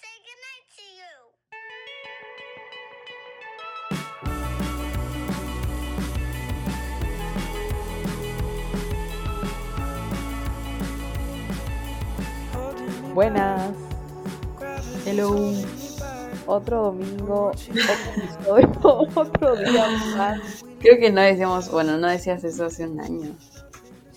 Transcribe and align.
say 0.00 0.16
goodnight 0.26 0.66
to 0.76 0.84
you. 0.98 2.34
Buenas. 13.14 13.70
Hello. 15.04 15.52
Otro 16.46 16.84
domingo, 16.84 17.46
otro 17.52 17.62
episodio, 18.16 19.08
otro 19.14 19.56
día 19.56 19.86
más. 20.16 20.40
Creo 20.80 20.98
que 20.98 21.10
no 21.10 21.22
decíamos, 21.22 21.70
bueno, 21.70 21.96
no 21.96 22.08
decías 22.08 22.44
eso 22.44 22.66
hace 22.66 22.86
un 22.86 23.00
año. 23.00 23.34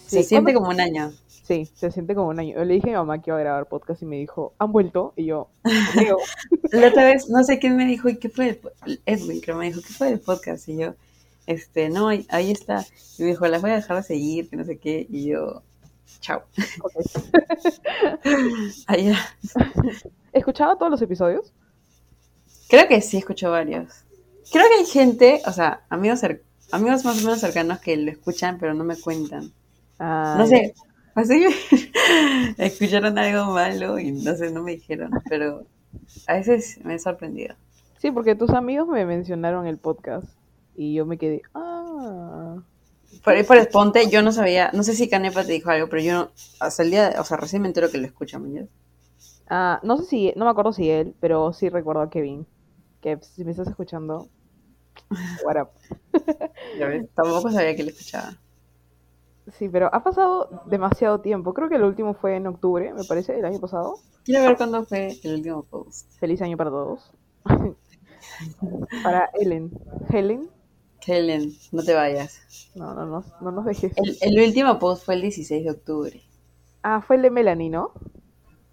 Se 0.06 0.24
Sí, 0.24 0.30
siente 0.30 0.52
¿cuándo- 0.54 0.60
como 0.62 0.72
un 0.74 0.82
año. 0.82 1.14
Sí, 1.48 1.66
se 1.76 1.92
siente 1.92 2.14
como 2.14 2.28
un 2.28 2.40
año. 2.40 2.56
Yo 2.56 2.66
le 2.66 2.74
dije 2.74 2.88
a 2.90 2.92
mi 2.92 2.98
mamá 2.98 3.22
que 3.22 3.30
iba 3.30 3.38
a 3.38 3.42
grabar 3.42 3.68
podcast 3.68 4.02
y 4.02 4.06
me 4.06 4.18
dijo, 4.18 4.54
¿han 4.60 4.72
vuelto? 4.74 5.14
Y 5.16 5.26
yo, 5.26 5.50
creo. 5.94 6.18
La 6.74 6.90
otra 6.90 7.06
vez, 7.06 7.30
no 7.30 7.42
sé 7.44 7.58
quién 7.58 7.78
me 7.78 7.86
dijo, 7.86 8.10
¿y 8.10 8.18
qué 8.18 8.28
fue 8.30 8.50
el 8.50 8.56
po- 8.58 8.72
Edwin, 9.06 9.40
creo, 9.40 9.56
me 9.56 9.68
dijo, 9.68 9.80
¿qué 9.82 9.94
fue 9.94 10.10
el 10.10 10.20
podcast? 10.20 10.68
Y 10.68 10.78
yo, 10.78 10.96
este, 11.46 11.88
no, 11.90 12.10
ahí, 12.10 12.52
está. 12.52 12.86
Y 13.18 13.24
me 13.24 13.30
dijo, 13.30 13.48
las 13.48 13.62
voy 13.62 13.72
a 13.72 13.76
dejar 13.76 13.96
de 13.96 14.04
seguir, 14.04 14.50
que 14.50 14.58
no 14.58 14.66
sé 14.66 14.78
qué. 14.78 15.08
Y 15.10 15.28
yo, 15.28 15.62
chao. 16.20 16.44
Ok. 16.84 16.94
Allá. 18.88 19.18
¿Escuchaba 20.34 20.78
todos 20.78 20.92
los 20.92 21.02
episodios? 21.02 21.54
Creo 22.70 22.88
que 22.90 23.02
sí 23.02 23.18
escucho 23.18 23.50
varios. 23.52 24.04
Creo 24.52 24.66
que 24.68 24.80
hay 24.80 24.86
gente, 24.86 25.42
o 25.46 25.52
sea, 25.54 25.86
amigos, 25.90 26.22
amigos 26.72 27.06
más 27.06 27.18
o 27.22 27.26
menos 27.26 27.40
cercanos 27.40 27.80
que 27.80 27.96
lo 27.96 28.12
escuchan, 28.12 28.58
pero 28.60 28.74
no 28.74 28.84
me 28.84 28.98
cuentan. 29.00 29.54
Ah, 30.00 30.36
No 30.38 30.46
sé, 30.46 30.74
así 31.18 31.46
escucharon 32.58 33.18
algo 33.18 33.54
malo 33.54 34.00
y 34.00 34.12
no 34.12 34.36
sé, 34.36 34.52
no 34.52 34.64
me 34.64 34.72
dijeron, 34.72 35.12
pero 35.30 35.66
a 36.28 36.34
veces 36.34 36.80
me 36.84 36.96
he 36.96 37.00
sorprendido. 37.00 37.56
Sí, 37.98 38.12
porque 38.12 38.36
tus 38.36 38.52
amigos 38.52 38.88
me 38.88 39.06
mencionaron 39.06 39.68
el 39.68 39.78
podcast 39.78 40.28
y 40.76 40.94
yo 40.94 41.06
me 41.06 41.18
quedé, 41.18 41.42
ah. 41.54 42.58
Por 43.24 43.34
ahí 43.34 43.44
por 43.44 43.58
Esponte, 43.58 44.10
yo 44.10 44.22
no 44.22 44.32
sabía, 44.32 44.72
no 44.74 44.84
sé 44.84 44.94
si 44.94 45.10
Canepa 45.10 45.44
te 45.44 45.54
dijo 45.54 45.70
algo, 45.70 45.90
pero 45.90 46.02
yo 46.02 46.14
no, 46.14 46.32
hasta 46.60 46.84
el 46.84 46.92
día, 46.92 47.16
o 47.20 47.24
sea, 47.24 47.38
recién 47.38 47.62
me 47.62 47.68
entero 47.68 47.90
que 47.90 47.98
lo 47.98 48.08
¿me 48.08 48.48
entiendes? 48.48 48.70
Ah, 49.50 49.80
no 49.84 49.98
sé 49.98 50.06
si, 50.06 50.34
no 50.36 50.46
me 50.46 50.52
acuerdo 50.52 50.74
si 50.74 50.90
él, 50.90 51.16
pero 51.20 51.54
sí 51.54 51.70
recuerdo 51.70 52.02
a 52.02 52.10
Kevin. 52.10 52.46
Que 53.02 53.18
si 53.22 53.46
me 53.46 53.52
estás 53.52 53.68
escuchando, 53.68 54.28
what 55.46 55.62
up. 55.62 55.70
Ya 56.78 56.88
ves, 56.88 57.08
Tampoco 57.16 57.52
sabía 57.52 57.76
que 57.76 57.84
lo 57.84 57.90
escuchaba. 57.90 58.38
Sí, 59.52 59.70
pero 59.70 59.90
ha 59.94 60.04
pasado 60.04 60.62
demasiado 60.66 61.22
tiempo. 61.22 61.54
Creo 61.54 61.70
que 61.70 61.76
el 61.76 61.84
último 61.84 62.14
fue 62.14 62.36
en 62.36 62.48
octubre, 62.48 62.94
me 62.94 63.04
parece, 63.04 63.38
el 63.40 63.46
año 63.46 63.60
pasado. 63.60 63.96
Quiero 64.24 64.44
ver 64.44 64.58
cuándo 64.58 64.86
fue 64.86 65.20
el 65.24 65.34
último 65.38 65.64
post. 65.64 66.12
Feliz 66.20 66.42
año 66.42 66.58
para 66.58 66.70
todos. 66.70 67.12
para 69.02 69.30
Ellen. 69.34 69.72
Helen. 70.10 70.50
Helen, 71.08 71.58
no 71.72 71.82
te 71.84 71.96
vayas. 71.96 72.40
No, 72.76 72.94
no, 72.94 73.06
no, 73.06 73.26
no 73.42 73.52
nos 73.52 73.66
dejes. 73.66 73.94
El, 73.96 74.18
el 74.22 74.40
último 74.48 74.80
post 74.80 75.04
fue 75.04 75.16
el 75.16 75.22
16 75.24 75.66
de 75.66 75.72
octubre. 75.72 76.24
Ah, 76.84 77.02
fue 77.02 77.18
el 77.18 77.22
de 77.22 77.30
Melanie, 77.30 77.70
¿no? 77.70 77.92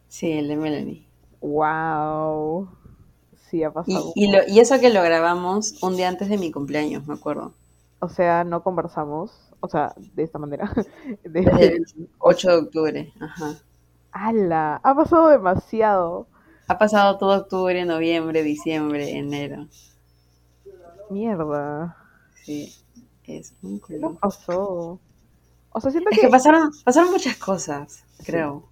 Sí, 0.09 0.33
el 0.33 0.49
de 0.49 0.57
Melanie. 0.57 1.11
Wow. 1.41 2.69
Sí, 3.37 3.63
ha 3.65 3.71
Y, 3.87 3.97
pasado. 3.97 4.13
y, 4.15 4.31
lo, 4.31 4.41
y 4.47 4.61
eso 4.61 4.79
que 4.79 4.91
lo 4.91 5.03
grabamos 5.03 5.83
un 5.83 5.97
día 5.97 6.09
antes 6.09 6.29
de 6.29 6.37
mi 6.37 6.51
cumpleaños, 6.51 7.07
me 7.07 7.15
acuerdo. 7.15 7.55
O 8.05 8.09
sea, 8.09 8.45
no 8.45 8.63
conversamos. 8.63 9.55
O 9.61 9.69
sea, 9.69 9.95
de 9.97 10.23
esta 10.23 10.39
manera. 10.39 10.71
Desde 11.25 11.51
De... 11.53 11.77
el 11.77 11.87
8 12.19 12.49
de 12.51 12.57
octubre. 12.59 13.13
Ajá. 13.21 13.63
¡Hala! 14.13 14.81
Ha 14.83 14.95
pasado 14.95 15.29
demasiado. 15.29 16.27
Ha 16.69 16.77
pasado 16.79 17.17
todo 17.17 17.39
octubre, 17.41 17.85
noviembre, 17.87 18.43
diciembre, 18.43 19.17
enero. 19.17 19.69
Mierda. 21.09 21.97
Sí, 22.35 22.75
es 23.25 23.55
un 23.63 23.81
¿Qué 23.89 23.99
culo. 23.99 24.01
nos 24.01 24.19
pasó? 24.19 25.01
O 25.71 25.81
sea, 25.81 25.91
siento 25.91 26.11
Es 26.11 26.19
que, 26.19 26.21
que 26.21 26.29
pasaron, 26.29 26.71
pasaron 26.85 27.11
muchas 27.13 27.37
cosas, 27.39 28.05
creo. 28.25 28.71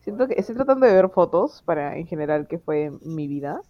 siento 0.00 0.28
que 0.28 0.34
estoy 0.38 0.54
tratando 0.54 0.86
de 0.86 0.92
ver 0.94 1.10
fotos 1.10 1.62
para 1.62 1.96
en 1.96 2.06
general 2.06 2.46
qué 2.48 2.58
fue 2.58 2.90
mi 3.02 3.26
vida, 3.28 3.60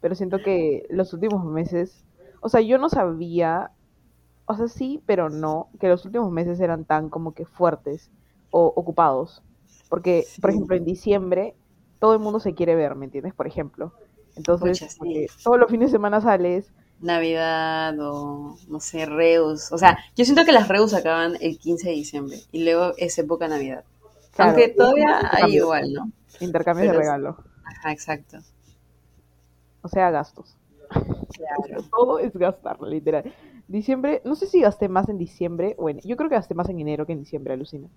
pero 0.00 0.14
siento 0.14 0.42
que 0.42 0.86
los 0.90 1.12
últimos 1.12 1.44
meses, 1.44 2.04
o 2.40 2.48
sea, 2.48 2.60
yo 2.60 2.78
no 2.78 2.88
sabía, 2.88 3.72
o 4.50 4.56
sea, 4.56 4.68
sí, 4.68 5.02
pero 5.06 5.30
no, 5.30 5.68
que 5.78 5.88
los 5.88 6.04
últimos 6.04 6.30
meses 6.30 6.60
eran 6.60 6.84
tan 6.84 7.08
como 7.08 7.34
que 7.34 7.44
fuertes 7.44 8.10
o 8.50 8.72
ocupados. 8.74 9.42
Porque, 9.88 10.24
por 10.40 10.50
ejemplo, 10.50 10.76
en 10.76 10.84
diciembre 10.84 11.54
todo 11.98 12.14
el 12.14 12.18
mundo 12.18 12.40
se 12.40 12.54
quiere 12.54 12.74
ver, 12.74 12.94
¿me 12.96 13.04
entiendes? 13.04 13.34
Por 13.34 13.46
ejemplo. 13.46 13.92
Entonces, 14.36 14.80
Pucha, 14.80 14.88
sí. 14.88 15.26
todos 15.44 15.58
los 15.58 15.70
fines 15.70 15.90
de 15.90 15.96
semana 15.96 16.20
sales. 16.20 16.72
Navidad 17.00 17.94
o, 18.00 18.56
no 18.68 18.80
sé, 18.80 19.06
Reus. 19.06 19.70
O 19.72 19.78
sea, 19.78 19.98
yo 20.16 20.24
siento 20.24 20.44
que 20.44 20.52
las 20.52 20.68
Reus 20.68 20.94
acaban 20.94 21.34
el 21.40 21.58
15 21.58 21.88
de 21.88 21.94
diciembre 21.94 22.38
y 22.52 22.64
luego 22.64 22.92
es 22.96 23.18
época 23.18 23.48
Navidad. 23.48 23.84
Claro, 24.34 24.50
Aunque 24.50 24.68
todavía 24.68 25.20
hay 25.30 25.56
igual, 25.56 25.92
¿no? 25.92 26.10
Intercambios 26.40 26.92
de 26.92 26.98
regalo. 26.98 27.36
Ajá, 27.64 27.92
exacto. 27.92 28.38
O 29.82 29.88
sea, 29.88 30.10
gastos. 30.10 30.56
Claro. 30.88 31.82
Todo 31.90 32.18
es 32.18 32.32
gastar, 32.34 32.80
literal. 32.82 33.32
Diciembre, 33.70 34.20
no 34.24 34.34
sé 34.34 34.48
si 34.48 34.60
gasté 34.60 34.88
más 34.88 35.08
en 35.08 35.16
diciembre 35.16 35.76
o 35.78 35.88
en... 35.88 36.00
Yo 36.00 36.16
creo 36.16 36.28
que 36.28 36.34
gasté 36.34 36.54
más 36.54 36.68
en 36.68 36.80
enero 36.80 37.06
que 37.06 37.12
en 37.12 37.20
diciembre, 37.20 37.54
alucina. 37.54 37.88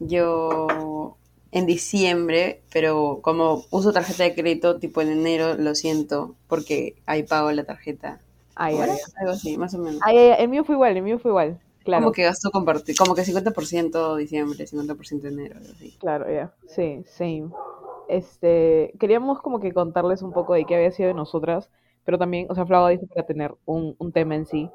Yo 0.00 1.18
en 1.52 1.66
diciembre, 1.66 2.62
pero 2.72 3.20
como 3.20 3.64
uso 3.70 3.92
tarjeta 3.92 4.24
de 4.24 4.34
crédito, 4.34 4.78
tipo 4.78 5.02
en 5.02 5.10
enero, 5.10 5.54
lo 5.58 5.74
siento, 5.74 6.34
porque 6.46 6.96
ahí 7.04 7.24
pago 7.24 7.52
la 7.52 7.64
tarjeta. 7.64 8.20
Ay. 8.54 8.76
Algo 8.76 9.32
así, 9.32 9.58
más 9.58 9.74
o 9.74 9.78
menos. 9.78 10.00
ay, 10.02 10.16
el 10.38 10.48
mío 10.48 10.64
fue 10.64 10.76
igual, 10.76 10.96
el 10.96 11.02
mío 11.02 11.18
fue 11.18 11.30
igual. 11.30 11.60
Claro, 11.84 12.04
Como 12.04 12.12
que 12.12 12.22
gasto 12.22 12.50
compartir, 12.50 12.96
como 12.96 13.14
que 13.14 13.24
50% 13.24 14.16
diciembre, 14.16 14.66
50% 14.66 15.24
enero, 15.26 15.56
algo 15.58 15.72
así. 15.74 15.94
claro, 15.98 16.24
ya. 16.32 16.54
Sí, 16.68 17.04
same. 17.06 17.50
Este, 18.08 18.94
queríamos 18.98 19.42
como 19.42 19.60
que 19.60 19.74
contarles 19.74 20.22
un 20.22 20.32
poco 20.32 20.54
de 20.54 20.64
qué 20.64 20.74
había 20.74 20.90
sido 20.90 21.08
de 21.08 21.14
nosotras, 21.14 21.68
pero 22.08 22.16
también, 22.16 22.46
o 22.48 22.54
sea, 22.54 22.64
Flava 22.64 22.88
dijo 22.88 23.06
para 23.06 23.26
tener 23.26 23.54
un, 23.66 23.94
un 23.98 24.12
tema 24.12 24.34
en 24.34 24.46
sí. 24.46 24.70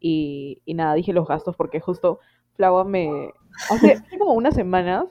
Y, 0.00 0.62
y 0.64 0.72
nada, 0.72 0.94
dije 0.94 1.12
los 1.12 1.28
gastos 1.28 1.54
porque 1.54 1.80
justo 1.80 2.18
Flava 2.54 2.82
me... 2.82 3.30
Hace, 3.70 4.00
como 4.18 4.32
unas 4.32 4.54
semanas 4.54 5.04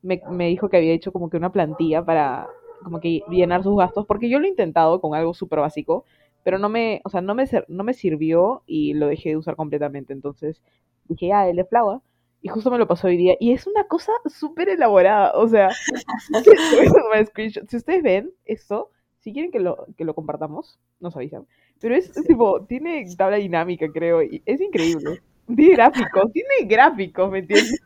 me, 0.00 0.22
me 0.30 0.46
dijo 0.46 0.68
que 0.68 0.76
había 0.76 0.92
hecho 0.92 1.10
como 1.10 1.28
que 1.28 1.36
una 1.36 1.50
plantilla 1.50 2.04
para 2.04 2.46
como 2.84 3.00
que 3.00 3.22
llenar 3.28 3.64
sus 3.64 3.76
gastos, 3.76 4.06
porque 4.06 4.28
yo 4.28 4.38
lo 4.38 4.46
he 4.46 4.50
intentado 4.50 5.00
con 5.00 5.16
algo 5.16 5.34
súper 5.34 5.58
básico, 5.58 6.04
pero 6.44 6.58
no 6.58 6.68
me, 6.68 7.00
o 7.04 7.08
sea, 7.10 7.20
no 7.20 7.34
me, 7.34 7.46
no 7.66 7.82
me 7.82 7.94
sirvió 7.94 8.62
y 8.64 8.94
lo 8.94 9.08
dejé 9.08 9.30
de 9.30 9.36
usar 9.36 9.56
completamente. 9.56 10.12
Entonces 10.12 10.62
dije, 11.08 11.32
ah, 11.32 11.48
el 11.48 11.56
de 11.56 11.64
Flava. 11.64 12.00
Y 12.42 12.48
justo 12.48 12.70
me 12.70 12.78
lo 12.78 12.86
pasó 12.86 13.08
hoy 13.08 13.16
día. 13.16 13.34
Y 13.40 13.50
es 13.50 13.66
una 13.66 13.88
cosa 13.88 14.12
súper 14.26 14.68
elaborada. 14.68 15.32
O 15.34 15.48
sea, 15.48 15.70
si 17.70 17.76
ustedes 17.76 18.04
ven 18.04 18.30
esto, 18.44 18.90
si 19.24 19.32
quieren 19.32 19.50
que 19.50 19.58
lo, 19.58 19.86
que 19.96 20.04
lo 20.04 20.14
compartamos, 20.14 20.78
nos 21.00 21.16
avisan. 21.16 21.46
Pero 21.80 21.96
es 21.96 22.12
tipo, 22.26 22.62
tiene 22.66 23.06
tabla 23.16 23.38
dinámica, 23.38 23.86
creo, 23.90 24.22
y 24.22 24.42
es 24.44 24.60
increíble. 24.60 25.22
Tiene 25.46 25.72
gráficos, 25.72 26.30
tiene 26.32 26.66
gráficos, 26.66 27.30
¿me 27.30 27.38
entiendes? 27.38 27.80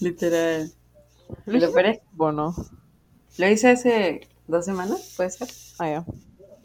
Literal. 0.00 0.70
Lo 1.46 1.58
Lo 1.58 1.58
hice 1.58 2.02
Bueno, 2.12 2.54
lo 3.38 3.48
hice 3.48 3.70
hace 3.70 4.28
dos 4.46 4.64
semanas, 4.64 5.14
¿puede 5.16 5.30
ser? 5.30 5.48
ah, 5.80 5.88
ya. 5.88 6.04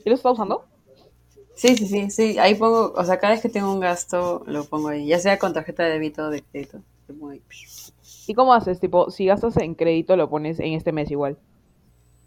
¿Y 0.06 0.10
lo 0.10 0.16
está 0.16 0.32
usando? 0.32 0.66
Sí, 1.56 1.76
sí, 1.76 1.88
sí, 1.88 2.12
sí. 2.12 2.38
Ahí 2.38 2.54
pongo, 2.54 2.94
o 2.96 3.04
sea, 3.04 3.18
cada 3.18 3.34
vez 3.34 3.42
que 3.42 3.50
tengo 3.50 3.74
un 3.74 3.80
gasto, 3.80 4.44
lo 4.46 4.66
pongo 4.66 4.90
ahí. 4.90 5.08
Ya 5.08 5.18
sea 5.18 5.40
con 5.40 5.54
tarjeta 5.54 5.84
de 5.84 5.92
débito 5.94 6.26
o 6.26 6.30
de 6.30 6.44
crédito. 6.44 6.80
¿Y 8.28 8.34
cómo 8.36 8.54
haces? 8.54 8.80
Tipo, 8.80 9.10
si 9.10 9.26
gastas 9.26 9.58
en 9.58 9.74
crédito, 9.74 10.16
lo 10.16 10.30
pones 10.30 10.60
en 10.60 10.74
este 10.74 10.92
mes 10.92 11.10
igual. 11.10 11.38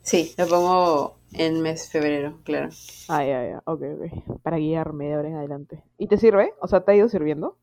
Sí, 0.02 0.32
lo 0.38 0.48
pongo 0.48 1.16
en 1.32 1.60
mes 1.60 1.88
febrero, 1.90 2.38
claro. 2.44 2.70
Ah, 3.08 3.24
ya, 3.24 3.48
ya. 3.48 3.62
Ok, 3.64 3.82
ok. 3.82 4.40
Para 4.42 4.56
guiarme 4.56 5.06
de 5.06 5.14
ahora 5.14 5.28
en 5.28 5.36
adelante. 5.36 5.82
¿Y 5.98 6.06
te 6.08 6.16
sirve? 6.16 6.52
O 6.60 6.68
sea, 6.68 6.80
¿te 6.80 6.92
ha 6.92 6.96
ido 6.96 7.08
sirviendo? 7.08 7.56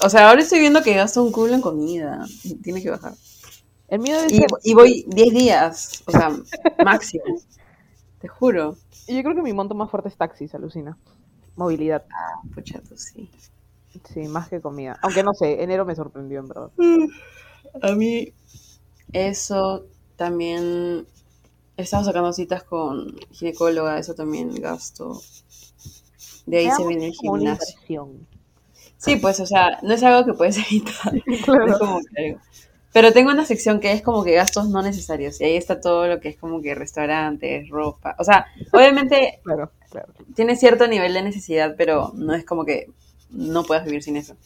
O 0.00 0.08
sea, 0.08 0.30
ahora 0.30 0.40
estoy 0.40 0.60
viendo 0.60 0.82
que 0.82 0.94
gasto 0.94 1.22
un 1.22 1.32
culo 1.32 1.54
en 1.54 1.60
comida. 1.60 2.24
Tiene 2.62 2.82
que 2.82 2.90
bajar. 2.90 3.12
El 3.88 4.00
mío 4.00 4.16
debe 4.16 4.32
Y, 4.34 4.36
ser... 4.38 4.46
y 4.64 4.74
voy 4.74 5.04
10 5.08 5.34
días, 5.34 6.02
o 6.06 6.12
sea, 6.12 6.30
máximo. 6.84 7.24
Te 8.20 8.28
juro. 8.28 8.76
Yo 9.06 9.22
creo 9.22 9.34
que 9.34 9.42
mi 9.42 9.52
monto 9.52 9.74
más 9.74 9.90
fuerte 9.90 10.08
es 10.08 10.16
taxis, 10.16 10.54
alucina. 10.54 10.96
Movilidad. 11.56 12.04
Pucha, 12.54 12.80
tú 12.80 12.96
sí. 12.96 13.30
Sí, 14.12 14.20
más 14.28 14.48
que 14.48 14.60
comida. 14.60 14.98
Aunque 15.02 15.22
no 15.22 15.34
sé, 15.34 15.62
enero 15.62 15.84
me 15.84 15.94
sorprendió, 15.94 16.40
en 16.40 16.48
verdad. 16.48 16.70
A 17.82 17.92
mí, 17.92 18.32
eso 19.12 19.84
también. 20.16 21.06
He 21.76 21.82
estado 21.82 22.04
sacando 22.04 22.32
citas 22.32 22.62
con 22.64 23.16
ginecóloga, 23.30 23.98
eso 23.98 24.14
también 24.14 24.54
gasto. 24.54 25.20
De 26.46 26.58
ahí 26.58 26.70
se 26.70 26.86
viene 26.86 27.06
el 27.06 27.12
gimnasio. 27.12 28.10
Sí, 28.98 29.16
pues, 29.16 29.40
o 29.40 29.46
sea, 29.46 29.78
no 29.82 29.94
es 29.94 30.02
algo 30.02 30.24
que 30.26 30.34
puedes 30.36 30.58
evitar. 30.70 31.14
No 31.14 31.36
Claro. 31.44 31.66
es 31.72 31.78
como 31.78 32.00
que 32.00 32.26
algo. 32.26 32.40
Pero 32.92 33.12
tengo 33.12 33.30
una 33.30 33.46
sección 33.46 33.80
que 33.80 33.92
es 33.92 34.02
como 34.02 34.22
que 34.22 34.34
gastos 34.34 34.68
no 34.68 34.82
necesarios. 34.82 35.40
Y 35.40 35.44
ahí 35.44 35.56
está 35.56 35.80
todo 35.80 36.06
lo 36.08 36.20
que 36.20 36.28
es 36.28 36.36
como 36.36 36.60
que 36.60 36.74
restaurantes, 36.74 37.68
ropa. 37.70 38.14
O 38.18 38.24
sea, 38.24 38.46
obviamente 38.72 39.40
Claro, 39.42 39.72
claro, 39.90 40.12
tiene 40.34 40.56
cierto 40.56 40.86
nivel 40.86 41.14
de 41.14 41.22
necesidad, 41.22 41.74
pero 41.78 42.12
no 42.14 42.34
es 42.34 42.44
como 42.44 42.64
que 42.66 42.86
no 43.30 43.64
puedas 43.64 43.84
vivir 43.86 44.02
sin 44.02 44.16
eso. 44.16 44.36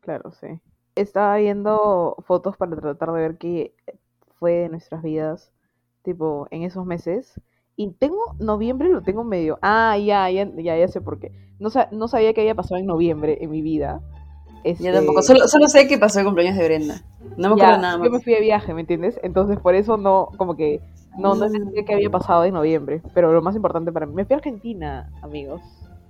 claro, 0.00 0.32
sí. 0.40 0.48
Estaba 0.94 1.36
viendo 1.36 2.16
fotos 2.26 2.56
para 2.56 2.74
tratar 2.76 3.12
de 3.12 3.20
ver 3.20 3.36
qué 3.38 3.74
fue 4.38 4.52
de 4.52 4.68
nuestras 4.70 5.02
vidas, 5.02 5.52
tipo, 6.06 6.46
en 6.50 6.62
esos 6.62 6.86
meses. 6.86 7.38
Y 7.76 7.90
tengo, 7.92 8.34
noviembre 8.38 8.88
lo 8.88 9.02
tengo 9.02 9.22
medio. 9.24 9.58
Ah, 9.60 9.98
ya, 9.98 10.30
ya, 10.30 10.48
ya, 10.56 10.78
ya 10.78 10.88
sé 10.88 11.02
por 11.02 11.18
qué. 11.20 11.30
No, 11.58 11.68
no 11.92 12.08
sabía 12.08 12.32
que 12.32 12.40
había 12.40 12.54
pasado 12.54 12.76
en 12.80 12.86
noviembre 12.86 13.36
en 13.42 13.50
mi 13.50 13.60
vida. 13.60 14.00
Yo 14.64 14.70
Este, 14.72 14.92
tampoco. 14.92 15.20
Solo, 15.22 15.46
solo 15.46 15.68
sé 15.68 15.86
que 15.86 15.98
pasó 15.98 16.20
el 16.20 16.24
cumpleaños 16.24 16.56
de 16.56 16.64
Brenda. 16.64 17.02
No 17.36 17.50
me 17.50 17.56
Ya, 17.60 17.64
acuerdo 17.64 17.82
nada 17.82 17.98
más. 17.98 18.06
Yo 18.06 18.12
me 18.12 18.20
fui 18.20 18.32
de 18.32 18.40
viaje, 18.40 18.72
¿me 18.72 18.80
entiendes? 18.80 19.20
Entonces 19.22 19.58
por 19.60 19.74
eso 19.74 19.98
no, 19.98 20.30
como 20.38 20.56
que, 20.56 20.80
no, 21.18 21.34
no 21.34 21.46
Mm. 21.48 21.54
entendía 21.54 21.84
qué 21.84 21.94
había 21.94 22.10
pasado 22.10 22.44
en 22.44 22.54
noviembre. 22.54 23.02
Pero 23.12 23.32
lo 23.32 23.42
más 23.42 23.54
importante 23.54 23.92
para 23.92 24.06
mí, 24.06 24.14
me 24.14 24.24
fui 24.24 24.34
a 24.34 24.38
Argentina, 24.38 25.10
amigos. 25.22 25.60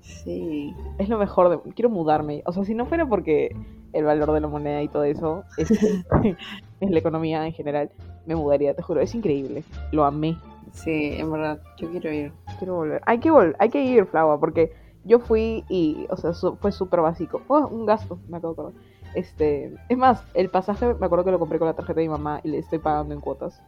Sí. 0.01 0.73
Es 0.99 1.09
lo 1.09 1.19
mejor 1.19 1.49
de, 1.51 1.73
quiero 1.75 1.91
mudarme. 1.91 2.43
O 2.47 2.53
sea, 2.53 2.65
si 2.65 2.75
no 2.75 2.87
fuera 2.87 3.07
porque 3.09 3.57
el 3.93 4.05
valor 4.05 4.31
de 4.33 4.41
la 4.41 4.47
moneda 4.49 4.81
y 4.83 4.89
todo 4.89 5.03
eso, 5.05 5.43
es, 5.59 5.69
es 6.81 6.91
la 6.91 6.99
economía 6.99 7.47
en 7.47 7.53
general, 7.53 7.91
me 8.27 8.35
mudaría, 8.37 8.75
te 8.75 8.83
juro, 8.83 9.01
es 9.01 9.15
increíble. 9.15 9.65
Lo 9.93 10.05
amé. 10.05 10.37
Sí, 10.73 11.15
en 11.15 11.31
verdad. 11.33 11.61
Yo 11.79 11.91
quiero 11.91 12.13
ir. 12.13 12.33
Quiero 12.59 12.75
volver. 12.75 13.01
Hay 13.07 13.19
que 13.19 13.31
vol 13.31 13.55
hay 13.59 13.71
que 13.71 13.83
ir, 13.83 14.05
Flava, 14.07 14.39
porque 14.39 14.73
yo 15.05 15.21
fui 15.21 15.65
y, 15.69 16.07
o 16.11 16.17
sea, 16.17 16.35
su- 16.35 16.57
fue 16.57 16.73
súper 16.73 17.01
básico. 17.01 17.41
Fue 17.47 17.65
un 17.65 17.87
gasto, 17.87 18.19
me 18.29 18.37
acabo 18.39 18.55
de 18.55 18.61
acordar. 18.63 18.83
Este, 19.15 19.73
es 19.89 19.97
más, 19.97 20.23
el 20.35 20.51
pasaje 20.51 20.93
me 20.95 21.07
acuerdo 21.07 21.25
que 21.25 21.31
lo 21.31 21.39
compré 21.39 21.59
con 21.59 21.69
la 21.69 21.75
tarjeta 21.75 22.01
de 22.01 22.07
mi 22.07 22.11
mamá 22.11 22.41
y 22.43 22.49
le 22.49 22.59
estoy 22.59 22.79
pagando 22.81 23.15
en 23.15 23.21
cuotas. 23.21 23.63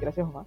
Gracias, 0.00 0.26
mamá. 0.26 0.46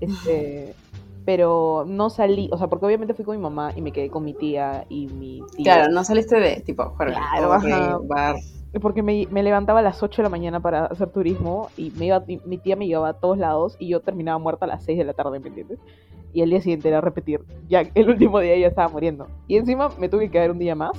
Este, 0.00 0.74
pero 1.24 1.84
no 1.86 2.10
salí, 2.10 2.48
o 2.52 2.58
sea, 2.58 2.68
porque 2.68 2.86
obviamente 2.86 3.14
fui 3.14 3.24
con 3.24 3.36
mi 3.36 3.42
mamá 3.42 3.72
y 3.74 3.80
me 3.82 3.92
quedé 3.92 4.10
con 4.10 4.24
mi 4.24 4.34
tía 4.34 4.84
y 4.88 5.06
mi 5.06 5.42
tía. 5.56 5.64
Claro, 5.64 5.92
no 5.92 6.04
saliste 6.04 6.38
de 6.38 6.60
tipo 6.60 6.84
jugar 6.90 7.12
Claro, 7.12 8.02
bar. 8.04 8.36
Porque 8.80 9.02
me, 9.02 9.26
me 9.30 9.42
levantaba 9.42 9.80
a 9.80 9.82
las 9.82 10.02
8 10.02 10.22
de 10.22 10.24
la 10.24 10.28
mañana 10.30 10.60
para 10.60 10.86
hacer 10.86 11.10
turismo 11.10 11.68
y 11.76 11.90
me 11.92 12.06
iba, 12.06 12.20
mi, 12.20 12.40
mi 12.46 12.56
tía 12.58 12.74
me 12.74 12.86
llevaba 12.86 13.10
a 13.10 13.14
todos 13.14 13.36
lados 13.36 13.76
y 13.78 13.88
yo 13.88 14.00
terminaba 14.00 14.38
muerta 14.38 14.64
a 14.64 14.68
las 14.68 14.84
6 14.84 14.96
de 14.98 15.04
la 15.04 15.12
tarde, 15.12 15.38
¿me 15.40 15.48
entiendes? 15.48 15.78
Y 16.32 16.40
el 16.40 16.48
día 16.50 16.60
siguiente 16.62 16.88
era 16.88 17.00
repetir. 17.02 17.42
Ya 17.68 17.82
el 17.94 18.08
último 18.08 18.40
día 18.40 18.56
ya 18.56 18.68
estaba 18.68 18.88
muriendo. 18.88 19.26
Y 19.46 19.56
encima 19.56 19.90
me 19.98 20.08
tuve 20.08 20.24
que 20.26 20.30
quedar 20.32 20.50
un 20.50 20.58
día 20.58 20.74
más 20.74 20.92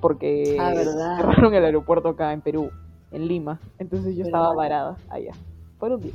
porque 0.00 0.56
Ah, 0.58 0.72
cerraron 0.74 1.54
el 1.54 1.64
aeropuerto 1.64 2.08
acá 2.08 2.32
en 2.32 2.40
Perú, 2.40 2.70
en 3.12 3.28
Lima. 3.28 3.60
Entonces 3.78 4.16
yo 4.16 4.24
estaba 4.24 4.48
¿Verdad? 4.48 4.56
varada 4.56 4.96
allá. 5.10 5.32
Por 5.78 5.92
un 5.92 6.00
día. 6.00 6.14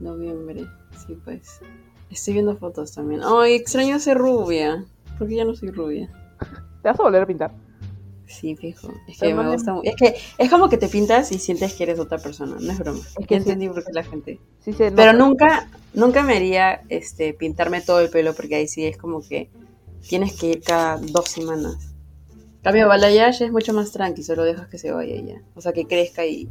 Noviembre. 0.00 0.66
Sí, 0.96 1.18
pues. 1.24 1.60
Estoy 2.10 2.34
viendo 2.34 2.56
fotos 2.56 2.92
también. 2.94 3.22
Ay, 3.24 3.54
extraño 3.54 3.98
ser 3.98 4.18
rubia. 4.18 4.84
Porque 5.18 5.34
ya 5.36 5.44
no 5.44 5.54
soy 5.54 5.70
rubia. 5.70 6.10
¿Te 6.82 6.88
vas 6.88 7.00
a 7.00 7.02
volver 7.02 7.22
a 7.22 7.26
pintar? 7.26 7.50
Sí, 8.26 8.56
fijo. 8.56 8.88
Es 9.06 9.18
que 9.18 9.32
no 9.34 9.42
me 9.42 9.50
gusta 9.52 9.72
mu- 9.74 9.82
Es 9.84 9.94
que 9.96 10.14
es 10.38 10.50
como 10.50 10.68
que 10.68 10.78
te 10.78 10.88
pintas 10.88 11.30
y 11.32 11.38
sientes 11.38 11.74
que 11.74 11.82
eres 11.84 11.98
otra 11.98 12.18
persona. 12.18 12.56
No 12.58 12.72
es 12.72 12.78
broma. 12.78 13.00
Es 13.18 13.26
que 13.26 13.34
sí. 13.34 13.42
entendí 13.50 13.68
por 13.68 13.84
qué 13.84 13.92
la 13.92 14.02
gente. 14.04 14.40
Sí, 14.60 14.72
se 14.72 14.90
Pero 14.92 15.12
nunca, 15.12 15.68
nunca 15.92 16.22
me 16.22 16.36
haría 16.36 16.80
este, 16.88 17.34
pintarme 17.34 17.80
todo 17.82 18.00
el 18.00 18.08
pelo 18.10 18.34
porque 18.34 18.54
ahí 18.56 18.66
sí 18.68 18.84
es 18.86 18.96
como 18.96 19.20
que 19.20 19.50
tienes 20.08 20.38
que 20.38 20.46
ir 20.48 20.62
cada 20.62 20.96
dos 20.98 21.28
semanas. 21.28 21.76
Cambio, 22.62 22.88
balayage 22.88 23.44
es 23.44 23.52
mucho 23.52 23.74
más 23.74 23.92
tranqui, 23.92 24.22
solo 24.22 24.42
dejas 24.42 24.68
que 24.68 24.78
se 24.78 24.90
vaya 24.90 25.16
ya. 25.20 25.42
O 25.54 25.60
sea, 25.60 25.72
que 25.74 25.86
crezca 25.86 26.24
y... 26.24 26.48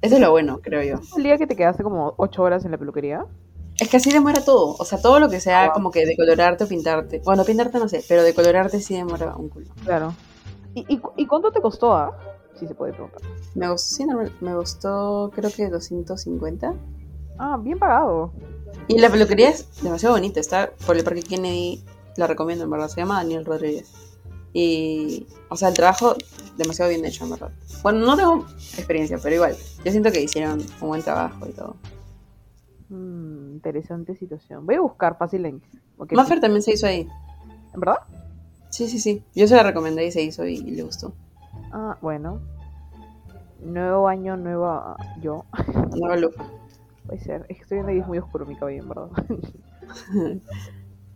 Eso 0.00 0.14
es 0.16 0.20
lo 0.20 0.30
bueno, 0.30 0.60
creo 0.62 0.82
yo. 0.82 1.00
El 1.16 1.22
día 1.24 1.36
que 1.38 1.46
te 1.48 1.56
quedaste 1.56 1.82
como 1.82 2.14
8 2.18 2.42
horas 2.42 2.64
en 2.64 2.70
la 2.70 2.78
peluquería. 2.78 3.24
Es 3.80 3.88
que 3.88 3.96
así 3.96 4.12
demora 4.12 4.44
todo. 4.44 4.76
O 4.78 4.84
sea, 4.84 5.00
todo 5.02 5.18
lo 5.18 5.28
que 5.28 5.40
sea 5.40 5.62
Ah, 5.62 5.66
wow. 5.66 5.74
como 5.74 5.90
que 5.90 6.06
decolorarte 6.06 6.62
o 6.64 6.68
pintarte. 6.68 7.22
Bueno, 7.24 7.44
pintarte 7.44 7.78
no 7.78 7.88
sé, 7.88 8.04
pero 8.06 8.22
decolorarte 8.22 8.80
sí 8.80 8.94
demora 8.94 9.34
un 9.36 9.48
culo. 9.48 9.66
Claro. 9.84 10.14
¿Y, 10.74 10.84
y, 10.88 10.98
cu- 10.98 11.12
y 11.16 11.26
cuánto 11.26 11.50
te 11.52 11.60
costó, 11.60 11.94
ah? 11.94 12.16
Sí 12.58 12.66
se 12.66 12.74
puede 12.74 12.92
preguntar. 12.92 13.20
Me 13.54 13.68
gustó, 13.70 13.94
sí, 13.96 14.04
normal- 14.04 14.32
me 14.40 14.54
gustó 14.56 15.30
creo 15.34 15.50
que 15.50 15.68
250. 15.68 16.74
Ah, 17.38 17.58
bien 17.60 17.78
pagado. 17.78 18.32
Y 18.88 18.98
la 18.98 19.10
peluquería 19.10 19.50
es 19.50 19.82
demasiado 19.82 20.14
bonita, 20.14 20.40
está 20.40 20.70
por 20.86 20.96
el 20.96 21.04
Parque 21.04 21.22
Kennedy, 21.22 21.82
la 22.16 22.26
recomiendo 22.26 22.64
en 22.64 22.70
verdad, 22.70 22.88
se 22.88 23.00
llama 23.00 23.16
Daniel 23.16 23.44
Rodríguez. 23.44 23.92
Y, 24.52 25.26
o 25.48 25.56
sea, 25.56 25.68
el 25.68 25.74
trabajo 25.74 26.14
demasiado 26.56 26.90
bien 26.90 27.04
hecho 27.04 27.24
en 27.24 27.30
verdad. 27.30 27.50
Bueno, 27.82 28.00
no 28.06 28.16
tengo 28.16 28.46
experiencia, 28.76 29.18
pero 29.20 29.34
igual, 29.34 29.56
yo 29.84 29.90
siento 29.90 30.12
que 30.12 30.20
hicieron 30.22 30.60
un 30.80 30.88
buen 30.88 31.02
trabajo 31.02 31.46
y 31.48 31.52
todo. 31.52 31.76
Mm, 32.88 33.54
interesante 33.54 34.14
situación. 34.16 34.64
Voy 34.66 34.76
a 34.76 34.80
buscar 34.80 35.16
fácil 35.18 35.46
en... 35.46 35.62
Maffer 36.12 36.40
también 36.40 36.62
se 36.62 36.72
hizo 36.72 36.86
ahí. 36.86 37.08
¿En 37.72 37.80
verdad? 37.80 37.98
Sí, 38.74 38.88
sí, 38.88 38.98
sí. 38.98 39.22
Yo 39.36 39.46
se 39.46 39.54
la 39.54 39.62
recomendé 39.62 40.04
y 40.04 40.10
se 40.10 40.20
hizo 40.20 40.44
y, 40.44 40.54
y 40.54 40.72
le 40.72 40.82
gustó. 40.82 41.12
Ah, 41.70 41.96
bueno. 42.02 42.40
Nuevo 43.62 44.08
año, 44.08 44.36
nueva 44.36 44.96
yo. 45.20 45.44
Nueva 45.96 46.16
lupa. 46.16 46.50
Puede 47.06 47.20
ser. 47.20 47.46
Es 47.48 47.58
que 47.58 47.62
estoy 47.62 47.76
viendo 47.76 47.92
y 47.92 48.00
es 48.00 48.06
muy 48.08 48.18
oscuro 48.18 48.44
mi 48.46 48.56
cabello, 48.56 48.82
en 48.82 48.88
verdad. 48.88 49.10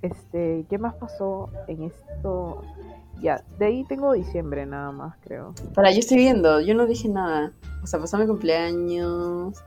Este, 0.00 0.64
¿qué 0.70 0.78
más 0.78 0.94
pasó 0.94 1.50
en 1.66 1.82
esto? 1.82 2.62
Ya, 3.20 3.42
de 3.58 3.66
ahí 3.66 3.84
tengo 3.88 4.12
diciembre 4.12 4.64
nada 4.64 4.92
más, 4.92 5.16
creo. 5.24 5.52
Para, 5.74 5.90
yo 5.90 5.98
estoy 5.98 6.18
viendo, 6.18 6.60
yo 6.60 6.76
no 6.76 6.86
dije 6.86 7.08
nada. 7.08 7.50
O 7.82 7.88
sea, 7.88 7.98
pasó 7.98 8.18
mi 8.18 8.28
cumpleaños. 8.28 9.58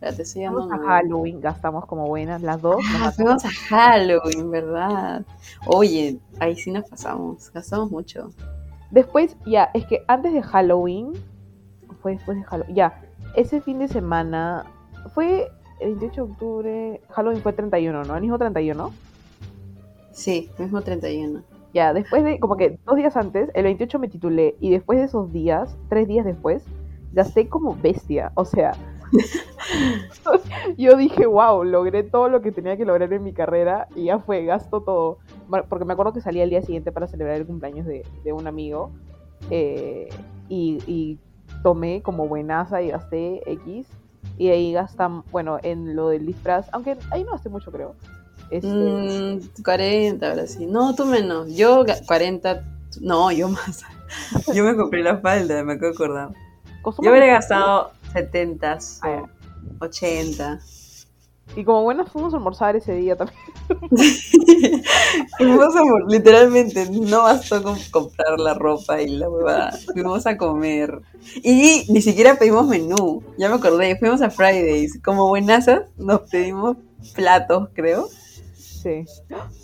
Espérate, 0.00 0.22
estoy 0.22 0.46
Fuimos 0.46 0.72
a. 0.72 0.78
Halloween, 0.78 1.40
gastamos 1.42 1.84
como 1.84 2.06
buenas 2.06 2.40
las 2.40 2.62
dos. 2.62 2.82
Ah, 3.02 3.12
fuimos 3.14 3.44
a 3.44 3.50
Halloween, 3.50 4.50
¿verdad? 4.50 5.26
Oye, 5.66 6.18
ahí 6.38 6.56
sí 6.56 6.70
nos 6.70 6.88
pasamos. 6.88 7.52
Gastamos 7.52 7.90
mucho. 7.90 8.30
Después, 8.90 9.36
ya, 9.44 9.68
es 9.74 9.84
que 9.84 10.02
antes 10.08 10.32
de 10.32 10.40
Halloween, 10.40 11.12
fue 12.00 12.12
después 12.12 12.38
de 12.38 12.44
Halloween, 12.44 12.74
ya, 12.74 13.02
ese 13.36 13.60
fin 13.60 13.78
de 13.78 13.88
semana 13.88 14.64
fue 15.14 15.48
el 15.80 15.90
28 15.96 16.14
de 16.14 16.32
octubre, 16.32 17.00
Halloween 17.10 17.42
fue 17.42 17.52
31, 17.52 18.04
¿no? 18.04 18.14
El 18.14 18.22
mismo 18.22 18.38
31. 18.38 18.90
Sí, 20.12 20.50
mismo 20.56 20.80
31. 20.80 21.42
Ya, 21.74 21.92
después 21.92 22.24
de, 22.24 22.40
como 22.40 22.56
que 22.56 22.78
dos 22.86 22.96
días 22.96 23.18
antes, 23.18 23.50
el 23.52 23.64
28 23.64 23.98
me 23.98 24.08
titulé 24.08 24.56
y 24.60 24.70
después 24.70 24.98
de 24.98 25.04
esos 25.04 25.30
días, 25.30 25.76
tres 25.90 26.08
días 26.08 26.24
después, 26.24 26.64
gasté 27.12 27.50
como 27.50 27.76
bestia. 27.76 28.32
O 28.34 28.46
sea, 28.46 28.72
yo 30.76 30.96
dije, 30.96 31.26
wow, 31.26 31.64
logré 31.64 32.02
todo 32.02 32.28
lo 32.28 32.40
que 32.42 32.52
tenía 32.52 32.76
que 32.76 32.84
lograr 32.84 33.12
en 33.12 33.22
mi 33.22 33.32
carrera 33.32 33.88
y 33.94 34.04
ya 34.04 34.18
fue, 34.18 34.44
gasto 34.44 34.82
todo. 34.82 35.18
Porque 35.68 35.84
me 35.84 35.92
acuerdo 35.92 36.12
que 36.12 36.20
salí 36.20 36.40
al 36.40 36.50
día 36.50 36.62
siguiente 36.62 36.92
para 36.92 37.06
celebrar 37.08 37.36
el 37.36 37.46
cumpleaños 37.46 37.86
de, 37.86 38.04
de 38.24 38.32
un 38.32 38.46
amigo 38.46 38.92
eh, 39.50 40.08
y, 40.48 40.78
y 40.86 41.18
tomé 41.62 42.02
como 42.02 42.28
buenaza 42.28 42.82
y 42.82 42.88
gasté 42.88 43.42
X. 43.50 43.86
Y 44.38 44.48
ahí 44.48 44.72
gastan, 44.72 45.22
bueno, 45.30 45.58
en 45.62 45.94
lo 45.96 46.08
del 46.08 46.24
disfraz, 46.26 46.68
aunque 46.72 46.96
ahí 47.10 47.24
no 47.24 47.32
gasté 47.32 47.48
mucho, 47.48 47.70
creo. 47.72 47.94
Este, 48.50 48.68
Mm, 48.68 49.38
40, 49.64 50.28
ahora 50.30 50.46
sí. 50.46 50.66
No, 50.66 50.94
tú 50.94 51.04
menos. 51.04 51.54
Yo 51.54 51.84
ga- 51.84 52.04
40. 52.06 52.62
No, 53.00 53.30
yo 53.30 53.48
más. 53.48 53.82
Yo 54.54 54.64
me 54.64 54.74
compré 54.76 55.02
la 55.04 55.18
falda, 55.18 55.62
me 55.62 55.74
acabo 55.74 55.86
de 55.88 55.94
acordar. 55.94 56.28
Yo 57.00 57.10
hubiera 57.10 57.26
gastado 57.26 57.92
70 58.12 58.72
Ah, 58.72 58.78
ya. 59.02 59.22
o 59.80 59.84
80. 59.84 60.60
Y 61.56 61.64
como 61.64 61.82
buenas 61.82 62.10
fuimos 62.12 62.32
a 62.32 62.36
almorzar 62.36 62.76
ese 62.76 62.92
día 62.94 63.16
también. 63.16 63.38
Fuimos 65.38 65.74
a, 65.76 65.82
mor- 65.84 66.10
literalmente, 66.10 66.88
no 66.90 67.22
bastó 67.22 67.62
con 67.62 67.76
comprar 67.90 68.38
la 68.38 68.54
ropa 68.54 69.00
y 69.02 69.08
la 69.16 69.28
huevada. 69.28 69.72
Fuimos 69.92 70.26
a 70.26 70.36
comer. 70.36 71.00
Y 71.42 71.86
ni 71.88 72.02
siquiera 72.02 72.36
pedimos 72.36 72.66
menú. 72.68 73.22
Ya 73.38 73.48
me 73.48 73.56
acordé, 73.56 73.96
fuimos 73.98 74.22
a 74.22 74.30
Fridays. 74.30 75.00
Como 75.02 75.26
buenazas, 75.28 75.82
nos 75.96 76.20
pedimos 76.30 76.76
platos, 77.14 77.68
creo. 77.74 78.08
Sí. 78.54 79.04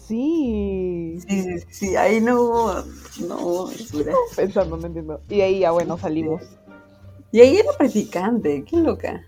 Sí. 0.06 1.18
Sí, 1.28 1.42
sí, 1.42 1.58
sí, 1.70 1.96
ahí 1.96 2.20
no 2.20 2.40
hubo, 2.40 2.74
no 3.28 3.36
hubo. 3.38 3.70
Pensando, 4.34 4.76
no 4.76 4.86
entiendo. 4.86 5.20
Y 5.28 5.40
ahí 5.40 5.60
ya, 5.60 5.70
bueno, 5.70 5.96
salimos. 5.98 6.42
Y 7.36 7.40
ahí 7.40 7.56
era 7.58 7.68
practicante, 7.76 8.64
qué 8.64 8.78
loca. 8.78 9.22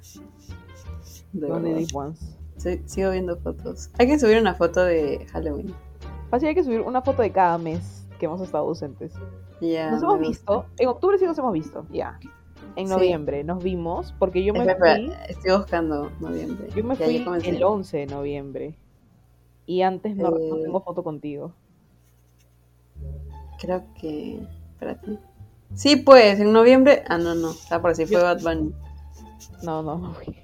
De 1.34 1.46
verdad. 1.46 2.14
Sí, 2.56 2.80
sigo 2.86 3.10
viendo 3.10 3.36
fotos. 3.36 3.90
Hay 3.98 4.06
que 4.06 4.18
subir 4.18 4.38
una 4.40 4.54
foto 4.54 4.82
de 4.82 5.26
Halloween. 5.30 5.74
Fácil 6.30 6.48
hay 6.48 6.54
que 6.54 6.64
subir 6.64 6.80
una 6.80 7.02
foto 7.02 7.20
de 7.20 7.30
cada 7.32 7.58
mes 7.58 8.08
que 8.18 8.24
hemos 8.24 8.40
estado 8.40 8.64
ausentes. 8.66 9.12
Ya. 9.60 9.90
Nos 9.90 10.02
hemos 10.02 10.20
visto. 10.20 10.64
En 10.78 10.88
octubre 10.88 11.18
sí 11.18 11.26
nos 11.26 11.36
hemos 11.36 11.52
visto. 11.52 11.84
Ya. 11.90 12.18
En 12.76 12.86
Sí. 12.88 12.94
noviembre 12.94 13.44
nos 13.44 13.62
vimos 13.62 14.14
porque 14.18 14.42
yo 14.42 14.54
me 14.54 14.60
fui. 14.74 15.12
estoy 15.28 15.54
buscando 15.58 16.10
noviembre. 16.18 16.66
Yo 16.74 16.84
me 16.84 16.96
fui 16.96 17.22
el 17.44 17.62
11 17.62 17.98
de 17.98 18.06
noviembre. 18.06 18.78
Y 19.66 19.82
antes 19.82 20.16
no, 20.16 20.30
no 20.30 20.56
Eh. 20.56 20.62
tengo 20.62 20.80
foto 20.80 21.04
contigo. 21.04 21.52
Creo 23.60 23.84
que. 24.00 24.40
Espérate. 24.72 25.18
Sí, 25.74 25.96
pues, 25.96 26.40
en 26.40 26.52
noviembre. 26.52 27.04
Ah, 27.08 27.18
no, 27.18 27.34
no. 27.34 27.50
Está 27.50 27.80
por 27.80 27.90
así, 27.90 28.06
fue 28.06 28.22
Bad 28.22 28.42
Bunny. 28.42 28.72
No, 29.62 29.82
no, 29.82 29.98
no 29.98 30.12
fui. 30.14 30.36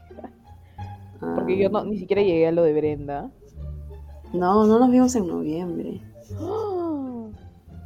Ah. 1.20 1.32
Porque 1.34 1.58
yo 1.58 1.68
no, 1.70 1.84
ni 1.84 1.98
siquiera 1.98 2.22
llegué 2.22 2.48
a 2.48 2.52
lo 2.52 2.62
de 2.62 2.72
Brenda. 2.72 3.30
No, 4.32 4.66
no 4.66 4.78
nos 4.78 4.90
vimos 4.90 5.14
en 5.14 5.26
noviembre. 5.28 6.00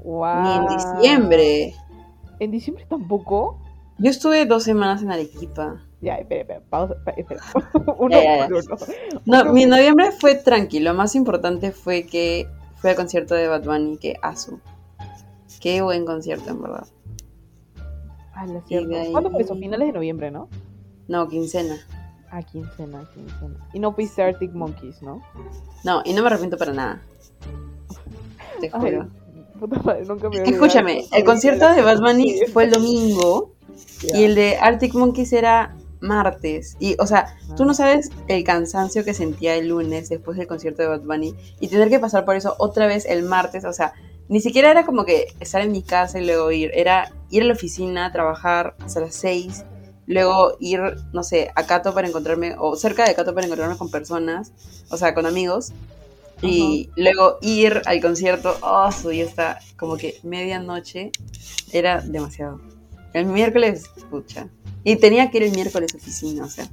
Wow. 0.04 0.42
Ni 0.42 0.50
en 0.52 0.66
diciembre. 0.66 1.74
¿En 2.40 2.50
diciembre 2.50 2.86
tampoco? 2.88 3.58
Yo 3.98 4.10
estuve 4.10 4.46
dos 4.46 4.62
semanas 4.62 5.02
en 5.02 5.10
Arequipa. 5.10 5.82
Ya, 6.00 6.14
espera, 6.14 6.42
espera, 6.42 6.62
pausa, 6.70 6.94
espera. 7.16 7.42
Uno 7.98 8.10
Ya, 8.10 8.22
ya, 8.22 8.36
ya. 8.38 8.48
por 8.48 8.54
uno. 8.54 8.76
No, 9.26 9.42
Uno 9.42 9.52
mi 9.52 9.66
noviembre 9.66 10.12
fue 10.12 10.36
tranquilo. 10.36 10.92
Lo 10.92 10.96
más 10.96 11.14
importante 11.14 11.72
fue 11.72 12.06
que 12.06 12.48
fue 12.76 12.90
al 12.90 12.96
concierto 12.96 13.34
de 13.34 13.48
Bad 13.48 13.64
Bunny, 13.64 13.98
que 13.98 14.16
Asu. 14.22 14.60
Qué 15.60 15.82
buen 15.82 16.06
concierto, 16.06 16.50
en 16.50 16.62
verdad. 16.62 16.86
Ah, 18.40 18.46
cierto. 18.66 18.96
ahí- 18.96 19.10
¿Cuándo 19.12 19.30
fue 19.30 19.42
eso? 19.42 19.56
Finales 19.56 19.88
de 19.88 19.92
noviembre, 19.92 20.30
¿no? 20.30 20.48
No, 21.08 21.26
quincena. 21.28 21.76
Ah, 22.30 22.42
quincena, 22.42 23.08
quincena. 23.14 23.68
Y 23.72 23.78
no 23.80 23.92
fuiste 23.92 24.22
Arctic 24.22 24.52
Monkeys, 24.52 25.02
¿no? 25.02 25.22
No, 25.84 26.02
y 26.04 26.12
no 26.12 26.20
me 26.22 26.28
arrepiento 26.28 26.56
para 26.56 26.72
nada. 26.72 27.02
Te 28.60 28.70
juro. 28.70 29.08
madre, 29.84 30.04
nunca 30.04 30.28
me 30.28 30.42
escúchame, 30.42 31.04
el 31.12 31.24
concierto 31.24 31.72
de 31.72 31.82
Bad 31.82 32.00
Bunny 32.00 32.40
fue 32.52 32.64
el 32.64 32.70
domingo 32.70 33.54
y 34.02 34.22
el 34.24 34.34
de 34.34 34.56
Arctic 34.56 34.94
Monkeys 34.94 35.32
era 35.32 35.74
martes. 36.00 36.76
Y, 36.78 36.96
o 37.00 37.06
sea, 37.06 37.36
tú 37.56 37.64
no 37.64 37.74
sabes 37.74 38.10
el 38.28 38.44
cansancio 38.44 39.04
que 39.04 39.14
sentía 39.14 39.56
el 39.56 39.68
lunes 39.68 40.08
después 40.08 40.36
del 40.36 40.46
concierto 40.46 40.82
de 40.82 40.88
Bad 40.88 41.02
Bunny 41.02 41.34
y 41.60 41.68
tener 41.68 41.88
que 41.88 41.98
pasar 41.98 42.24
por 42.24 42.36
eso 42.36 42.54
otra 42.58 42.86
vez 42.86 43.04
el 43.06 43.22
martes. 43.24 43.64
O 43.64 43.72
sea, 43.72 43.94
ni 44.28 44.40
siquiera 44.40 44.70
era 44.70 44.84
como 44.84 45.04
que 45.04 45.28
estar 45.40 45.62
en 45.62 45.72
mi 45.72 45.82
casa 45.82 46.20
y 46.20 46.26
luego 46.26 46.50
ir. 46.52 46.70
Era 46.74 47.12
ir 47.30 47.42
a 47.42 47.46
la 47.46 47.54
oficina, 47.54 48.12
trabajar 48.12 48.74
hasta 48.80 49.00
las 49.00 49.14
6, 49.14 49.64
luego 50.06 50.56
ir, 50.60 50.80
no 51.12 51.22
sé, 51.22 51.50
a 51.54 51.64
Cato 51.64 51.94
para 51.94 52.08
encontrarme, 52.08 52.54
o 52.58 52.76
cerca 52.76 53.06
de 53.06 53.14
Cato 53.14 53.34
para 53.34 53.46
encontrarme 53.46 53.76
con 53.76 53.90
personas, 53.90 54.52
o 54.90 54.96
sea, 54.96 55.14
con 55.14 55.26
amigos. 55.26 55.72
Y 56.40 56.88
luego 56.94 57.38
ir 57.42 57.82
al 57.86 58.00
concierto, 58.00 58.56
oh, 58.62 58.92
su 58.92 59.12
ya 59.12 59.24
está 59.24 59.58
como 59.76 59.96
que 59.96 60.18
medianoche, 60.22 61.10
era 61.72 62.00
demasiado. 62.00 62.60
El 63.12 63.26
miércoles, 63.26 63.90
pucha. 64.10 64.48
Y 64.84 64.96
tenía 64.96 65.30
que 65.30 65.38
ir 65.38 65.42
el 65.44 65.52
miércoles 65.52 65.92
a 65.94 65.96
oficina, 65.96 66.44
o 66.44 66.48
sea. 66.48 66.68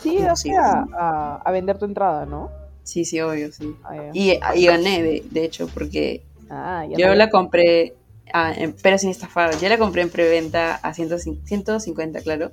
Sí, 0.00 0.18
o 0.18 0.34
sea, 0.34 0.86
a, 0.98 1.42
a 1.44 1.50
vender 1.50 1.78
tu 1.78 1.84
entrada, 1.84 2.24
¿no? 2.24 2.50
Sí, 2.84 3.04
sí, 3.04 3.20
obvio, 3.20 3.52
sí. 3.52 3.76
Ah. 3.84 4.10
Y, 4.14 4.38
y 4.54 4.66
gané, 4.66 5.02
de, 5.02 5.24
de 5.30 5.44
hecho, 5.44 5.68
porque 5.68 6.22
Ah, 6.54 6.86
yo 6.86 7.08
no- 7.08 7.14
la 7.14 7.30
compré, 7.30 7.94
ah, 8.32 8.52
en- 8.54 8.74
pero 8.82 8.98
sin 8.98 9.08
estafar. 9.10 9.58
Yo 9.58 9.68
la 9.68 9.78
compré 9.78 10.02
en 10.02 10.10
preventa 10.10 10.74
a 10.74 10.92
150, 10.92 11.46
150 11.80 12.20
claro. 12.20 12.52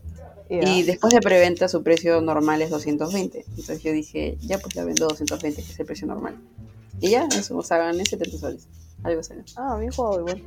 Y 0.49 0.83
después 0.83 1.13
de 1.13 1.19
preventa 1.21 1.67
su 1.67 1.83
precio 1.83 2.21
normal 2.21 2.61
es 2.61 2.69
220. 2.71 3.45
Entonces 3.49 3.83
yo 3.83 3.91
dije, 3.91 4.37
ya 4.41 4.57
pues 4.57 4.75
la 4.75 4.83
vendo 4.83 5.07
220, 5.07 5.61
que 5.61 5.71
es 5.71 5.79
el 5.79 5.85
precio 5.85 6.07
normal. 6.07 6.37
Y 7.01 7.11
ya, 7.11 7.27
eso, 7.27 7.57
o 7.57 7.61
sea, 7.63 7.77
gané 7.77 8.03
70 8.05 8.37
soles. 8.37 8.67
Algo 9.03 9.19
así. 9.19 9.33
Ah, 9.57 9.77
bien 9.79 9.91
jugado 9.91 10.19
igual. 10.21 10.41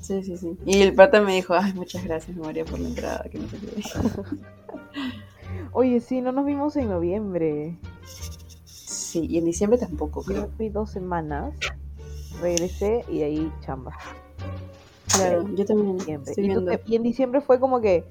Sí, 0.00 0.22
sí, 0.22 0.36
sí. 0.36 0.56
Y 0.66 0.82
el 0.82 0.94
pata 0.94 1.20
me 1.22 1.34
dijo, 1.34 1.54
ay, 1.54 1.72
muchas 1.74 2.04
gracias, 2.04 2.36
María, 2.36 2.64
por 2.64 2.78
la 2.80 2.88
entrada, 2.88 3.24
que 3.30 3.38
no 3.38 3.46
qué. 3.48 3.82
Oye, 5.72 6.00
sí, 6.00 6.20
no 6.20 6.32
nos 6.32 6.44
vimos 6.44 6.76
en 6.76 6.88
noviembre. 6.90 7.78
Sí, 8.64 9.26
y 9.28 9.38
en 9.38 9.44
diciembre 9.44 9.78
tampoco, 9.78 10.24
Yo 10.30 10.48
fui 10.56 10.68
dos 10.68 10.90
semanas, 10.90 11.54
regresé 12.42 13.04
y 13.08 13.22
ahí 13.22 13.50
chamba. 13.60 13.96
Claro, 15.14 15.46
yo 15.54 15.64
también 15.64 15.96
Diciembre. 15.98 16.30
estoy 16.30 16.44
Y, 16.44 16.48
tú 16.48 16.60
viendo. 16.60 16.70
te- 16.72 16.82
y 16.90 16.96
en 16.96 17.02
diciembre 17.02 17.40
fue 17.40 17.58
como 17.60 17.80
que, 17.80 18.04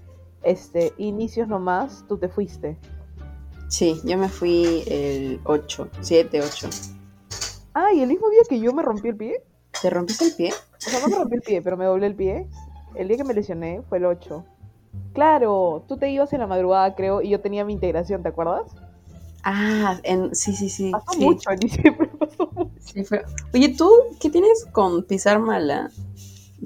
este, 0.43 0.93
inicios 0.97 1.47
nomás, 1.47 2.05
tú 2.07 2.17
te 2.17 2.27
fuiste. 2.29 2.77
Sí, 3.67 3.99
yo 4.03 4.17
me 4.17 4.27
fui 4.29 4.83
el 4.87 5.39
8, 5.45 5.87
7, 6.01 6.41
8. 6.41 6.69
Ah, 7.73 7.93
y 7.93 8.01
el 8.01 8.09
mismo 8.09 8.29
día 8.29 8.41
que 8.49 8.59
yo 8.59 8.73
me 8.73 8.81
rompí 8.83 9.07
el 9.09 9.15
pie. 9.15 9.43
¿Te 9.81 9.89
rompiste 9.89 10.25
el 10.25 10.33
pie? 10.35 10.51
O 10.53 10.89
sea, 10.89 10.99
no 10.99 11.07
me 11.07 11.15
rompí 11.15 11.35
el 11.35 11.41
pie, 11.41 11.61
pero 11.61 11.77
me 11.77 11.85
doblé 11.85 12.07
el 12.07 12.15
pie. 12.15 12.47
El 12.95 13.07
día 13.07 13.17
que 13.17 13.23
me 13.23 13.33
lesioné 13.33 13.81
fue 13.87 13.99
el 13.99 14.05
8. 14.05 14.43
Claro, 15.13 15.85
tú 15.87 15.97
te 15.97 16.09
ibas 16.09 16.33
en 16.33 16.41
la 16.41 16.47
madrugada, 16.47 16.93
creo, 16.95 17.21
y 17.21 17.29
yo 17.29 17.39
tenía 17.39 17.63
mi 17.63 17.71
integración, 17.73 18.21
¿te 18.23 18.29
acuerdas? 18.29 18.75
Ah, 19.43 19.99
en, 20.03 20.35
sí, 20.35 20.53
sí, 20.53 20.69
sí. 20.69 20.91
Pasó 20.91 21.13
sí, 21.13 21.25
mucho 21.25 21.49
en 21.51 21.59
diciembre. 21.59 22.10
Sí, 22.79 23.03
fue- 23.03 23.23
Oye, 23.53 23.69
¿tú 23.77 23.89
qué 24.19 24.29
tienes 24.29 24.65
con 24.71 25.03
pisar 25.03 25.39
mala? 25.39 25.89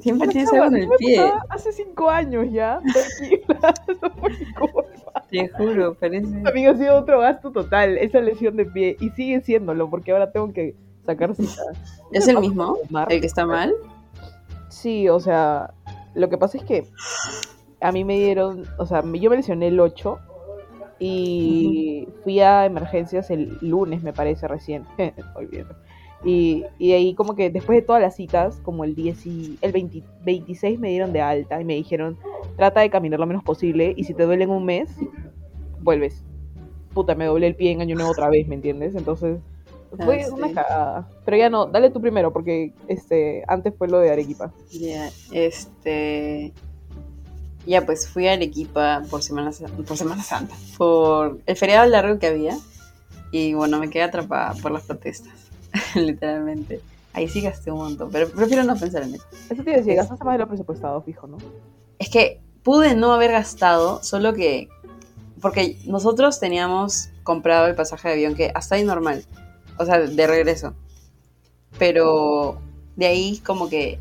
Siempre 0.01 0.27
tienes 0.27 0.51
algo 0.51 0.65
en 0.65 0.75
el 0.84 0.89
pie. 0.98 1.31
Hace 1.50 1.72
cinco 1.72 2.10
años 2.10 2.48
ya, 2.51 2.81
tranquila, 2.93 3.74
no 4.01 4.10
fue 4.12 4.29
mi 4.29 4.53
culpa. 4.53 5.25
Te 5.29 5.48
juro, 5.50 5.95
parece. 5.95 6.27
Amigo, 6.45 6.72
ha 6.72 6.77
sido 6.77 6.98
otro 6.98 7.19
gasto 7.19 7.51
total, 7.51 7.98
esa 7.98 8.19
lesión 8.19 8.57
de 8.57 8.65
pie, 8.65 8.98
y 9.00 9.10
sigue 9.12 9.41
siéndolo, 9.41 9.89
porque 9.89 10.12
ahora 10.12 10.31
tengo 10.31 10.51
que 10.53 10.75
sacar 11.05 11.34
cita. 11.36 11.62
¿Es 12.12 12.27
el 12.27 12.39
mismo? 12.39 12.77
¿El 13.10 13.22
que 13.22 13.27
está 13.27 13.45
mal? 13.45 13.74
Sí, 14.69 15.07
o 15.10 15.19
sea, 15.19 15.74
lo 16.13 16.29
que 16.29 16.38
pasa 16.38 16.57
es 16.57 16.63
que 16.65 16.88
a 17.81 17.91
mí 17.91 18.03
me 18.03 18.17
dieron, 18.17 18.65
o 18.77 18.86
sea, 18.86 19.01
yo 19.01 19.29
me 19.29 19.38
lesioné 19.38 19.69
el 19.69 19.79
8 19.79 20.19
y 21.05 22.07
fui 22.24 22.39
a 22.39 22.65
emergencias 22.65 23.29
el 23.29 23.57
lunes, 23.62 24.01
me 24.03 24.13
parece, 24.13 24.47
recién. 24.47 24.83
Y, 26.24 26.63
y 26.79 26.93
ahí 26.93 27.13
como 27.13 27.35
que 27.35 27.51
después 27.51 27.75
de 27.77 27.83
todas 27.83 28.01
las 28.01 28.15
citas, 28.15 28.59
como 28.63 28.83
el 28.83 28.95
10 28.95 29.27
y 29.27 29.59
el 29.62 29.71
20 29.71 30.01
26 30.24 30.79
me 30.79 30.89
dieron 30.89 31.13
de 31.13 31.21
alta 31.21 31.62
y 31.62 31.65
me 31.65 31.75
dijeron, 31.75 32.17
trata 32.57 32.79
de 32.81 32.89
caminar 32.89 33.19
lo 33.19 33.27
menos 33.27 33.43
posible 33.43 33.93
y 33.95 34.05
si 34.05 34.15
te 34.15 34.24
duele 34.24 34.45
en 34.45 34.50
un 34.50 34.65
mes, 34.65 34.89
vuelves. 35.81 36.24
Puta, 36.95 37.13
me 37.13 37.25
doblé 37.25 37.45
el 37.47 37.55
pie 37.55 37.71
en 37.74 37.81
año 37.81 37.95
nuevo 37.95 38.12
otra 38.12 38.29
vez, 38.29 38.47
¿me 38.47 38.55
entiendes? 38.55 38.95
Entonces, 38.95 39.38
fue 40.03 40.24
Ah, 40.24 40.33
una 40.33 40.47
sí. 40.47 40.53
cagada. 40.55 41.07
Pero 41.25 41.38
ya 41.38 41.50
no, 41.50 41.67
dale 41.67 41.91
tú 41.91 42.01
primero, 42.01 42.33
porque 42.33 42.74
este 42.88 43.43
antes 43.47 43.75
fue 43.77 43.88
lo 43.88 44.00
de 44.00 44.09
Arequipa. 44.09 44.51
Ya, 44.71 45.09
este. 45.31 46.53
Ya, 47.65 47.86
pues 47.86 48.07
fui 48.07 48.27
a 48.27 48.34
Arequipa 48.34 49.03
por 49.10 49.24
Semana, 49.24 49.51
por 49.88 49.98
Semana 49.98 50.22
Santa, 50.24 50.55
por 50.77 51.39
el 51.45 51.55
feriado 51.55 51.88
largo 51.89 52.19
que 52.19 52.27
había. 52.27 52.57
Y 53.31 53.53
bueno, 53.53 53.79
me 53.79 53.89
quedé 53.89 54.03
atrapada 54.03 54.53
por 54.62 54.72
las 54.72 54.84
protestas, 54.84 55.34
literalmente. 55.95 56.79
Ahí 57.13 57.27
sí 57.27 57.41
gasté 57.41 57.72
un 57.72 57.79
montón, 57.79 58.10
pero 58.12 58.29
prefiero 58.29 58.63
no 58.63 58.75
pensar 58.75 59.03
en 59.03 59.15
eso. 59.15 59.25
Eso 59.50 59.63
te 59.63 59.72
decía, 59.72 59.93
Es- 59.93 59.98
gastaste 60.00 60.24
más 60.25 60.34
de 60.36 60.39
lo 60.39 60.48
presupuestado, 60.48 61.01
fijo, 61.01 61.27
¿no? 61.27 61.38
Es 61.98 62.10
que 62.10 62.39
pude 62.63 62.93
no 62.95 63.13
haber 63.13 63.31
gastado, 63.31 64.03
solo 64.03 64.34
que. 64.34 64.69
Porque 65.41 65.77
nosotros 65.86 66.39
teníamos 66.39 67.10
comprado 67.24 67.67
el 67.67 67.75
pasaje 67.75 68.07
de 68.10 68.13
avión, 68.15 68.36
que 68.36 68.51
hasta 68.53 68.75
ahí 68.75 68.84
normal. 68.84 69.25
O 69.77 69.86
sea, 69.86 70.00
de 70.00 70.27
regreso. 70.27 70.74
Pero 71.77 72.60
de 72.95 73.05
ahí, 73.07 73.38
como 73.39 73.69
que. 73.69 74.00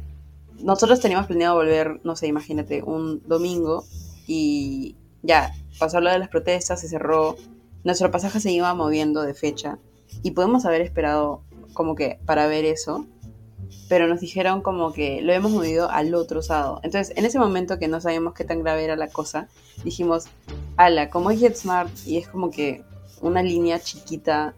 Nosotros 0.60 1.00
teníamos 1.00 1.26
planeado 1.26 1.56
volver, 1.56 2.00
no 2.04 2.16
sé, 2.16 2.26
imagínate, 2.26 2.82
un 2.82 3.22
domingo. 3.26 3.84
Y 4.26 4.96
ya, 5.22 5.52
pasó 5.78 6.00
lo 6.00 6.10
de 6.10 6.18
las 6.18 6.28
protestas, 6.28 6.80
se 6.80 6.88
cerró. 6.88 7.36
Nuestro 7.82 8.10
pasaje 8.10 8.40
se 8.40 8.52
iba 8.52 8.72
moviendo 8.74 9.22
de 9.22 9.34
fecha. 9.34 9.78
Y 10.22 10.30
podemos 10.30 10.64
haber 10.64 10.80
esperado, 10.80 11.42
como 11.74 11.94
que, 11.94 12.18
para 12.24 12.46
ver 12.46 12.64
eso 12.64 13.06
pero 13.88 14.06
nos 14.06 14.20
dijeron 14.20 14.62
como 14.62 14.92
que 14.92 15.20
lo 15.22 15.32
hemos 15.32 15.52
movido 15.52 15.90
al 15.90 16.14
otro 16.14 16.42
sábado. 16.42 16.80
Entonces, 16.82 17.16
en 17.16 17.24
ese 17.24 17.38
momento 17.38 17.78
que 17.78 17.88
no 17.88 18.00
sabíamos 18.00 18.34
qué 18.34 18.44
tan 18.44 18.62
grave 18.62 18.84
era 18.84 18.96
la 18.96 19.08
cosa, 19.08 19.48
dijimos, 19.84 20.26
ala, 20.76 21.10
como 21.10 21.30
es 21.30 21.40
JetSmart 21.40 21.90
y 22.06 22.18
es 22.18 22.28
como 22.28 22.50
que 22.50 22.82
una 23.20 23.42
línea 23.42 23.80
chiquita, 23.80 24.54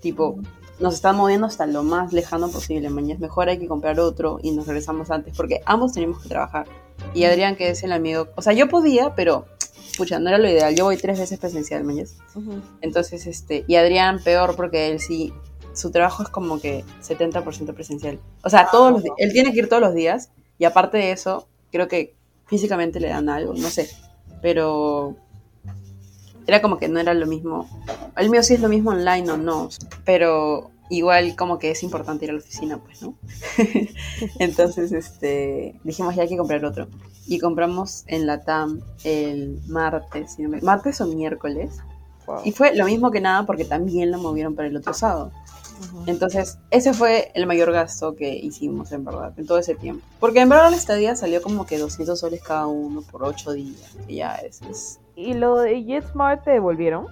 tipo, 0.00 0.38
nos 0.82 0.94
están 0.94 1.16
moviendo 1.16 1.46
hasta 1.46 1.64
lo 1.66 1.82
más 1.82 2.12
lejano 2.12 2.50
posible, 2.50 2.90
mañana 2.90 3.20
mejor 3.20 3.48
hay 3.48 3.58
que 3.58 3.68
comprar 3.68 4.00
otro 4.00 4.40
y 4.42 4.50
nos 4.50 4.66
regresamos 4.66 5.10
antes, 5.10 5.34
porque 5.36 5.62
ambos 5.64 5.92
teníamos 5.92 6.20
que 6.20 6.28
trabajar. 6.28 6.66
Y 7.14 7.24
Adrián, 7.24 7.56
que 7.56 7.70
es 7.70 7.82
el 7.84 7.92
amigo, 7.92 8.28
o 8.34 8.42
sea, 8.42 8.52
yo 8.52 8.68
podía, 8.68 9.14
pero, 9.14 9.46
pucha, 9.96 10.18
no 10.18 10.28
era 10.28 10.38
lo 10.38 10.48
ideal. 10.48 10.74
Yo 10.74 10.84
voy 10.84 10.96
tres 10.96 11.18
veces 11.18 11.38
presencial, 11.38 11.84
mañana. 11.84 12.08
Entonces, 12.80 13.26
este, 13.26 13.64
y 13.66 13.76
Adrián 13.76 14.20
peor 14.22 14.56
porque 14.56 14.90
él 14.90 15.00
sí, 15.00 15.32
su 15.72 15.90
trabajo 15.90 16.24
es 16.24 16.28
como 16.28 16.60
que 16.60 16.84
70% 17.02 17.74
presencial. 17.74 18.18
O 18.42 18.50
sea, 18.50 18.68
todos 18.70 18.92
los 18.92 19.02
él 19.16 19.32
tiene 19.32 19.52
que 19.52 19.60
ir 19.60 19.68
todos 19.68 19.82
los 19.82 19.94
días 19.94 20.30
y 20.58 20.64
aparte 20.64 20.98
de 20.98 21.12
eso, 21.12 21.48
creo 21.70 21.88
que 21.88 22.14
físicamente 22.46 23.00
le 23.00 23.08
dan 23.08 23.28
algo, 23.28 23.54
no 23.54 23.70
sé, 23.70 23.88
pero 24.42 25.16
era 26.46 26.60
como 26.60 26.78
que 26.78 26.88
no 26.88 26.98
era 27.00 27.14
lo 27.14 27.26
mismo. 27.26 27.68
El 28.16 28.30
mío 28.30 28.42
sí 28.42 28.54
es 28.54 28.60
lo 28.60 28.68
mismo 28.68 28.90
online 28.90 29.30
o 29.30 29.36
no, 29.36 29.68
pero 30.04 30.71
igual 30.96 31.34
como 31.36 31.58
que 31.58 31.70
es 31.70 31.82
importante 31.82 32.24
ir 32.24 32.30
a 32.30 32.34
la 32.34 32.40
oficina, 32.40 32.78
pues, 32.82 33.02
¿no? 33.02 33.14
Entonces, 34.38 34.92
este, 34.92 35.80
dijimos 35.84 36.14
ya 36.14 36.22
hay 36.22 36.28
que 36.28 36.36
comprar 36.36 36.64
otro. 36.64 36.88
Y 37.26 37.38
compramos 37.38 38.04
en 38.06 38.26
la 38.26 38.42
TAM 38.42 38.80
el 39.04 39.60
martes, 39.68 40.32
si 40.34 40.42
no 40.42 40.48
me- 40.48 40.60
martes 40.60 41.00
o 41.00 41.06
miércoles, 41.06 41.78
Wow. 42.24 42.42
Y 42.44 42.52
fue 42.52 42.72
lo 42.76 42.84
mismo 42.84 43.10
que 43.10 43.20
nada 43.20 43.44
porque 43.46 43.64
también 43.64 44.12
lo 44.12 44.18
movieron 44.18 44.54
para 44.54 44.68
el 44.68 44.76
otro 44.76 44.94
sábado. 44.94 45.32
Entonces, 46.06 46.56
ese 46.70 46.94
fue 46.94 47.32
el 47.34 47.46
mayor 47.48 47.72
gasto 47.72 48.14
que 48.14 48.32
hicimos, 48.32 48.92
en 48.92 49.04
verdad, 49.04 49.32
en 49.36 49.44
todo 49.44 49.58
ese 49.58 49.74
tiempo. 49.74 50.06
Porque 50.20 50.38
en 50.38 50.48
verdad 50.48 50.70
la 50.70 50.76
estadía 50.76 51.16
salió 51.16 51.42
como 51.42 51.66
que 51.66 51.78
200 51.78 52.20
soles 52.20 52.40
cada 52.40 52.68
uno 52.68 53.02
por 53.02 53.24
8 53.24 53.54
días. 53.54 53.96
Que 54.06 54.14
ya 54.14 54.36
es, 54.36 54.62
es... 54.70 55.00
¿Y 55.16 55.34
lo 55.34 55.58
de 55.58 55.82
JetSmart 55.82 56.44
te 56.44 56.52
devolvieron? 56.52 57.06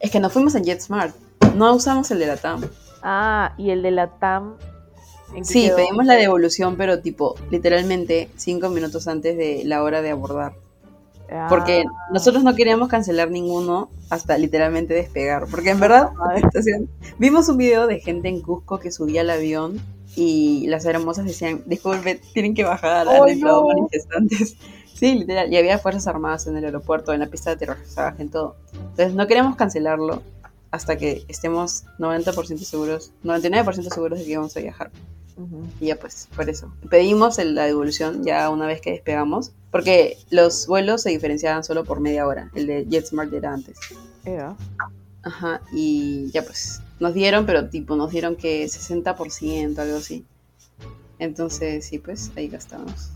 Es 0.00 0.10
que 0.10 0.20
nos 0.20 0.32
fuimos 0.32 0.54
en 0.54 0.64
JetSmart. 0.64 1.14
No 1.54 1.74
usamos 1.74 2.10
el 2.10 2.18
de 2.18 2.26
la 2.26 2.36
TAM. 2.36 2.62
Ah, 3.02 3.54
y 3.58 3.70
el 3.70 3.82
de 3.82 3.90
la 3.90 4.08
TAM. 4.08 4.56
¿en 5.34 5.44
qué 5.44 5.44
Sí, 5.44 5.64
quedó? 5.66 5.76
pedimos 5.76 6.04
la 6.06 6.14
devolución, 6.14 6.76
pero 6.76 7.00
tipo, 7.00 7.34
literalmente 7.50 8.30
5 8.36 8.68
minutos 8.68 9.08
antes 9.08 9.36
de 9.36 9.62
la 9.64 9.82
hora 9.82 10.02
de 10.02 10.10
abordar. 10.10 10.54
Ah, 11.30 11.46
Porque 11.48 11.84
nosotros 12.12 12.44
no 12.44 12.54
queríamos 12.54 12.88
cancelar 12.88 13.30
ninguno 13.30 13.90
hasta 14.10 14.36
literalmente 14.36 14.92
despegar. 14.92 15.46
Porque 15.50 15.70
en 15.70 15.80
verdad, 15.80 16.10
vimos 17.18 17.48
un 17.48 17.56
video 17.56 17.86
de 17.86 18.00
gente 18.00 18.28
en 18.28 18.42
Cusco 18.42 18.78
que 18.78 18.92
subía 18.92 19.22
al 19.22 19.30
avión 19.30 19.80
y 20.14 20.66
las 20.68 20.84
hermosas 20.84 21.24
decían, 21.24 21.62
disculpe, 21.64 22.20
tienen 22.34 22.54
que 22.54 22.64
bajar, 22.64 23.08
han 23.08 23.22
¡Ay, 23.22 23.32
entrado 23.32 23.62
no! 23.62 23.68
manifestantes. 23.68 24.56
Sí, 24.94 25.16
literal. 25.16 25.52
Y 25.52 25.56
había 25.56 25.78
fuerzas 25.80 26.06
armadas 26.06 26.46
en 26.46 26.56
el 26.56 26.64
aeropuerto, 26.64 27.12
en 27.12 27.18
la 27.18 27.26
pista 27.26 27.50
de 27.50 27.56
aterrizaje, 27.56 28.22
en 28.22 28.30
todo. 28.30 28.54
Entonces 28.72 29.14
no 29.14 29.26
queríamos 29.26 29.56
cancelarlo 29.56 30.22
hasta 30.72 30.96
que 30.98 31.24
estemos 31.28 31.84
90% 31.98 32.58
seguros, 32.64 33.12
99% 33.22 33.92
seguros 33.94 34.18
de 34.18 34.24
que 34.24 34.32
íbamos 34.32 34.56
a 34.56 34.60
viajar. 34.60 34.90
Ujú. 35.36 35.64
Y 35.80 35.86
ya 35.86 35.96
pues, 35.96 36.28
por 36.34 36.50
eso. 36.50 36.72
Pedimos 36.90 37.38
el- 37.38 37.54
la 37.54 37.64
devolución 37.64 38.24
ya 38.24 38.50
una 38.50 38.66
vez 38.66 38.80
que 38.80 38.90
despegamos, 38.90 39.52
porque 39.70 40.18
los 40.30 40.66
vuelos 40.66 41.02
se 41.02 41.10
diferenciaban 41.10 41.62
solo 41.64 41.84
por 41.84 42.00
media 42.00 42.26
hora. 42.26 42.50
El 42.54 42.66
de 42.66 42.86
JetSmart 42.90 43.32
era 43.32 43.52
antes. 43.54 43.78
Ya. 44.24 44.56
Ajá, 45.22 45.60
y 45.72 46.30
ya 46.32 46.42
pues, 46.44 46.80
nos 47.00 47.14
dieron, 47.14 47.46
pero 47.46 47.68
tipo, 47.68 47.94
nos 47.96 48.10
dieron 48.10 48.34
que 48.36 48.66
60%, 48.68 49.78
algo 49.78 49.96
así. 49.98 50.24
Entonces, 51.18 51.86
sí, 51.86 51.98
pues, 51.98 52.30
ahí 52.36 52.48
gastamos. 52.48 53.10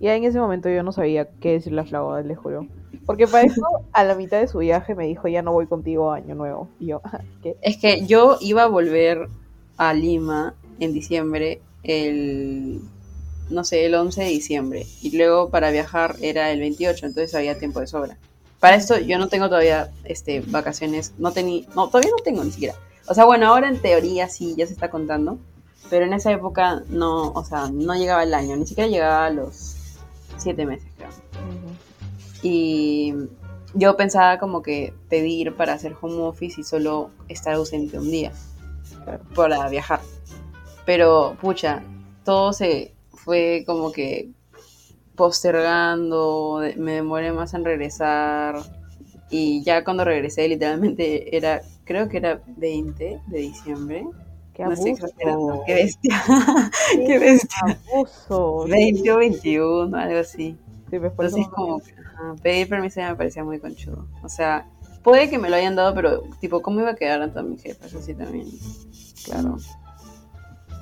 Ya 0.00 0.14
en 0.14 0.24
ese 0.24 0.38
momento 0.38 0.68
yo 0.68 0.82
no 0.82 0.92
sabía 0.92 1.28
qué 1.40 1.52
decirle 1.52 1.80
a 1.80 1.84
Flaua, 1.84 2.20
le 2.22 2.34
juro. 2.34 2.66
Porque 3.06 3.26
para 3.26 3.46
eso, 3.46 3.62
a 3.92 4.04
la 4.04 4.14
mitad 4.14 4.40
de 4.40 4.48
su 4.48 4.58
viaje 4.58 4.94
me 4.94 5.06
dijo, 5.06 5.28
ya 5.28 5.42
no 5.42 5.52
voy 5.52 5.66
contigo 5.66 6.12
Año 6.12 6.34
Nuevo. 6.34 6.68
Y 6.80 6.86
yo, 6.86 7.00
¿qué? 7.42 7.56
Es 7.62 7.78
que 7.78 8.04
yo 8.06 8.36
iba 8.40 8.64
a 8.64 8.66
volver 8.66 9.28
a 9.76 9.94
Lima 9.94 10.54
en 10.80 10.92
diciembre, 10.92 11.60
el, 11.82 12.80
no 13.48 13.64
sé, 13.64 13.86
el 13.86 13.94
11 13.94 14.22
de 14.22 14.28
diciembre. 14.28 14.86
Y 15.02 15.16
luego 15.16 15.50
para 15.50 15.70
viajar 15.70 16.16
era 16.20 16.50
el 16.50 16.60
28, 16.60 17.06
entonces 17.06 17.34
había 17.34 17.58
tiempo 17.58 17.80
de 17.80 17.86
sobra. 17.86 18.18
Para 18.60 18.76
esto 18.76 18.98
yo 18.98 19.18
no 19.18 19.28
tengo 19.28 19.48
todavía 19.48 19.92
este, 20.04 20.40
vacaciones, 20.40 21.14
no 21.18 21.32
tenía, 21.32 21.64
no, 21.74 21.88
todavía 21.88 22.10
no 22.10 22.22
tengo 22.24 22.42
ni 22.42 22.50
siquiera. 22.50 22.74
O 23.08 23.14
sea, 23.14 23.24
bueno, 23.24 23.46
ahora 23.46 23.68
en 23.68 23.80
teoría 23.80 24.28
sí, 24.28 24.54
ya 24.56 24.66
se 24.66 24.72
está 24.72 24.90
contando, 24.90 25.38
pero 25.90 26.06
en 26.06 26.12
esa 26.12 26.32
época 26.32 26.82
no, 26.88 27.30
o 27.30 27.44
sea, 27.44 27.70
no 27.70 27.94
llegaba 27.94 28.24
el 28.24 28.34
año, 28.34 28.56
ni 28.56 28.66
siquiera 28.66 28.90
llegaba 28.90 29.26
a 29.26 29.30
los 29.30 29.75
siete 30.36 30.66
meses, 30.66 30.88
creo. 30.96 31.10
Y 32.42 33.14
yo 33.74 33.96
pensaba 33.96 34.38
como 34.38 34.62
que 34.62 34.94
pedir 35.08 35.54
para 35.54 35.74
hacer 35.74 35.94
home 36.00 36.22
office 36.22 36.60
y 36.60 36.64
solo 36.64 37.10
estar 37.28 37.54
ausente 37.54 37.98
un 37.98 38.10
día 38.10 38.32
para 39.34 39.68
viajar. 39.68 40.00
Pero, 40.84 41.36
pucha, 41.40 41.82
todo 42.24 42.52
se 42.52 42.94
fue 43.10 43.64
como 43.66 43.92
que 43.92 44.30
postergando, 45.16 46.60
me 46.76 46.92
demoré 46.92 47.32
más 47.32 47.54
en 47.54 47.64
regresar. 47.64 48.56
Y 49.30 49.64
ya 49.64 49.82
cuando 49.82 50.04
regresé, 50.04 50.46
literalmente 50.46 51.36
era, 51.36 51.62
creo 51.84 52.08
que 52.08 52.18
era 52.18 52.40
20 52.46 53.20
de 53.26 53.38
diciembre. 53.38 54.06
Qué 54.56 54.64
No 54.64 54.72
estoy 54.72 54.92
abuso. 54.92 55.06
exagerando, 55.06 55.62
qué 55.66 55.74
bestia. 55.74 56.24
qué 57.06 57.18
bestia. 57.18 57.78
abuso. 57.92 58.64
20 58.68 59.12
o 59.12 59.16
21, 59.18 59.96
algo 59.96 60.18
así. 60.18 60.56
Sí, 60.90 60.98
pues, 60.98 61.12
por 61.12 61.26
Entonces, 61.26 61.48
como 61.48 61.82
pedir 62.42 62.68
permiso 62.68 63.00
ya 63.00 63.10
me 63.10 63.16
parecía 63.16 63.44
muy 63.44 63.58
conchudo. 63.58 64.06
O 64.22 64.28
sea, 64.28 64.66
puede 65.02 65.28
que 65.28 65.38
me 65.38 65.50
lo 65.50 65.56
hayan 65.56 65.76
dado, 65.76 65.94
pero, 65.94 66.22
tipo, 66.40 66.62
¿cómo 66.62 66.80
iba 66.80 66.90
a 66.90 66.94
quedar 66.94 67.20
ante 67.20 67.42
mis 67.42 67.62
jefes? 67.62 67.94
Así 67.94 68.14
también. 68.14 68.46
Claro. 69.24 69.56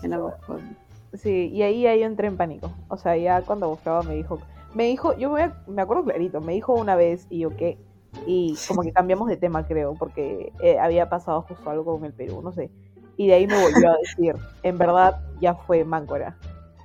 Era 0.02 0.18
más 0.18 0.36
cosas. 0.46 0.68
Sí, 1.14 1.48
y 1.52 1.62
ahí 1.62 1.82
yo 1.82 2.06
entré 2.06 2.28
en 2.28 2.36
pánico. 2.36 2.70
O 2.88 2.96
sea, 2.96 3.16
ya 3.16 3.42
cuando 3.42 3.68
buscaba 3.68 4.02
me 4.02 4.14
dijo, 4.14 4.38
me 4.74 4.84
dijo, 4.84 5.16
yo 5.16 5.30
me, 5.30 5.50
me 5.66 5.82
acuerdo 5.82 6.04
clarito, 6.04 6.40
me 6.40 6.52
dijo 6.52 6.74
una 6.74 6.94
vez 6.96 7.26
y 7.30 7.40
yo 7.40 7.56
qué, 7.56 7.78
y 8.26 8.54
como 8.68 8.82
que 8.82 8.92
cambiamos 8.92 9.28
de 9.28 9.36
tema 9.36 9.66
creo, 9.66 9.94
porque 9.94 10.52
eh, 10.60 10.78
había 10.78 11.08
pasado 11.08 11.42
justo 11.42 11.70
algo 11.70 11.84
con 11.84 12.04
el 12.04 12.12
Perú, 12.12 12.40
no 12.42 12.52
sé. 12.52 12.70
Y 13.16 13.28
de 13.28 13.34
ahí 13.34 13.46
me 13.46 13.62
volvió 13.62 13.90
a 13.90 13.96
decir, 13.98 14.36
en 14.62 14.78
verdad 14.78 15.20
ya 15.40 15.54
fue 15.54 15.84
Máncora. 15.84 16.36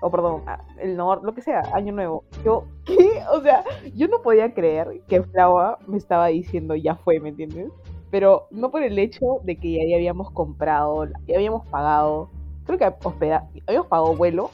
O 0.01 0.09
perdón, 0.09 0.43
ah, 0.47 0.61
el 0.79 0.95
no, 0.95 1.15
lo 1.17 1.33
que 1.33 1.41
sea, 1.41 1.61
año 1.73 1.91
nuevo. 1.91 2.23
Yo, 2.45 2.65
¿qué? 2.85 3.21
O 3.31 3.41
sea, 3.41 3.63
yo 3.95 4.07
no 4.07 4.21
podía 4.21 4.53
creer 4.53 5.01
que 5.07 5.23
Flava 5.23 5.77
me 5.87 5.97
estaba 5.97 6.27
diciendo 6.27 6.75
ya 6.75 6.95
fue, 6.95 7.19
¿me 7.19 7.29
entiendes? 7.29 7.69
Pero 8.09 8.47
no 8.51 8.71
por 8.71 8.81
el 8.81 8.97
hecho 8.97 9.39
de 9.43 9.57
que 9.57 9.73
ya 9.73 9.95
habíamos 9.95 10.31
comprado, 10.31 11.05
ya 11.27 11.35
habíamos 11.35 11.67
pagado, 11.67 12.29
creo 12.65 12.79
que 12.79 12.93
hospeda 13.03 13.47
habíamos 13.67 13.87
pagado 13.87 14.15
vuelo, 14.15 14.51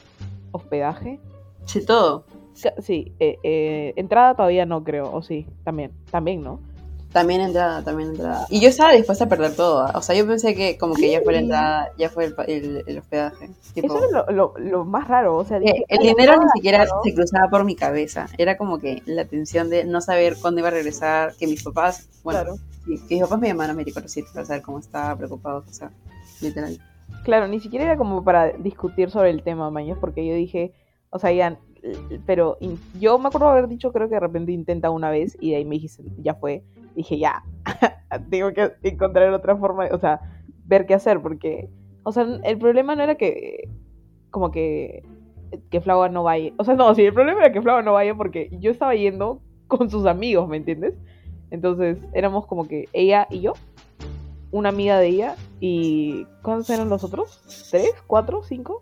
hospedaje. 0.52 1.20
Sí, 1.64 1.84
todo. 1.84 2.24
Sí, 2.78 3.12
eh, 3.20 3.38
eh, 3.42 3.92
entrada 3.96 4.34
todavía 4.34 4.64
no 4.66 4.82
creo, 4.82 5.12
o 5.12 5.22
sí, 5.22 5.46
también, 5.62 5.92
también, 6.10 6.42
¿no? 6.42 6.58
También 7.16 7.40
entrada, 7.40 7.82
también 7.82 8.10
entrada. 8.10 8.46
Y 8.50 8.60
yo 8.60 8.68
estaba 8.68 8.92
dispuesta 8.92 9.24
a 9.24 9.28
perder 9.30 9.56
todo. 9.56 9.78
¿ah? 9.80 9.92
O 9.94 10.02
sea, 10.02 10.14
yo 10.14 10.26
pensé 10.26 10.54
que 10.54 10.76
como 10.76 10.94
que 10.94 11.10
ya 11.10 11.22
fue 11.22 11.32
la 11.32 11.38
Sí. 11.38 11.44
entrada, 11.44 11.88
ya 11.96 12.10
fue 12.10 12.24
el, 12.26 12.34
el, 12.46 12.84
el 12.86 12.98
hospedaje. 12.98 13.48
Tipo, 13.72 13.86
Eso 13.86 14.04
es 14.04 14.12
lo, 14.12 14.26
lo, 14.36 14.52
lo 14.58 14.84
más 14.84 15.08
raro, 15.08 15.34
o 15.38 15.44
sea, 15.46 15.56
eh, 15.56 15.60
dije, 15.60 15.84
el 15.88 15.98
"Ay, 16.00 16.08
dinero 16.08 16.34
ni 16.38 16.50
siquiera 16.50 16.84
claro". 16.84 17.00
se 17.02 17.14
cruzaba 17.14 17.48
por 17.48 17.64
mi 17.64 17.74
cabeza. 17.74 18.26
Era 18.36 18.58
como 18.58 18.78
que 18.78 19.02
la 19.06 19.24
tensión 19.24 19.70
de 19.70 19.84
no 19.84 20.02
saber 20.02 20.36
cuándo 20.42 20.60
iba 20.60 20.68
a 20.68 20.72
regresar, 20.72 21.34
que 21.38 21.46
mis 21.46 21.62
papás, 21.62 22.06
bueno, 22.22 22.40
Claro. 22.40 22.56
sí, 22.84 22.98
que 23.08 23.14
mis 23.14 23.22
papás 23.22 23.38
me 23.40 23.48
llamaron 23.48 23.70
a 23.76 23.78
México 23.78 23.98
Rosita 23.98 24.28
para 24.34 24.44
saber 24.44 24.60
cómo 24.62 24.78
estaba, 24.78 25.16
preocupados, 25.16 25.64
o 25.70 25.72
sea, 25.72 25.90
literal. 26.42 26.78
Claro, 27.24 27.48
ni 27.48 27.60
siquiera 27.60 27.86
era 27.86 27.96
como 27.96 28.22
para 28.22 28.48
discutir 28.52 29.08
sobre 29.10 29.30
el 29.30 29.42
tema, 29.42 29.70
maños, 29.70 29.96
porque 29.98 30.26
yo 30.26 30.34
dije, 30.34 30.74
o 31.08 31.18
sea, 31.18 31.32
ya, 31.32 31.58
pero 32.26 32.58
yo 33.00 33.18
me 33.18 33.28
acuerdo 33.28 33.48
haber 33.48 33.68
dicho, 33.68 33.90
creo 33.92 34.06
que 34.08 34.16
de 34.16 34.20
repente 34.20 34.52
intenta 34.52 34.90
una 34.90 35.08
vez 35.08 35.36
y 35.40 35.50
de 35.52 35.56
ahí 35.56 35.64
me 35.64 35.76
dijiste, 35.76 36.02
ya 36.18 36.34
fue. 36.34 36.62
Dije, 36.96 37.18
ya, 37.18 37.44
tengo 38.30 38.52
que 38.52 38.72
encontrar 38.82 39.32
otra 39.32 39.56
forma, 39.56 39.86
o 39.92 39.98
sea, 39.98 40.20
ver 40.64 40.86
qué 40.86 40.94
hacer, 40.94 41.20
porque, 41.20 41.68
o 42.02 42.10
sea, 42.10 42.26
el 42.42 42.58
problema 42.58 42.96
no 42.96 43.02
era 43.02 43.16
que, 43.16 43.68
como 44.30 44.50
que, 44.50 45.04
que 45.70 45.80
Flava 45.80 46.08
no 46.08 46.22
vaya, 46.22 46.52
o 46.56 46.64
sea, 46.64 46.74
no, 46.74 46.94
sí, 46.94 47.02
el 47.02 47.12
problema 47.12 47.40
era 47.40 47.52
que 47.52 47.62
Flava 47.62 47.82
no 47.82 47.92
vaya 47.92 48.14
porque 48.14 48.48
yo 48.58 48.70
estaba 48.70 48.94
yendo 48.94 49.40
con 49.68 49.90
sus 49.90 50.06
amigos, 50.06 50.48
¿me 50.48 50.56
entiendes? 50.56 50.94
Entonces, 51.50 51.98
éramos 52.12 52.46
como 52.46 52.66
que 52.66 52.88
ella 52.92 53.28
y 53.30 53.40
yo, 53.40 53.52
una 54.50 54.70
amiga 54.70 54.98
de 54.98 55.08
ella, 55.08 55.36
y 55.60 56.26
¿cuántos 56.42 56.70
eran 56.70 56.88
los 56.88 57.04
otros? 57.04 57.40
¿Tres? 57.70 57.90
¿Cuatro? 58.06 58.42
¿Cinco? 58.42 58.80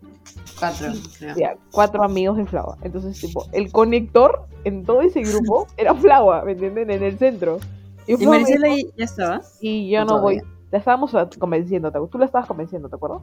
Cuatro, 0.59 0.87
creo. 1.19 1.35
Ya, 1.35 1.57
cuatro 1.71 2.03
amigos 2.03 2.37
de 2.37 2.45
Flava. 2.45 2.77
Entonces, 2.81 3.19
tipo, 3.19 3.45
el 3.51 3.71
conector 3.71 4.45
en 4.63 4.83
todo 4.85 5.01
ese 5.01 5.21
grupo 5.21 5.67
era 5.77 5.93
Flava, 5.93 6.43
¿me 6.43 6.53
entienden? 6.53 6.89
En 6.89 7.03
el 7.03 7.17
centro. 7.17 7.59
¿Y 8.07 8.25
Maricela 8.27 8.67
ya 8.97 9.05
estaba? 9.05 9.41
y 9.61 9.89
yo 9.89 10.01
¿O 10.01 10.05
no 10.05 10.21
voy. 10.21 10.41
La 10.71 10.79
estábamos 10.79 11.11
convenciendo, 11.39 11.91
¿te- 11.91 11.99
tú 12.11 12.17
la 12.17 12.25
estabas 12.25 12.47
convenciendo, 12.47 12.89
¿te 12.89 12.95
acuerdas? 12.95 13.21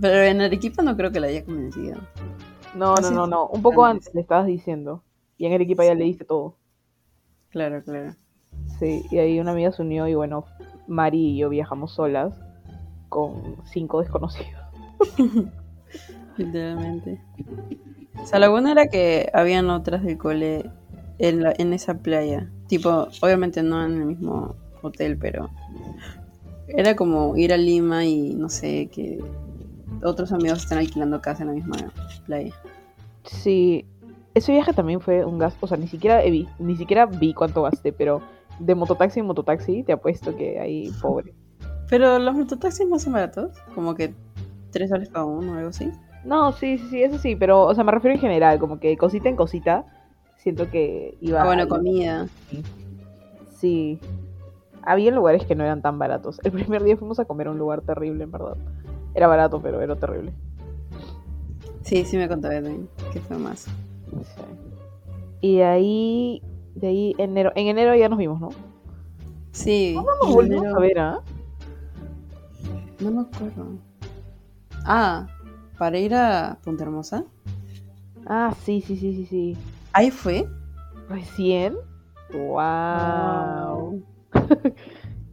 Pero 0.00 0.22
en 0.22 0.40
Arequipa 0.40 0.82
no 0.82 0.96
creo 0.96 1.12
que 1.12 1.20
la 1.20 1.28
haya 1.28 1.44
convencido. 1.44 1.96
No, 2.74 2.94
Ah, 2.96 3.00
no, 3.00 3.10
no, 3.12 3.26
no. 3.26 3.46
Un 3.46 3.62
poco 3.62 3.84
Antes. 3.84 4.06
antes 4.08 4.14
le 4.14 4.20
estabas 4.22 4.46
diciendo. 4.46 5.02
Y 5.38 5.46
en 5.46 5.52
el 5.52 5.62
equipo 5.62 5.82
ya 5.84 5.94
le 5.94 6.04
diste 6.04 6.24
todo. 6.24 6.56
Claro, 7.50 7.82
claro. 7.84 8.14
Sí, 8.78 9.04
y 9.10 9.18
ahí 9.18 9.38
una 9.38 9.52
amiga 9.52 9.70
se 9.70 9.82
unió 9.82 10.08
y 10.08 10.14
bueno, 10.14 10.44
Mari 10.88 11.30
y 11.34 11.36
yo 11.38 11.48
viajamos 11.48 11.92
solas 11.92 12.34
con 13.08 13.56
cinco 13.66 14.00
desconocidos. 14.00 14.60
Literalmente. 16.36 17.20
O 18.20 18.26
sea, 18.26 18.38
lo 18.40 18.50
bueno 18.50 18.70
era 18.70 18.86
que 18.88 19.30
habían 19.32 19.70
otras 19.70 20.02
del 20.02 20.18
cole 20.18 20.70
en, 21.18 21.42
la, 21.42 21.54
en 21.58 21.72
esa 21.72 21.94
playa. 21.94 22.50
Tipo, 22.68 23.08
obviamente 23.20 23.62
no 23.62 23.84
en 23.84 23.92
el 23.92 24.06
mismo 24.06 24.56
hotel, 24.82 25.16
pero 25.18 25.50
era 26.68 26.96
como 26.96 27.36
ir 27.36 27.52
a 27.52 27.56
Lima 27.56 28.04
y 28.04 28.34
no 28.34 28.48
sé, 28.48 28.88
que 28.92 29.22
otros 30.02 30.32
amigos 30.32 30.62
están 30.62 30.78
alquilando 30.78 31.20
casa 31.20 31.42
en 31.42 31.48
la 31.48 31.54
misma 31.54 31.76
playa. 32.26 32.54
Sí, 33.24 33.86
ese 34.34 34.52
viaje 34.52 34.72
también 34.72 35.00
fue 35.00 35.24
un 35.24 35.38
gasto, 35.38 35.66
o 35.66 35.68
sea, 35.68 35.76
ni 35.76 35.88
siquiera 35.88 36.20
vi, 36.22 36.48
ni 36.58 36.76
siquiera 36.76 37.06
vi 37.06 37.32
cuánto 37.34 37.62
gasté, 37.62 37.92
pero 37.92 38.20
de 38.58 38.74
mototaxi 38.74 39.20
en 39.20 39.26
mototaxi 39.26 39.82
te 39.82 39.92
apuesto 39.92 40.36
que 40.36 40.58
ahí 40.58 40.90
pobre. 41.00 41.34
Pero 41.88 42.18
los 42.18 42.34
mototaxis 42.34 42.88
no 42.88 42.98
son 42.98 43.12
baratos, 43.12 43.56
como 43.74 43.94
que 43.94 44.14
tres 44.70 44.90
soles 44.90 45.08
cada 45.08 45.24
uno 45.24 45.52
o 45.52 45.54
algo 45.56 45.68
así. 45.68 45.90
No, 46.24 46.52
sí, 46.52 46.78
sí, 46.78 46.86
sí, 46.88 47.02
eso 47.02 47.18
sí, 47.18 47.36
pero, 47.36 47.62
o 47.62 47.74
sea, 47.74 47.84
me 47.84 47.92
refiero 47.92 48.14
en 48.14 48.20
general, 48.20 48.58
como 48.58 48.80
que 48.80 48.96
cosita 48.96 49.28
en 49.28 49.36
cosita, 49.36 49.84
siento 50.44 50.70
que 50.70 51.16
iba... 51.20 51.42
Ah, 51.42 51.46
bueno, 51.46 51.62
ahí. 51.62 51.68
comida. 51.68 52.28
Sí, 53.56 53.98
había 54.82 55.10
lugares 55.10 55.44
que 55.46 55.54
no 55.56 55.64
eran 55.64 55.82
tan 55.82 55.98
baratos. 55.98 56.40
El 56.44 56.52
primer 56.52 56.84
día 56.84 56.96
fuimos 56.96 57.18
a 57.18 57.24
comer 57.24 57.48
a 57.48 57.50
un 57.50 57.58
lugar 57.58 57.80
terrible, 57.80 58.22
en 58.24 58.30
verdad. 58.30 58.56
Era 59.14 59.26
barato, 59.26 59.60
pero 59.60 59.80
era 59.80 59.96
terrible. 59.96 60.32
Sí, 61.82 62.04
sí 62.04 62.16
me 62.16 62.28
contó 62.28 62.48
también, 62.48 62.88
que 63.12 63.20
fue 63.20 63.36
más. 63.38 63.60
Sí. 63.60 64.42
Y 65.40 65.56
de 65.56 65.64
ahí, 65.64 66.42
de 66.74 66.86
ahí, 66.88 67.14
enero, 67.18 67.52
en 67.54 67.66
enero 67.66 67.94
ya 67.94 68.08
nos 68.08 68.18
vimos, 68.18 68.40
¿no? 68.40 68.50
Sí. 69.52 69.92
¿Cuándo 69.94 70.12
nos 70.24 70.34
volvimos 70.34 70.64
enero- 70.64 70.76
a 70.76 70.80
ver, 70.80 70.98
ah? 70.98 71.20
No 73.00 73.10
me 73.10 73.20
acuerdo. 73.22 73.66
Ah, 74.84 75.26
para 75.78 75.98
ir 75.98 76.14
a 76.14 76.58
Punta 76.64 76.84
Hermosa. 76.84 77.24
Ah, 78.26 78.54
sí, 78.64 78.80
sí, 78.80 78.96
sí, 78.96 79.14
sí, 79.14 79.26
sí. 79.26 79.56
Ahí 79.94 80.10
fue. 80.10 80.46
¿Recién? 81.08 81.76
Wow. 82.32 84.02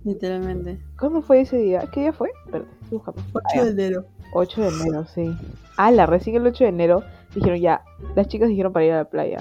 Literalmente. 0.04 0.80
¿Cuándo 1.00 1.22
fue 1.24 1.42
ese 1.42 1.58
día? 1.58 1.84
¿Qué 1.92 2.02
día 2.02 2.14
fue? 2.14 2.30
Espérate, 2.46 2.70
estoy 2.84 2.98
buscando. 3.00 3.22
Ah, 3.36 3.56
ya. 3.56 3.62
enero. 3.64 4.06
8 4.34 4.62
de 4.62 4.68
enero, 4.68 5.06
sí. 5.06 5.36
Ah, 5.78 5.92
la 5.92 6.06
recién 6.06 6.36
el 6.36 6.46
8 6.46 6.64
de 6.64 6.70
enero 6.70 7.04
dijeron 7.34 7.60
ya, 7.60 7.82
las 8.16 8.28
chicas 8.28 8.50
dijeron 8.50 8.72
para 8.72 8.86
ir 8.86 8.92
a 8.94 8.98
la 8.98 9.06
playa. 9.06 9.40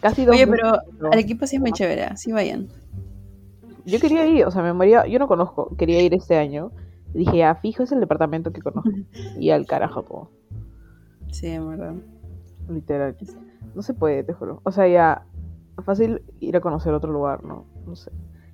Casi 0.00 0.24
dos 0.24 0.34
Oye, 0.34 0.46
pero 0.46 0.78
¿no? 1.00 1.08
Arequipa 1.08 1.46
sí 1.46 1.56
es 1.56 1.62
muy 1.62 1.72
chévere, 1.72 2.04
así 2.04 2.30
vayan. 2.30 2.68
Yo 3.84 3.98
quería 3.98 4.26
ir, 4.26 4.46
o 4.46 4.50
sea, 4.50 4.62
me 4.62 4.72
moría, 4.72 5.06
yo 5.06 5.18
no 5.18 5.26
conozco, 5.26 5.74
quería 5.76 6.00
ir 6.02 6.14
este 6.14 6.36
año. 6.36 6.70
Dije, 7.12 7.38
ya, 7.38 7.54
fijo, 7.56 7.82
es 7.82 7.92
el 7.92 8.00
departamento 8.00 8.52
que 8.52 8.62
conozco. 8.62 8.90
Y 9.38 9.50
al 9.50 9.66
carajo 9.66 10.02
todo, 10.02 10.30
Sí, 11.30 11.48
en 11.48 11.68
verdad. 11.68 11.94
Literal. 12.68 13.16
No 13.74 13.82
se 13.82 13.94
puede, 13.94 14.22
te 14.24 14.32
juro. 14.32 14.60
O 14.64 14.72
sea, 14.72 14.86
ya, 14.88 15.24
fácil 15.84 16.22
ir 16.40 16.56
a 16.56 16.60
conocer 16.60 16.92
otro 16.92 17.12
lugar, 17.12 17.44
¿no? 17.44 17.64
No 17.86 17.96
sé. 17.96 18.10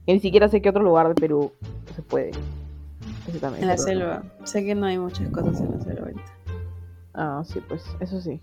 Y 0.06 0.12
ni 0.12 0.20
siquiera 0.20 0.48
sé 0.48 0.62
qué 0.62 0.70
otro 0.70 0.82
lugar 0.82 1.08
de 1.08 1.14
Perú 1.14 1.52
se 1.94 2.02
puede. 2.02 2.30
Ese 3.28 3.38
también. 3.38 3.62
En 3.62 3.68
la 3.68 3.76
selva. 3.76 4.22
Sé 4.44 4.64
que 4.64 4.74
no 4.74 4.86
hay 4.86 4.98
muchas 4.98 5.28
cosas 5.28 5.60
en 5.60 5.72
la 5.72 5.80
selva 5.80 6.00
ahorita. 6.02 6.32
Ah, 7.14 7.42
sí, 7.44 7.60
pues, 7.68 7.84
eso 8.00 8.20
sí. 8.20 8.40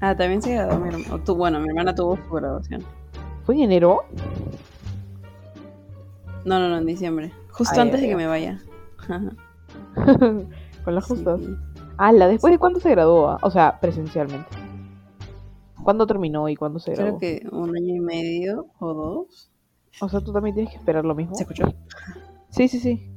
Ah, 0.00 0.16
también 0.16 0.42
se 0.42 0.54
graduó 0.54 0.78
mi 0.78 0.88
hermana. 0.88 1.22
Bueno, 1.24 1.60
mi 1.60 1.68
hermana 1.68 1.94
tuvo 1.94 2.16
su 2.16 2.34
graduación. 2.34 2.82
¿Fue 3.44 3.54
en 3.54 3.62
enero? 3.62 4.04
No, 6.44 6.58
no, 6.58 6.68
no, 6.68 6.78
en 6.78 6.86
diciembre. 6.86 7.32
Justo 7.50 7.74
Ay, 7.74 7.82
antes 7.82 8.00
ay, 8.00 8.02
de 8.02 8.08
que 8.08 8.16
me 8.16 8.26
vaya. 8.26 8.60
Con 10.84 10.94
las 10.94 11.04
justas. 11.04 11.40
Sí. 11.40 11.56
Ala, 12.02 12.26
¿después 12.26 12.50
de 12.52 12.58
cuándo 12.58 12.80
se 12.80 12.90
graduó? 12.90 13.38
O 13.42 13.50
sea, 13.52 13.78
presencialmente. 13.78 14.48
¿Cuándo 15.84 16.04
terminó 16.04 16.48
y 16.48 16.56
cuándo 16.56 16.80
se 16.80 16.94
Creo 16.94 17.04
graduó? 17.04 17.20
que 17.20 17.46
un 17.52 17.76
año 17.76 17.94
y 17.94 18.00
medio 18.00 18.66
o 18.80 18.92
dos. 18.92 19.52
O 20.00 20.08
sea, 20.08 20.20
tú 20.20 20.32
también 20.32 20.52
tienes 20.56 20.72
que 20.72 20.78
esperar 20.78 21.04
lo 21.04 21.14
mismo. 21.14 21.36
¿Se 21.36 21.44
escuchó? 21.44 21.72
Sí, 22.48 22.66
sí, 22.66 22.80
sí. 22.80 23.08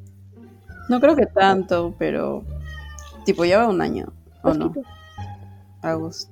No 0.87 0.99
creo 0.99 1.15
que 1.15 1.25
tanto, 1.25 1.95
pero. 1.97 2.43
Tipo, 3.25 3.43
ya 3.43 3.57
va 3.57 3.69
un 3.69 3.81
año. 3.81 4.13
¿O 4.43 4.53
no? 4.53 4.71
Agosto. 5.81 6.31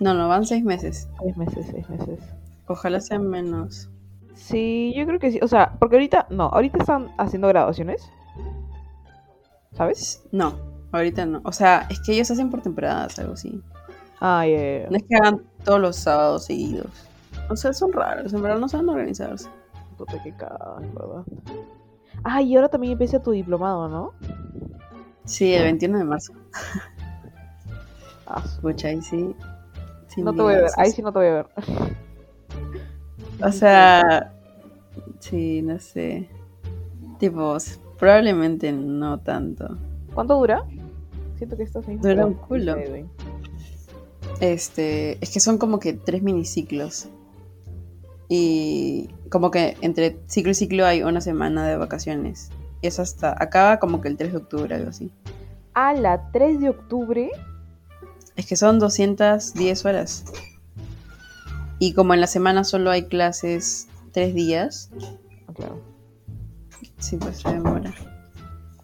No, 0.00 0.14
no, 0.14 0.26
van 0.26 0.46
seis 0.46 0.64
meses. 0.64 1.06
Seis 1.20 1.36
meses, 1.36 1.66
seis 1.70 1.86
meses. 1.90 2.18
Ojalá 2.66 2.98
sean 3.02 3.28
menos. 3.28 3.90
Sí, 4.32 4.94
yo 4.96 5.04
creo 5.04 5.18
que 5.18 5.32
sí. 5.32 5.40
O 5.42 5.48
sea, 5.48 5.76
porque 5.78 5.96
ahorita, 5.96 6.28
no, 6.30 6.44
ahorita 6.44 6.78
están 6.78 7.08
haciendo 7.18 7.48
graduaciones. 7.48 8.10
¿Sabes? 9.72 10.26
No, 10.32 10.54
ahorita 10.92 11.26
no. 11.26 11.40
O 11.44 11.52
sea, 11.52 11.86
es 11.90 12.00
que 12.00 12.12
ellos 12.12 12.30
hacen 12.30 12.50
por 12.50 12.62
temporadas, 12.62 13.18
algo 13.18 13.34
así. 13.34 13.60
Ah, 14.20 14.46
ya, 14.46 14.82
ya. 14.82 14.90
No 14.90 14.96
es 14.96 15.04
que 15.08 15.16
hagan 15.16 15.42
todos 15.64 15.80
los 15.80 15.96
sábados 15.96 16.46
seguidos. 16.46 16.90
O 17.48 17.56
sea, 17.56 17.72
son 17.72 17.92
raros, 17.92 18.32
en 18.32 18.42
verdad 18.42 18.58
no 18.58 18.68
saben 18.68 18.88
organizarse. 18.88 19.48
Puta, 19.96 20.20
qué 20.22 20.32
cagada, 20.32 20.78
en 20.82 20.94
verdad. 20.94 21.24
Ah, 22.24 22.42
y 22.42 22.54
ahora 22.56 22.68
también 22.68 22.92
empieza 22.92 23.22
tu 23.22 23.30
diplomado, 23.30 23.88
¿no? 23.88 24.12
Sí, 25.24 25.54
el 25.54 25.64
21 25.64 25.98
de 25.98 26.04
marzo. 26.04 26.32
Ah, 28.26 28.42
Pucha, 28.60 28.88
ahí 28.88 29.00
sí. 29.00 29.34
sin 30.08 30.24
no 30.24 30.34
te 30.34 30.42
voy 30.42 30.54
a 30.54 30.58
ver. 30.58 30.70
Ahí 30.76 30.90
sí 30.90 31.00
no 31.00 31.12
te 31.12 31.18
voy 31.18 31.28
a 31.28 31.32
ver. 31.32 31.46
O 33.42 33.52
sea, 33.52 34.34
sí, 35.20 35.62
no 35.62 35.78
sé. 35.78 36.28
Tipo, 37.18 37.56
probablemente 37.98 38.70
no 38.72 39.18
tanto. 39.20 39.78
¿Cuánto 40.12 40.38
dura? 40.38 40.64
Siento 41.38 41.56
que 41.56 41.62
estás 41.62 41.86
ahí. 41.88 41.96
Dura 41.96 42.26
un 42.26 42.34
culo. 42.34 42.76
Este, 44.40 45.18
es 45.22 45.30
que 45.30 45.40
son 45.40 45.58
como 45.58 45.78
que 45.78 45.92
tres 45.92 46.22
miniciclos. 46.22 47.08
Y 48.28 49.08
como 49.30 49.50
que 49.50 49.76
entre 49.80 50.18
ciclo 50.26 50.50
y 50.50 50.54
ciclo 50.54 50.84
hay 50.84 51.02
una 51.02 51.20
semana 51.20 51.66
de 51.66 51.76
vacaciones. 51.76 52.50
Y 52.82 52.88
eso 52.88 53.02
hasta, 53.02 53.34
acaba 53.42 53.78
como 53.78 54.00
que 54.00 54.08
el 54.08 54.16
3 54.16 54.32
de 54.32 54.38
octubre, 54.38 54.74
algo 54.74 54.90
así. 54.90 55.10
A 55.74 55.94
la 55.94 56.30
3 56.30 56.60
de 56.60 56.68
octubre. 56.68 57.30
Es 58.36 58.46
que 58.46 58.56
son 58.56 58.78
210 58.78 59.84
horas. 59.84 60.24
Y 61.78 61.94
como 61.94 62.14
en 62.14 62.20
la 62.20 62.26
semana 62.26 62.64
solo 62.64 62.90
hay 62.90 63.04
clases 63.04 63.86
tres 64.12 64.34
días, 64.34 64.90
claro. 65.54 65.80
sí, 66.98 67.16
pues 67.16 67.38
se 67.38 67.52
demora. 67.52 67.94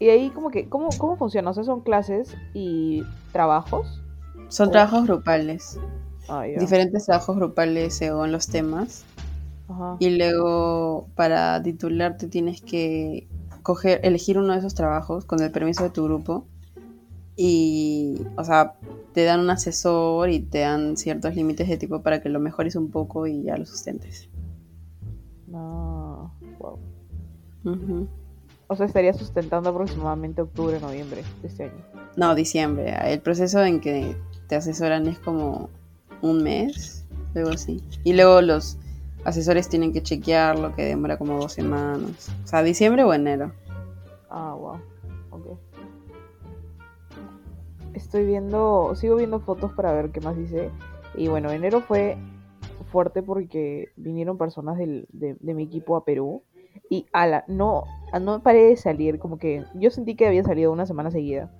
Y 0.04 0.10
ahí 0.10 0.28
como 0.28 0.50
que, 0.50 0.68
¿cómo, 0.68 0.90
cómo 0.98 1.16
funciona? 1.16 1.48
O 1.48 1.54
sea, 1.54 1.64
son 1.64 1.80
clases 1.80 2.36
y 2.52 3.02
trabajos. 3.32 4.02
Son 4.48 4.70
trabajos 4.70 5.06
grupales. 5.06 5.80
Ah. 6.28 6.44
Diferentes 6.44 7.06
trabajos 7.06 7.34
grupales 7.36 7.94
según 7.94 8.30
los 8.30 8.46
temas. 8.48 9.06
Ajá. 9.66 9.96
Y 10.00 10.10
luego 10.18 11.08
para 11.14 11.62
titularte 11.62 12.28
tienes 12.28 12.60
que 12.60 13.26
coger, 13.62 14.00
elegir 14.02 14.36
uno 14.36 14.52
de 14.52 14.58
esos 14.58 14.74
trabajos 14.74 15.24
con 15.24 15.40
el 15.40 15.50
permiso 15.50 15.84
de 15.84 15.88
tu 15.88 16.04
grupo. 16.04 16.44
Y, 17.34 18.26
o 18.36 18.44
sea, 18.44 18.74
te 19.14 19.24
dan 19.24 19.40
un 19.40 19.48
asesor 19.48 20.28
y 20.28 20.40
te 20.40 20.58
dan 20.58 20.98
ciertos 20.98 21.34
límites 21.34 21.66
de 21.66 21.78
tipo 21.78 22.02
para 22.02 22.20
que 22.20 22.28
lo 22.28 22.40
mejores 22.40 22.76
un 22.76 22.90
poco 22.90 23.26
y 23.26 23.44
ya 23.44 23.56
lo 23.56 23.64
sustentes. 23.64 24.28
No, 25.46 26.30
wow. 26.58 26.78
Ujú. 27.64 28.06
O 28.66 28.77
sea, 28.77 28.87
estaría 28.87 29.12
sustentando 29.12 29.70
aproximadamente 29.70 30.40
octubre, 30.42 30.81
noviembre 30.81 31.22
de 31.42 31.48
este 31.48 31.64
año. 31.64 31.85
No, 32.16 32.35
diciembre. 32.35 32.94
El 33.12 33.20
proceso 33.20 33.62
en 33.62 33.81
que 33.81 34.16
te 34.48 34.57
asesoran 34.57 35.07
es 35.07 35.18
como 35.18 35.68
un 36.22 36.42
mes, 36.42 37.07
luego 37.35 37.50
así. 37.50 37.83
Y 38.05 38.14
luego 38.14 38.40
los 38.40 38.79
asesores 39.24 39.68
tienen 39.68 39.92
que 39.92 40.03
chequear 40.03 40.59
lo 40.59 40.74
que 40.74 40.85
demora 40.85 41.18
como 41.18 41.38
dos 41.38 41.53
semanas. 41.53 42.31
O 42.44 42.46
sea, 42.46 42.62
diciembre 42.62 43.05
o 43.05 43.12
enero. 43.12 43.53
Ah, 44.31 44.55
wow. 44.59 44.79
Ok. 45.31 45.59
Estoy 47.92 48.24
viendo, 48.27 48.94
sigo 48.96 49.16
viendo 49.16 49.40
fotos 49.40 49.72
para 49.72 49.92
ver 49.92 50.11
qué 50.11 50.20
más 50.20 50.37
hice. 50.38 50.70
Y 51.16 51.29
bueno, 51.29 51.50
enero 51.53 51.81
fue 51.81 52.16
fuerte 52.90 53.22
porque 53.22 53.90
vinieron 53.96 54.37
personas 54.37 54.79
del- 54.79 55.07
de, 55.12 55.37
de 55.38 55.55
mi 55.55 55.64
equipo 55.64 55.96
a 55.96 56.05
Perú. 56.05 56.42
Y 56.90 57.07
ala, 57.12 57.44
no, 57.46 57.85
ah, 58.16 58.20
no 58.20 58.42
paré 58.42 58.68
de 58.68 58.77
salir, 58.77 59.18
como 59.18 59.38
que 59.38 59.64
yo 59.74 59.90
sentí 59.90 60.14
que 60.14 60.27
había 60.27 60.44
salido 60.44 60.72
una 60.72 60.87
semana 60.87 61.11
seguida. 61.11 61.50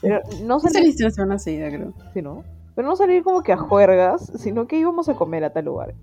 Pero 0.00 0.20
no 0.44 0.60
salí, 0.60 0.74
saliste 0.74 1.04
una 1.04 1.10
semana 1.10 1.38
seguida, 1.38 1.68
creo. 1.68 1.92
sí, 2.12 2.22
¿no? 2.22 2.44
Pero 2.74 2.88
no 2.88 2.96
salir 2.96 3.22
como 3.22 3.42
que 3.42 3.52
a 3.52 3.56
juergas, 3.56 4.32
sino 4.36 4.66
que 4.66 4.78
íbamos 4.78 5.08
a 5.08 5.14
comer 5.14 5.44
a 5.44 5.52
tal 5.52 5.64
lugar. 5.64 5.94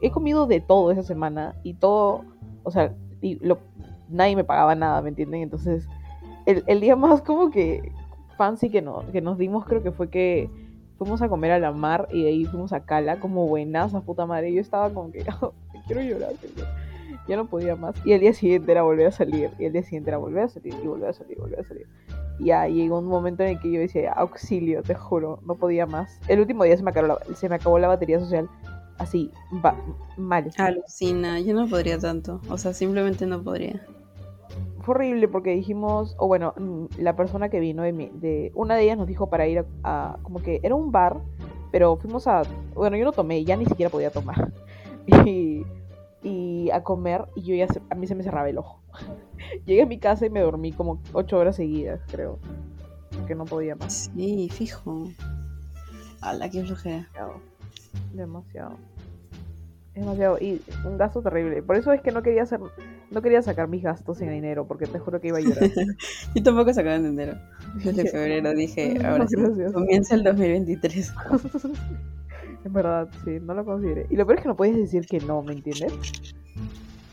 He 0.00 0.10
comido 0.10 0.46
de 0.46 0.60
todo 0.60 0.90
esa 0.90 1.02
semana 1.02 1.54
y 1.62 1.74
todo, 1.74 2.24
o 2.62 2.70
sea, 2.70 2.94
y 3.20 3.36
lo, 3.44 3.58
nadie 4.08 4.34
me 4.34 4.44
pagaba 4.44 4.74
nada, 4.74 5.00
¿me 5.02 5.10
entienden? 5.10 5.42
Entonces, 5.42 5.86
el, 6.46 6.64
el 6.66 6.80
día 6.80 6.96
más 6.96 7.22
como 7.22 7.50
que 7.50 7.92
fancy 8.36 8.70
que, 8.70 8.82
no, 8.82 9.04
que 9.12 9.20
nos 9.20 9.38
dimos 9.38 9.64
creo 9.66 9.82
que 9.82 9.92
fue 9.92 10.10
que 10.10 10.50
fuimos 10.98 11.22
a 11.22 11.28
comer 11.28 11.52
a 11.52 11.58
la 11.58 11.72
mar 11.72 12.08
y 12.12 12.22
de 12.22 12.28
ahí 12.28 12.44
fuimos 12.44 12.72
a 12.72 12.84
Cala 12.84 13.20
como 13.20 13.46
buenas 13.46 13.94
a 13.94 14.00
puta 14.00 14.26
madre. 14.26 14.52
Yo 14.52 14.60
estaba 14.60 14.90
como 14.90 15.10
que 15.10 15.24
quiero 15.86 16.02
llorar, 16.02 16.32
señor. 16.36 16.68
Ya 17.28 17.36
no 17.36 17.46
podía 17.46 17.76
más. 17.76 17.94
Y 18.04 18.12
el 18.12 18.20
día 18.20 18.32
siguiente 18.32 18.72
era 18.72 18.82
volver 18.82 19.06
a 19.06 19.12
salir. 19.12 19.50
Y 19.58 19.64
el 19.66 19.72
día 19.72 19.82
siguiente 19.82 20.10
era 20.10 20.18
volver 20.18 20.44
a 20.44 20.48
salir. 20.48 20.74
Y 20.82 20.86
volver 20.86 21.10
a 21.10 21.12
salir. 21.12 21.36
Y 21.36 21.40
volver 21.40 21.60
a 21.60 21.64
salir. 21.64 21.86
Y 22.38 22.46
ya 22.46 22.66
llegó 22.66 22.98
un 22.98 23.06
momento 23.06 23.42
en 23.44 23.50
el 23.50 23.60
que 23.60 23.70
yo 23.70 23.78
decía, 23.80 24.12
auxilio, 24.12 24.82
te 24.82 24.94
juro, 24.94 25.38
no 25.46 25.54
podía 25.54 25.86
más. 25.86 26.18
El 26.28 26.40
último 26.40 26.64
día 26.64 26.76
se 26.76 26.82
me 26.82 26.90
acabó 26.90 27.06
la, 27.06 27.18
se 27.34 27.48
me 27.48 27.54
acabó 27.56 27.78
la 27.78 27.88
batería 27.88 28.18
social. 28.18 28.48
Así, 28.98 29.30
va, 29.64 29.76
mal. 30.16 30.50
Alucina, 30.58 31.38
yo 31.40 31.54
no 31.54 31.66
podría 31.68 31.98
tanto. 31.98 32.40
O 32.50 32.58
sea, 32.58 32.72
simplemente 32.72 33.26
no 33.26 33.42
podría. 33.42 33.84
Fue 34.80 34.94
horrible 34.96 35.28
porque 35.28 35.50
dijimos, 35.50 36.14
o 36.18 36.26
bueno, 36.26 36.54
mm, 36.58 36.86
la 36.98 37.14
persona 37.14 37.48
que 37.48 37.60
vino 37.60 37.82
de, 37.84 37.92
mi- 37.92 38.10
de 38.14 38.50
una 38.54 38.74
de 38.74 38.82
ellas 38.82 38.98
nos 38.98 39.06
dijo 39.06 39.28
para 39.30 39.46
ir 39.46 39.60
a, 39.60 39.64
a- 39.84 40.16
como 40.22 40.40
que 40.42 40.58
era 40.64 40.74
un 40.74 40.90
bar, 40.90 41.18
pero 41.70 41.96
fuimos 41.96 42.26
a, 42.26 42.42
bueno, 42.74 42.96
yo 42.96 43.04
no 43.04 43.12
tomé, 43.12 43.44
ya 43.44 43.56
ni 43.56 43.64
siquiera 43.66 43.90
podía 43.90 44.10
tomar. 44.10 44.52
Y, 45.26 45.64
y 46.22 46.70
a 46.70 46.82
comer 46.82 47.26
y 47.34 47.42
yo 47.42 47.54
ya, 47.54 47.66
se- 47.68 47.82
a 47.90 47.94
mí 47.94 48.06
se 48.06 48.14
me 48.14 48.22
cerraba 48.22 48.48
el 48.48 48.58
ojo. 48.58 48.80
Llegué 49.66 49.82
a 49.82 49.86
mi 49.86 49.98
casa 49.98 50.26
y 50.26 50.30
me 50.30 50.40
dormí 50.40 50.72
como 50.72 51.00
ocho 51.12 51.38
horas 51.38 51.56
seguidas, 51.56 52.00
creo. 52.10 52.38
Porque 53.16 53.34
no 53.34 53.44
podía 53.44 53.76
más. 53.76 54.10
Sí, 54.16 54.48
fijo. 54.50 55.08
A 56.20 56.32
la 56.34 56.48
que 56.50 56.62
flojera. 56.64 57.08
Demasiado. 57.12 57.40
Demasiado. 58.14 58.76
Demasiado. 59.94 60.38
Y 60.40 60.62
un 60.86 60.96
gasto 60.96 61.20
terrible. 61.20 61.62
Por 61.62 61.76
eso 61.76 61.92
es 61.92 62.00
que 62.00 62.12
no 62.12 62.22
quería 62.22 62.44
hacer. 62.44 62.60
No 63.10 63.20
quería 63.20 63.42
sacar 63.42 63.68
mis 63.68 63.82
gastos 63.82 64.22
en 64.22 64.30
enero, 64.30 64.66
porque 64.66 64.86
te 64.86 64.98
juro 64.98 65.20
que 65.20 65.28
iba 65.28 65.36
a 65.38 65.42
llorar. 65.42 65.64
Yo 66.34 66.42
tampoco 66.42 66.72
sacaba 66.72 66.94
en 66.94 67.06
enero. 67.06 67.34
Desde 67.84 68.06
febrero 68.10 68.54
dije, 68.54 68.96
ahora 69.04 69.26
sí, 69.28 69.36
comienza 69.74 70.14
el 70.14 70.22
2023. 70.24 71.12
En 72.64 72.72
verdad, 72.72 73.08
sí, 73.24 73.38
no 73.40 73.54
lo 73.54 73.64
consideré. 73.64 74.06
Y 74.10 74.16
lo 74.16 74.26
peor 74.26 74.38
es 74.38 74.42
que 74.42 74.48
no 74.48 74.56
puedes 74.56 74.76
decir 74.76 75.06
que 75.06 75.20
no, 75.20 75.42
¿me 75.42 75.52
entiendes? 75.52 75.92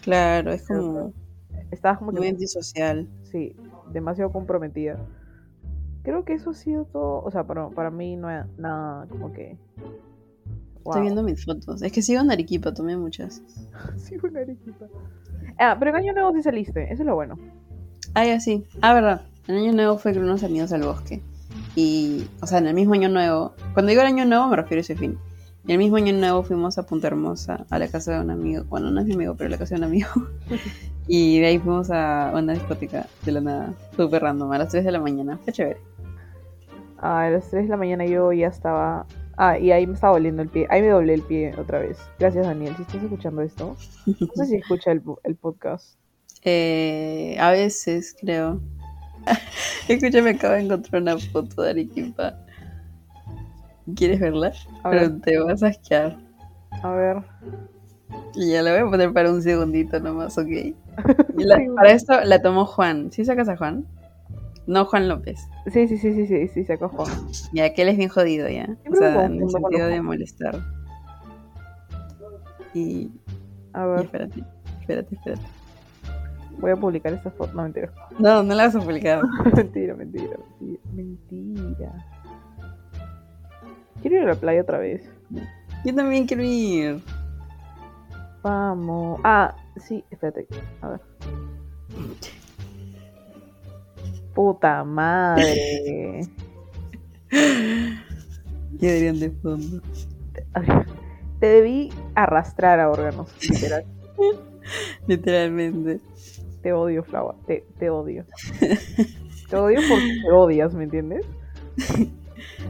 Claro, 0.03 0.51
es 0.51 0.67
como 0.67 1.13
Estabas 1.71 1.99
como 1.99 2.11
que. 2.11 2.19
muy 2.19 2.27
antisocial. 2.27 3.07
Sí, 3.23 3.55
demasiado 3.91 4.31
comprometida. 4.31 4.97
Creo 6.03 6.23
que 6.23 6.33
eso 6.33 6.51
ha 6.51 6.53
sido 6.53 6.85
todo. 6.85 7.21
O 7.23 7.31
sea, 7.31 7.43
para, 7.43 7.69
para 7.69 7.91
mí 7.91 8.15
no 8.15 8.29
es 8.29 8.45
nada 8.57 9.05
como 9.07 9.31
que. 9.31 9.57
Estoy 10.77 11.01
viendo 11.01 11.21
mis 11.23 11.43
fotos. 11.43 11.81
Es 11.81 11.91
que 11.91 12.01
sigo 12.01 12.21
en 12.21 12.31
Arequipa, 12.31 12.73
tomé 12.73 12.97
muchas. 12.97 13.41
Fue 14.19 14.29
una 14.29 14.39
arequipa. 14.39 14.87
Ah, 15.57 15.75
pero 15.77 15.91
en 15.91 15.97
año 15.97 16.13
nuevo 16.13 16.33
sí 16.33 16.41
saliste, 16.41 16.85
eso 16.91 17.03
es 17.03 17.05
lo 17.05 17.15
bueno. 17.15 17.37
Ah, 18.15 18.25
ya 18.25 18.39
sí. 18.39 18.65
Ah, 18.81 18.93
verdad. 18.93 19.21
El 19.47 19.57
año 19.57 19.73
nuevo 19.73 19.97
fue 19.97 20.13
con 20.13 20.23
unos 20.23 20.43
amigos 20.43 20.71
al 20.71 20.83
bosque. 20.83 21.21
Y, 21.75 22.27
o 22.41 22.47
sea, 22.47 22.59
en 22.59 22.67
el 22.67 22.73
mismo 22.73 22.93
año 22.93 23.09
nuevo. 23.09 23.53
Cuando 23.73 23.89
digo 23.89 24.01
el 24.01 24.07
año 24.07 24.25
nuevo 24.25 24.47
me 24.47 24.55
refiero 24.55 24.79
a 24.79 24.81
ese 24.81 24.95
fin. 24.95 25.17
En 25.69 25.73
el 25.73 25.77
mismo 25.77 25.97
año 25.97 26.13
nuevo 26.13 26.41
fuimos 26.41 26.79
a 26.79 26.87
Punta 26.87 27.05
Hermosa, 27.05 27.67
a 27.69 27.77
la 27.77 27.87
casa 27.87 28.13
de 28.13 28.21
un 28.21 28.31
amigo. 28.31 28.63
Bueno, 28.63 28.89
no 28.89 29.01
es 29.01 29.05
mi 29.05 29.13
amigo, 29.13 29.35
pero 29.37 29.51
la 29.51 29.57
casa 29.59 29.75
de 29.75 29.81
un 29.81 29.83
amigo. 29.83 30.09
y 31.07 31.39
de 31.39 31.45
ahí 31.45 31.59
fuimos 31.59 31.91
a 31.91 32.31
una 32.33 32.53
discoteca 32.53 33.05
de 33.23 33.31
la 33.31 33.41
nada. 33.41 33.73
Súper 33.95 34.23
random, 34.23 34.51
a 34.51 34.57
las 34.57 34.69
3 34.69 34.83
de 34.83 34.91
la 34.91 34.99
mañana. 34.99 35.37
Fue 35.43 35.53
chévere. 35.53 35.79
Ah, 36.97 37.25
a 37.25 37.29
las 37.29 37.51
3 37.51 37.65
de 37.65 37.69
la 37.69 37.77
mañana 37.77 38.03
yo 38.07 38.33
ya 38.33 38.47
estaba. 38.47 39.05
Ah, 39.37 39.59
y 39.59 39.71
ahí 39.71 39.85
me 39.85 39.93
estaba 39.93 40.13
doliendo 40.13 40.41
el 40.41 40.49
pie. 40.49 40.65
Ahí 40.71 40.81
me 40.81 40.87
doblé 40.87 41.13
el 41.13 41.21
pie 41.21 41.53
otra 41.55 41.77
vez. 41.77 41.99
Gracias, 42.17 42.47
Daniel. 42.47 42.73
Si 42.75 42.81
estás 42.81 43.03
escuchando 43.03 43.43
esto, 43.43 43.77
no 44.07 44.27
sé 44.33 44.45
si 44.47 44.55
escucha 44.55 44.91
el, 44.91 45.03
el 45.23 45.35
podcast. 45.35 45.99
Eh, 46.45 47.37
a 47.39 47.51
veces, 47.51 48.15
creo. 48.19 48.59
Escúchame, 49.87 50.31
acabo 50.31 50.55
de 50.55 50.61
encontrar 50.61 51.03
una 51.03 51.19
foto 51.19 51.61
de 51.61 51.69
Arequipa. 51.69 52.39
¿Quieres 53.95 54.19
verla? 54.19 54.51
A 54.83 54.89
Pero 54.89 55.09
ver, 55.09 55.21
te 55.21 55.39
vas 55.39 55.63
a 55.63 55.67
asquear. 55.67 56.17
a 56.83 56.91
ver. 56.91 57.17
Y 58.35 58.51
ya 58.51 58.61
la 58.61 58.71
voy 58.71 58.87
a 58.87 58.91
poner 58.91 59.13
para 59.13 59.31
un 59.31 59.41
segundito 59.41 59.99
nomás, 59.99 60.37
¿ok? 60.37 60.47
Y 61.37 61.43
la- 61.43 61.59
para 61.75 61.91
esto 61.91 62.19
la 62.25 62.41
tomó 62.41 62.65
Juan. 62.65 63.11
¿Sí 63.11 63.23
sacas 63.25 63.47
a 63.49 63.55
Juan? 63.57 63.85
No 64.67 64.85
Juan 64.85 65.07
López. 65.07 65.39
Sí, 65.71 65.87
sí, 65.87 65.97
sí, 65.97 66.13
sí, 66.13 66.27
sí, 66.27 66.47
sí, 66.49 66.63
se 66.65 66.73
acojó. 66.73 67.05
Ya, 67.53 67.73
que 67.73 67.81
él 67.83 67.89
es 67.89 67.97
bien 67.97 68.09
jodido 68.09 68.47
ya. 68.49 68.63
O 68.63 68.81
Siempre 68.81 68.99
sea, 68.99 69.25
en 69.25 69.41
el 69.41 69.49
sentido 69.49 69.87
de 69.87 69.93
Juan. 69.95 70.05
molestar. 70.05 70.59
Y, 72.73 73.09
A 73.73 73.85
y 73.85 73.89
ver, 73.89 73.99
espérate, 74.05 74.43
espérate, 74.81 75.15
espérate. 75.15 75.41
voy 76.59 76.71
a 76.71 76.75
publicar 76.75 77.13
esta 77.13 77.31
foto. 77.31 77.53
No, 77.53 77.63
mentira. 77.63 77.91
No, 78.19 78.43
no 78.43 78.53
la 78.53 78.65
vas 78.65 78.75
a 78.75 78.79
publicar. 78.81 79.21
mentira, 79.55 79.95
mentira, 79.95 80.37
mentira. 80.59 80.79
Mentira. 80.93 82.05
Quiero 84.01 84.17
ir 84.17 84.23
a 84.23 84.33
la 84.33 84.35
playa 84.35 84.61
otra 84.61 84.77
vez. 84.79 85.09
Yo 85.85 85.95
también 85.95 86.25
quiero 86.25 86.43
ir. 86.43 87.01
Vamos. 88.41 89.19
Ah, 89.23 89.55
sí, 89.77 90.03
espérate. 90.09 90.47
A 90.81 90.89
ver. 90.89 91.01
Puta 94.33 94.83
madre. 94.83 96.21
Y 98.81 98.87
Adrián 98.87 99.19
de 99.19 99.29
fondo. 99.29 99.81
Te 101.39 101.47
debí 101.47 101.89
arrastrar 102.15 102.79
a 102.79 102.89
órganos, 102.89 103.29
literal. 103.41 103.83
Literalmente. 105.07 105.99
Te 106.61 106.73
odio, 106.73 107.03
Flava. 107.03 107.35
Te, 107.45 107.65
te 107.77 107.89
odio. 107.89 108.25
Te 109.49 109.55
odio 109.55 109.79
porque 109.89 110.21
te 110.23 110.31
odias, 110.31 110.73
¿me 110.73 110.83
entiendes? 110.83 111.25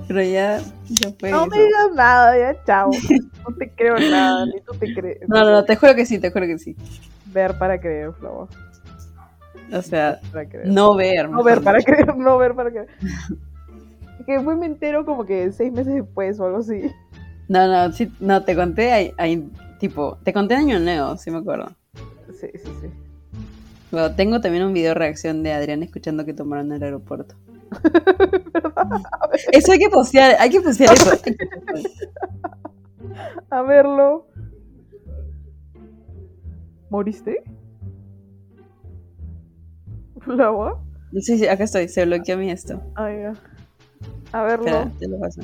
Pero 0.10 0.24
ya, 0.24 0.60
ya 0.89 1.12
fue. 1.19 1.30
No 1.30 1.41
eso. 1.41 1.52
me 1.52 1.58
digas 1.60 1.91
nada, 1.93 2.36
ya, 2.36 2.63
chao. 2.65 2.89
No 3.48 3.56
te 3.56 3.69
creo 3.69 3.95
nada, 4.00 4.43
ni 4.48 4.60
tú 4.62 4.74
te 4.74 4.91
crees. 4.91 5.19
No, 5.28 5.43
no, 5.43 5.52
no, 5.52 5.63
te 5.65 5.76
juro 5.76 5.93
que 5.93 6.08
sí, 6.08 6.17
te 6.17 6.32
juro 6.32 6.48
que 6.48 6.58
sí. 6.58 6.76
Ver 7.28 7.56
para 7.60 7.80
creer, 7.80 8.12
Flava. 8.13 8.48
O 9.72 9.82
sea, 9.84 10.19
no 10.65 10.95
ver. 10.95 11.30
No 11.30 11.43
ver 11.43 11.62
para 11.62 11.80
creer, 11.84 12.17
no 12.17 12.39
ver 12.39 12.56
para 12.56 12.72
creer. 12.72 12.88
Que 14.26 14.34
después 14.34 14.58
me 14.58 14.65
entero 14.65 15.06
como 15.06 15.28
que 15.28 15.52
seis 15.52 15.72
meses 15.72 15.93
después 15.93 16.39
o 16.39 16.45
algo 16.45 16.58
así. 16.58 16.89
No, 17.48 17.67
no, 17.67 17.93
sí, 17.93 18.12
no, 18.19 18.43
te 18.43 18.56
conté 18.56 18.91
ahí, 18.91 19.13
ahí, 19.15 19.48
tipo, 19.80 20.17
te 20.24 20.34
conté 20.34 20.56
Año 20.56 20.80
Nuevo, 20.80 21.17
sí 21.17 21.30
me 21.30 21.38
acuerdo. 21.38 21.72
Sí, 22.39 22.48
sí, 22.56 22.72
sí. 22.82 22.88
Bueno, 23.91 24.15
tengo 24.15 24.41
también 24.41 24.63
un 24.65 24.74
video 24.74 24.95
reacción 24.95 25.43
de 25.43 25.54
Adrián 25.54 25.84
escuchando 25.84 26.26
que 26.26 26.34
tomaron 26.34 26.72
en 26.72 26.78
el 26.78 26.84
aeropuerto. 26.84 27.36
Eso 29.51 29.71
hay 29.71 29.79
que 29.79 29.89
postear, 29.89 30.36
hay 30.39 30.49
que 30.49 30.62
postear 30.62 30.93
eso. 30.93 31.12
A 33.49 33.62
verlo. 33.62 34.27
¿Moriste? 36.89 37.43
¿Flava? 40.21 40.82
Sí, 41.13 41.38
sí, 41.38 41.47
acá 41.47 41.63
estoy, 41.63 41.88
se 41.88 42.05
bloqueó 42.05 42.38
mi 42.38 42.51
esto. 42.51 42.82
Ay, 42.95 43.21
ya. 43.21 43.34
A 44.32 44.43
verlo. 44.43 44.65
Espera, 44.65 44.91
te 44.99 45.08
lo 45.08 45.19
paso. 45.19 45.41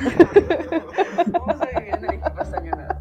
Vamos 1.32 1.60
a 1.60 1.66
vivir 1.78 1.94
en 1.94 2.04
Año 2.06 2.70
Nuevo. 2.70 2.94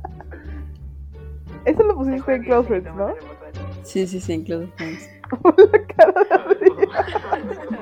Eso 1.65 1.83
lo 1.83 1.95
pusiste 1.95 2.35
en 2.35 2.43
Close 2.43 2.67
Friends, 2.67 2.95
¿no? 2.95 3.38
Sí, 3.83 4.07
sí, 4.07 4.19
sí, 4.19 4.33
en 4.33 4.43
Close 4.43 4.67
Friends. 4.75 5.09
La 5.71 5.87
cara 5.87 6.13
de 6.13 6.35
Adrián. 6.35 6.89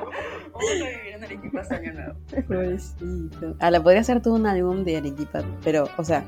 Vamos 0.52 0.70
a 0.70 0.74
vivir 0.74 1.14
en 1.14 1.24
Arequipa 1.24 1.60
hasta 1.60 1.76
Año 1.76 1.92
Nuevo. 1.92 2.14
Pobrecito. 2.46 3.56
Ah, 3.60 3.70
la 3.70 3.82
podría 3.82 4.00
hacer 4.00 4.20
todo 4.20 4.34
un 4.34 4.46
álbum 4.46 4.84
de 4.84 4.96
Arequipa, 4.96 5.42
pero, 5.62 5.86
o 5.96 6.04
sea, 6.04 6.24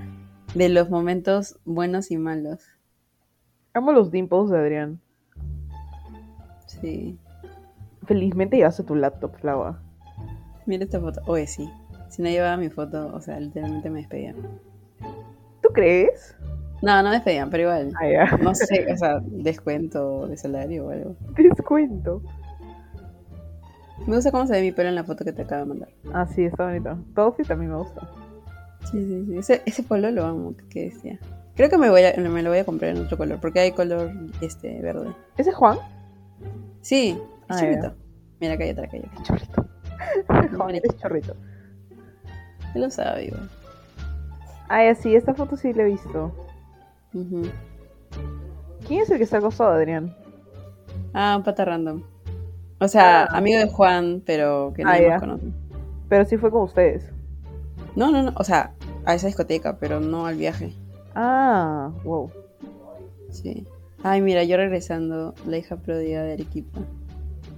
de 0.54 0.68
los 0.68 0.88
momentos 0.90 1.58
buenos 1.64 2.10
y 2.10 2.16
malos. 2.16 2.62
Amo 3.74 3.92
los 3.92 4.10
dimples 4.10 4.50
de 4.50 4.58
Adrián. 4.58 5.00
Sí. 6.66 7.18
Felizmente 8.06 8.56
llevaste 8.56 8.82
tu 8.82 8.94
laptop, 8.94 9.36
Flava. 9.40 9.82
Mira 10.66 10.84
esta 10.84 11.00
foto. 11.00 11.20
Oye, 11.26 11.46
sí. 11.46 11.68
Si 12.08 12.22
no 12.22 12.28
llevaba 12.28 12.56
mi 12.56 12.70
foto, 12.70 13.12
o 13.14 13.20
sea, 13.20 13.38
literalmente 13.38 13.90
me 13.90 14.00
despedían. 14.00 14.36
¿Tú 15.62 15.68
crees? 15.72 16.36
No, 16.82 17.02
no 17.02 17.10
me 17.10 17.16
despedían, 17.16 17.50
pero 17.50 17.64
igual. 17.64 17.92
Ah, 18.00 18.08
ya. 18.08 18.36
No 18.38 18.54
sé, 18.54 18.86
o 18.90 18.96
sea, 18.96 19.20
descuento 19.22 20.26
de 20.26 20.36
salario 20.36 20.86
o 20.86 20.90
algo. 20.90 21.16
Descuento. 21.36 22.22
Me 24.06 24.16
gusta 24.16 24.30
cómo 24.30 24.46
se 24.46 24.54
ve 24.54 24.62
mi 24.62 24.72
pelo 24.72 24.88
en 24.88 24.94
la 24.94 25.04
foto 25.04 25.24
que 25.24 25.32
te 25.32 25.42
acabo 25.42 25.62
de 25.62 25.68
mandar. 25.68 25.88
Ah, 26.12 26.26
sí, 26.26 26.44
está 26.44 26.66
bonito. 26.66 26.98
Todo 27.14 27.34
sí 27.36 27.42
también 27.42 27.70
me 27.70 27.76
gusta. 27.76 28.08
Sí, 28.90 29.04
sí, 29.04 29.26
sí. 29.26 29.36
Ese, 29.36 29.62
ese 29.66 29.82
polo 29.82 30.10
lo 30.10 30.24
amo, 30.24 30.54
que 30.70 30.84
decía. 30.84 31.18
Creo 31.54 31.68
que 31.68 31.76
me, 31.76 31.90
voy 31.90 32.02
a, 32.02 32.14
me 32.16 32.42
lo 32.42 32.48
voy 32.48 32.58
a 32.58 32.64
comprar 32.64 32.96
en 32.96 33.04
otro 33.04 33.18
color, 33.18 33.38
porque 33.40 33.60
hay 33.60 33.72
color 33.72 34.10
este 34.40 34.80
verde. 34.80 35.14
¿Ese 35.36 35.50
es 35.50 35.56
Juan? 35.56 35.78
Sí, 36.80 37.18
es 37.50 37.62
Ah. 37.62 37.92
Mira, 38.40 38.54
acá 38.54 38.64
hay 38.64 38.70
otra, 38.70 38.84
acá 38.84 38.96
hay 38.96 39.02
otra. 39.02 39.22
Chorrito. 39.22 39.66
Juan, 40.56 40.74
eres 40.74 40.96
chorrito. 40.96 41.36
Él 42.74 42.80
lo 42.80 42.90
sabe, 42.90 43.26
igual. 43.26 43.50
Ah, 44.68 44.84
ya, 44.84 44.94
sí, 44.94 45.14
esta 45.14 45.34
foto 45.34 45.56
sí 45.56 45.74
la 45.74 45.82
he 45.82 45.86
visto. 45.86 46.32
¿Quién 47.12 49.02
es 49.02 49.10
el 49.10 49.18
que 49.18 49.40
costado 49.40 49.70
de 49.72 49.76
Adrián? 49.78 50.16
Ah, 51.12 51.34
un 51.36 51.42
pata 51.42 51.64
random. 51.64 52.02
O 52.80 52.88
sea, 52.88 53.24
Ah. 53.24 53.36
amigo 53.38 53.58
de 53.58 53.68
Juan, 53.68 54.22
pero 54.24 54.72
que 54.74 54.82
Ah, 54.84 55.00
ya. 55.00 55.08
más 55.10 55.20
conoce. 55.20 55.46
Pero 56.08 56.24
sí 56.24 56.36
fue 56.38 56.50
con 56.50 56.62
ustedes. 56.62 57.04
No, 57.96 58.10
no, 58.10 58.22
no. 58.22 58.32
O 58.36 58.44
sea, 58.44 58.74
a 59.04 59.14
esa 59.14 59.26
discoteca, 59.26 59.78
pero 59.78 60.00
no 60.00 60.26
al 60.26 60.36
viaje. 60.36 60.72
Ah, 61.14 61.90
wow. 62.04 62.30
Sí. 63.30 63.66
Ay, 64.02 64.22
mira, 64.22 64.44
yo 64.44 64.56
regresando, 64.56 65.34
la 65.46 65.58
hija 65.58 65.76
pródiga 65.76 66.22
de 66.22 66.32
Arequipa. 66.34 66.80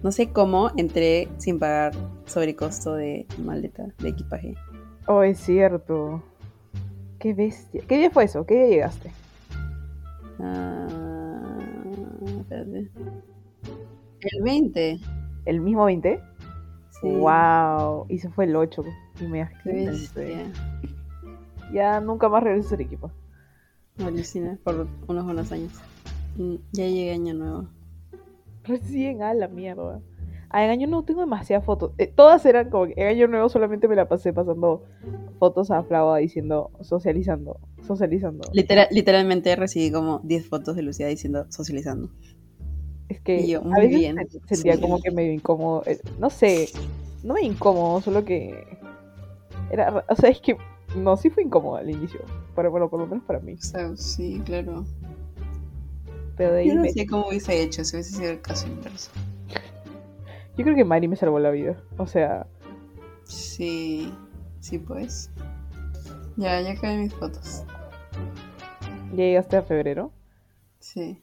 No 0.03 0.11
sé 0.11 0.31
cómo 0.33 0.71
entré 0.77 1.29
sin 1.39 1.59
pagar 1.61 1.93
sobrecosto 2.27 2.95
de 2.95 3.27
maleta, 3.45 3.87
de 3.99 4.09
equipaje. 4.09 4.55
Oh, 5.07 5.23
es 5.23 5.39
cierto. 5.39 6.23
Qué 7.21 7.35
bestia. 7.35 7.83
¿Qué 7.87 7.99
día 7.99 8.11
fue 8.11 8.25
eso? 8.25 8.45
¿Qué 8.45 8.55
día 8.55 8.67
llegaste? 8.67 9.13
Ah, 10.43 11.59
espérate. 12.41 12.91
El 14.21 14.43
20. 14.43 15.01
¿El 15.45 15.61
mismo 15.61 15.85
20? 15.85 16.21
Sí. 17.01 17.17
Wow. 17.17 18.07
Y 18.09 18.19
se 18.19 18.29
fue 18.31 18.45
el 18.45 18.57
8. 18.57 18.85
Y 19.21 19.27
me. 19.27 19.49
Ya 21.73 22.01
nunca 22.01 22.29
más 22.29 22.43
regreso 22.43 22.71
a 22.71 22.75
Arequipa. 22.75 23.11
Alucina 24.05 24.59
por 24.63 24.87
unos 25.07 25.25
buenos 25.25 25.53
años. 25.53 25.73
Ya 26.73 26.87
llegué 26.87 27.13
año 27.13 27.35
nuevo. 27.35 27.67
Recién 28.65 29.23
a 29.23 29.35
la 29.35 29.49
mierda. 29.49 30.01
Ah, 30.49 30.65
en 30.65 30.71
año 30.71 30.87
nuevo 30.87 31.05
tengo 31.05 31.21
demasiadas 31.21 31.65
fotos. 31.65 31.93
Eh, 31.99 32.07
todas 32.07 32.45
eran 32.45 32.69
como 32.69 32.87
que 32.87 32.95
en 32.97 33.09
año 33.09 33.27
nuevo 33.27 33.49
solamente 33.49 33.89
me 33.89 33.97
la 33.97 34.09
pasé 34.09 34.33
pasando 34.33 34.85
fotos 35.39 35.71
a 35.71 35.83
Flava 35.83 36.19
diciendo 36.19 36.71
socializando, 36.81 37.59
socializando. 37.87 38.49
Literal- 38.53 38.89
literalmente 38.91 39.55
recibí 39.57 39.91
como 39.91 40.21
10 40.25 40.47
fotos 40.49 40.77
de 40.77 40.83
Lucía 40.83 41.07
diciendo 41.09 41.47
socializando. 41.51 42.11
Es 43.09 43.21
que 43.21 43.55
a 43.57 43.79
veces 43.79 43.91
bien, 43.99 44.17
sentía 44.47 44.75
sí. 44.77 44.81
como 44.81 45.01
que 45.01 45.11
medio 45.11 45.33
incómodo. 45.33 45.83
eh, 45.87 46.01
No 46.19 46.31
sé, 46.31 46.69
no 47.23 47.35
me 47.35 47.43
incómodo, 47.43 48.01
solo 48.01 48.25
que 48.25 48.65
era, 49.71 49.91
ra- 49.91 50.05
o 50.09 50.17
sea, 50.17 50.31
es 50.31 50.41
que 50.41 50.57
no, 50.97 51.17
sí 51.17 51.29
fue 51.31 51.43
incómodo 51.43 51.77
al 51.77 51.91
inicio, 51.91 52.21
pero 52.57 52.71
bueno, 52.71 52.89
por 52.89 53.01
lo 53.01 53.07
menos 53.07 53.25
para 53.25 53.41
mí. 53.41 53.53
O 53.55 53.63
sea, 53.63 53.95
sí, 53.97 54.41
claro. 54.45 54.85
Pero 56.37 56.53
de 56.55 56.61
ahí 56.61 56.69
Yo 56.69 56.75
no 56.77 56.83
me- 56.83 56.93
sé 56.93 57.07
cómo 57.07 57.29
hubiese 57.29 57.63
hecho 57.63 57.85
si 57.85 57.97
hubiese 57.97 58.17
sido 58.17 58.31
el 58.31 58.41
caso 58.41 58.67
inverso. 58.67 59.11
yo 60.57 60.65
creo 60.65 60.75
que 60.77 60.85
Mari 60.85 61.09
me 61.09 61.17
salvó 61.17 61.39
la 61.39 61.51
vida. 61.51 61.77
O 61.99 62.07
sea, 62.07 62.47
Sí, 63.25 64.13
sí 64.61 64.79
pues. 64.79 65.31
Ya, 66.37 66.61
ya 66.61 66.75
caen 66.77 67.03
mis 67.03 67.15
fotos. 67.15 67.65
llegaste 69.15 69.57
a 69.57 69.63
febrero. 69.63 70.11
Sí. 70.79 71.23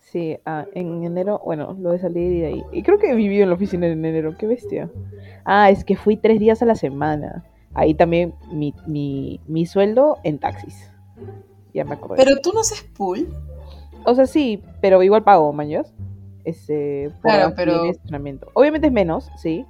Sí, 0.00 0.38
ah, 0.46 0.66
en 0.74 1.02
enero, 1.02 1.40
bueno, 1.44 1.76
lo 1.80 1.90
de 1.90 1.98
salir 1.98 2.32
y 2.32 2.40
de 2.40 2.46
ahí. 2.46 2.62
Y 2.72 2.82
creo 2.82 2.98
que 2.98 3.10
he 3.10 3.14
vivido 3.14 3.42
en 3.42 3.48
la 3.48 3.56
oficina 3.56 3.86
en 3.86 4.04
enero, 4.04 4.36
qué 4.38 4.46
bestia. 4.46 4.88
Ah, 5.44 5.70
es 5.70 5.84
que 5.84 5.96
fui 5.96 6.16
tres 6.16 6.38
días 6.38 6.62
a 6.62 6.66
la 6.66 6.76
semana. 6.76 7.44
Ahí 7.74 7.94
también 7.94 8.34
mi, 8.52 8.72
mi, 8.86 9.40
mi 9.48 9.66
sueldo 9.66 10.18
en 10.22 10.38
taxis. 10.38 10.90
Ya 11.72 11.84
me 11.84 11.94
acordé. 11.94 12.22
Pero 12.24 12.40
tú 12.40 12.52
no 12.52 12.60
haces 12.60 12.82
pool. 12.96 13.26
O 14.04 14.14
sea, 14.14 14.26
sí, 14.26 14.62
pero 14.80 15.02
igual 15.02 15.24
pago, 15.24 15.52
mañas. 15.52 15.92
Este, 16.44 17.10
por 17.20 17.32
Claro, 17.32 17.54
pero-. 17.56 17.90
Obviamente 18.52 18.86
es 18.86 18.92
menos, 18.92 19.30
sí. 19.36 19.66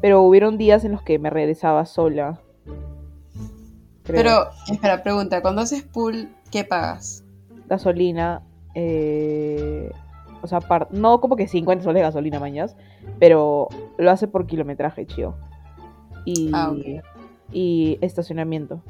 Pero 0.00 0.22
hubieron 0.22 0.56
días 0.56 0.84
en 0.84 0.92
los 0.92 1.02
que 1.02 1.18
me 1.18 1.28
regresaba 1.28 1.84
sola. 1.84 2.40
Creo. 4.02 4.22
Pero, 4.22 4.50
espera, 4.72 5.02
pregunta, 5.02 5.40
cuando 5.42 5.60
haces 5.62 5.82
pool, 5.82 6.28
¿qué 6.50 6.64
pagas? 6.64 7.24
gasolina, 7.68 8.42
eh, 8.74 9.90
o 10.42 10.46
sea, 10.46 10.60
par- 10.60 10.88
no 10.90 11.20
como 11.20 11.36
que 11.36 11.46
50 11.48 11.82
soles 11.84 12.00
de 12.00 12.02
gasolina 12.02 12.38
mañas, 12.38 12.76
pero 13.18 13.68
lo 13.96 14.10
hace 14.10 14.28
por 14.28 14.46
kilometraje, 14.46 15.06
chío. 15.06 15.34
Y, 16.26 16.50
Ah, 16.52 16.70
ok. 16.70 17.02
y 17.52 17.98
estacionamiento, 18.02 18.82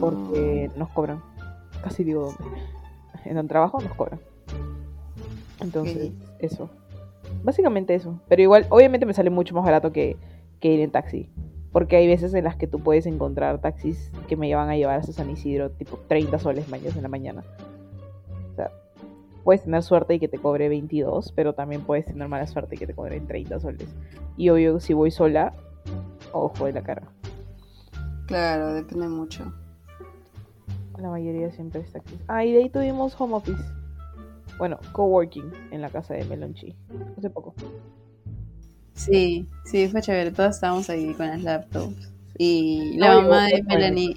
porque 0.00 0.70
Ah. 0.70 0.78
nos 0.78 0.88
cobran. 0.90 1.22
Casi 1.84 2.02
digo 2.04 2.32
dónde. 2.38 2.56
En 3.24 3.38
el 3.38 3.46
trabajo 3.48 3.80
nos 3.80 3.94
cobran. 3.94 4.20
Entonces, 5.60 6.12
eso. 6.38 6.68
Básicamente 7.42 7.94
eso. 7.94 8.20
Pero 8.28 8.42
igual, 8.42 8.66
obviamente 8.70 9.06
me 9.06 9.14
sale 9.14 9.30
mucho 9.30 9.54
más 9.54 9.64
barato 9.64 9.92
que, 9.92 10.16
que 10.60 10.72
ir 10.72 10.80
en 10.80 10.90
taxi. 10.90 11.28
Porque 11.76 11.96
hay 11.96 12.06
veces 12.06 12.32
en 12.32 12.44
las 12.44 12.56
que 12.56 12.66
tú 12.66 12.80
puedes 12.80 13.04
encontrar 13.04 13.60
taxis 13.60 14.10
que 14.28 14.34
me 14.34 14.48
llevan 14.48 14.70
a 14.70 14.76
llevar 14.76 14.98
hasta 14.98 15.12
San 15.12 15.28
Isidro, 15.28 15.70
tipo 15.72 15.98
30 16.08 16.38
soles 16.38 16.70
mañas 16.70 16.96
en 16.96 17.02
la 17.02 17.10
mañana. 17.10 17.44
O 18.50 18.54
sea, 18.54 18.70
puedes 19.44 19.62
tener 19.62 19.82
suerte 19.82 20.14
y 20.14 20.18
que 20.18 20.26
te 20.26 20.38
cobre 20.38 20.70
22, 20.70 21.32
pero 21.32 21.52
también 21.52 21.82
puedes 21.82 22.06
tener 22.06 22.28
mala 22.28 22.46
suerte 22.46 22.76
y 22.76 22.78
que 22.78 22.86
te 22.86 22.94
cobre 22.94 23.20
30 23.20 23.60
soles. 23.60 23.94
Y 24.38 24.48
obvio, 24.48 24.80
si 24.80 24.94
voy 24.94 25.10
sola, 25.10 25.52
ojo 26.32 26.64
de 26.64 26.72
la 26.72 26.82
cara. 26.82 27.12
Claro, 28.26 28.72
depende 28.72 29.08
mucho. 29.08 29.44
La 30.96 31.10
mayoría 31.10 31.50
siempre 31.50 31.82
es 31.82 31.92
taxis. 31.92 32.24
Ah, 32.26 32.42
y 32.42 32.52
de 32.52 32.58
ahí 32.60 32.70
tuvimos 32.70 33.14
home 33.20 33.34
office. 33.34 33.62
Bueno, 34.56 34.78
coworking 34.92 35.52
en 35.72 35.82
la 35.82 35.90
casa 35.90 36.14
de 36.14 36.24
Melonchi. 36.24 36.74
Hace 37.18 37.28
poco. 37.28 37.54
Sí, 38.96 39.46
sí, 39.64 39.88
fue 39.88 40.02
chévere. 40.02 40.32
Todos 40.32 40.56
estábamos 40.56 40.90
ahí 40.90 41.14
con 41.14 41.28
las 41.28 41.42
laptops. 41.42 42.10
Y 42.38 42.96
la 42.96 43.20
mamá 43.20 43.46
de 43.46 43.62
Melanie. 43.62 44.16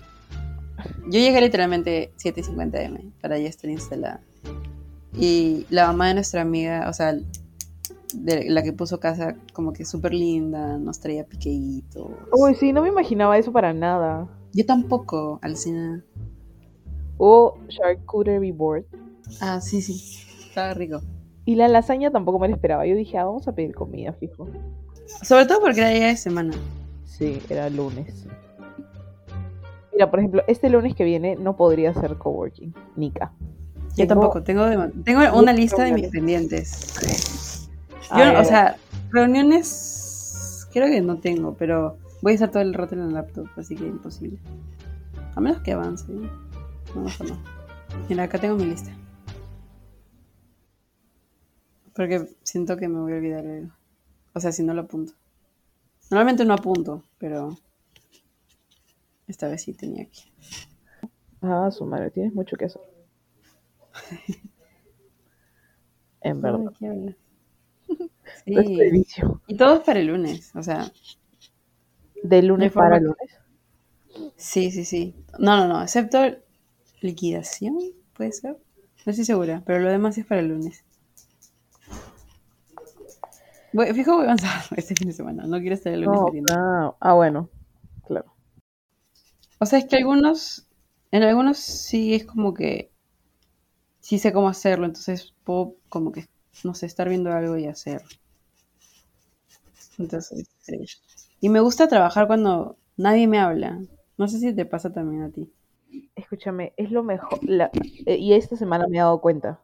Yo 1.05 1.19
llegué 1.19 1.41
literalmente 1.41 2.11
7:50 2.17 2.81
m 2.81 3.11
para 3.21 3.37
ya 3.37 3.49
estar 3.49 3.69
instalada. 3.69 4.21
Y 5.13 5.65
la 5.69 5.87
mamá 5.87 6.07
de 6.07 6.13
nuestra 6.15 6.41
amiga, 6.41 6.87
o 6.89 6.93
sea, 6.93 7.17
de 8.13 8.49
la 8.49 8.63
que 8.63 8.73
puso 8.73 8.99
casa, 8.99 9.35
como 9.53 9.73
que 9.73 9.85
súper 9.85 10.13
linda, 10.13 10.77
nos 10.77 10.99
traía 10.99 11.25
piqueitos. 11.25 12.11
Uy, 12.31 12.55
sí, 12.55 12.71
no 12.71 12.81
me 12.81 12.89
imaginaba 12.89 13.37
eso 13.37 13.51
para 13.51 13.73
nada. 13.73 14.27
Yo 14.53 14.65
tampoco, 14.65 15.39
Alcina. 15.41 16.03
O 17.17 17.57
charcuterie 17.67 18.51
board. 18.51 18.85
Ah, 19.41 19.59
sí, 19.59 19.81
sí. 19.81 20.01
Estaba 20.47 20.73
rico. 20.73 21.01
Y 21.49 21.55
la 21.55 21.67
lasaña 21.67 22.11
tampoco 22.11 22.37
me 22.37 22.47
la 22.47 22.53
esperaba. 22.53 22.85
Yo 22.85 22.95
dije, 22.95 23.17
ah, 23.17 23.25
vamos 23.25 23.47
a 23.47 23.53
pedir 23.53 23.73
comida, 23.73 24.13
fijo. 24.13 24.47
Sobre 25.23 25.47
todo 25.47 25.61
porque 25.61 25.79
era 25.79 25.89
día 25.89 26.05
de 26.05 26.15
semana. 26.15 26.53
Sí, 27.05 27.41
era 27.49 27.67
lunes. 27.71 28.27
Mira, 29.91 30.11
por 30.11 30.19
ejemplo, 30.19 30.43
este 30.45 30.69
lunes 30.69 30.93
que 30.93 31.03
viene 31.03 31.35
no 31.37 31.55
podría 31.57 31.91
ser 31.95 32.17
coworking. 32.17 32.71
Nika. 32.97 33.31
Yo 33.97 34.05
Tengo- 34.05 34.07
tampoco. 34.07 34.43
Tengo, 34.43 34.65
de- 34.65 34.91
tengo 35.03 35.21
una 35.39 35.51
lista 35.51 35.85
de 35.85 35.93
mis 35.93 36.09
pendientes. 36.09 37.67
Yo, 38.15 38.39
o 38.39 38.43
sea, 38.45 38.75
reuniones 39.09 40.67
creo 40.71 40.85
que 40.85 41.01
no 41.01 41.17
tengo, 41.17 41.55
pero 41.55 41.97
voy 42.21 42.33
a 42.33 42.35
estar 42.35 42.51
todo 42.51 42.61
el 42.61 42.75
rato 42.75 42.93
en 42.93 43.01
el 43.01 43.13
laptop, 43.15 43.47
así 43.57 43.75
que 43.75 43.87
imposible. 43.87 44.37
A 45.33 45.41
menos 45.41 45.61
que 45.61 45.71
avance. 45.71 46.05
¿no? 46.11 46.29
No 46.93 47.03
pasa 47.05 47.23
nada. 47.23 47.37
Mira, 48.07 48.23
acá 48.25 48.37
tengo 48.37 48.55
mi 48.55 48.65
lista. 48.65 48.91
Porque 51.99 52.29
siento 52.43 52.77
que 52.77 52.87
me 52.87 53.01
voy 53.01 53.11
a 53.11 53.15
olvidar 53.17 53.45
algo. 53.45 53.73
O 54.33 54.39
sea, 54.39 54.53
si 54.53 54.63
no 54.63 54.73
lo 54.73 54.83
apunto. 54.83 55.11
Normalmente 56.11 56.45
no 56.45 56.53
apunto, 56.53 57.03
pero 57.17 57.57
esta 59.27 59.47
vez 59.47 59.61
sí 59.63 59.73
tenía 59.73 60.05
que. 60.05 60.19
Ah, 61.41 61.69
su 61.71 61.85
madre, 61.85 62.11
tienes 62.11 62.33
mucho 62.33 62.55
que 62.55 62.65
hacer. 62.65 62.81
en 66.21 66.41
verdad. 66.41 66.73
Este 68.45 69.03
Sí. 69.05 69.21
Y 69.47 69.57
todo 69.57 69.75
es 69.77 69.79
para 69.81 69.99
el 69.99 70.07
lunes, 70.07 70.51
o 70.55 70.63
sea, 70.63 70.91
De 72.23 72.41
lunes 72.43 72.71
para 72.71 72.97
que- 72.99 73.05
lunes. 73.05 73.29
Sí, 74.37 74.71
sí, 74.71 74.85
sí. 74.85 75.15
No, 75.37 75.57
no, 75.57 75.67
no, 75.67 75.81
excepto 75.83 76.19
liquidación, 77.01 77.77
puede 78.13 78.31
ser. 78.31 78.57
No 79.05 79.11
estoy 79.11 79.25
segura, 79.25 79.63
pero 79.65 79.79
lo 79.79 79.89
demás 79.89 80.17
es 80.17 80.25
para 80.25 80.41
el 80.41 80.49
lunes. 80.49 80.83
Voy, 83.71 83.93
fijo, 83.93 84.11
voy 84.13 84.21
a 84.21 84.23
avanzar 84.25 84.61
este 84.77 84.95
fin 84.95 85.07
de 85.07 85.13
semana. 85.13 85.45
No 85.47 85.59
quiero 85.59 85.75
estar 85.75 85.91
el 85.93 86.01
lunes 86.01 86.21
No, 86.21 86.23
metiendo. 86.23 86.53
ah, 86.53 86.95
ah, 86.99 87.13
bueno. 87.13 87.49
Claro. 88.05 88.33
O 89.59 89.65
sea, 89.67 89.77
es 89.77 89.85
que 89.85 89.95
algunos, 89.97 90.67
en 91.11 91.21
algunos 91.21 91.59
sí 91.59 92.15
es 92.15 92.25
como 92.25 92.53
que 92.55 92.91
sí 94.01 94.19
sé 94.19 94.33
cómo 94.33 94.49
hacerlo, 94.49 94.85
entonces 94.85 95.33
puedo 95.45 95.75
como 95.87 96.11
que, 96.11 96.25
no 96.65 96.73
sé, 96.73 96.85
estar 96.85 97.07
viendo 97.07 97.31
algo 97.31 97.57
y 97.57 97.65
hacer. 97.67 98.01
Entonces, 99.97 100.47
sí. 100.61 100.77
Y 101.41 101.49
me 101.49 101.59
gusta 101.59 101.87
trabajar 101.87 102.27
cuando 102.27 102.77
nadie 102.97 103.27
me 103.27 103.39
habla. 103.39 103.79
No 104.17 104.27
sé 104.27 104.39
si 104.39 104.53
te 104.55 104.65
pasa 104.65 104.91
también 104.91 105.23
a 105.23 105.29
ti. 105.31 105.51
Escúchame, 106.15 106.73
es 106.77 106.91
lo 106.91 107.01
mejor. 107.03 107.39
la- 107.41 107.71
eh, 108.05 108.17
y 108.17 108.33
esta 108.33 108.55
semana 108.55 108.85
me 108.87 108.97
he 108.97 108.99
dado 108.99 109.21
cuenta. 109.21 109.59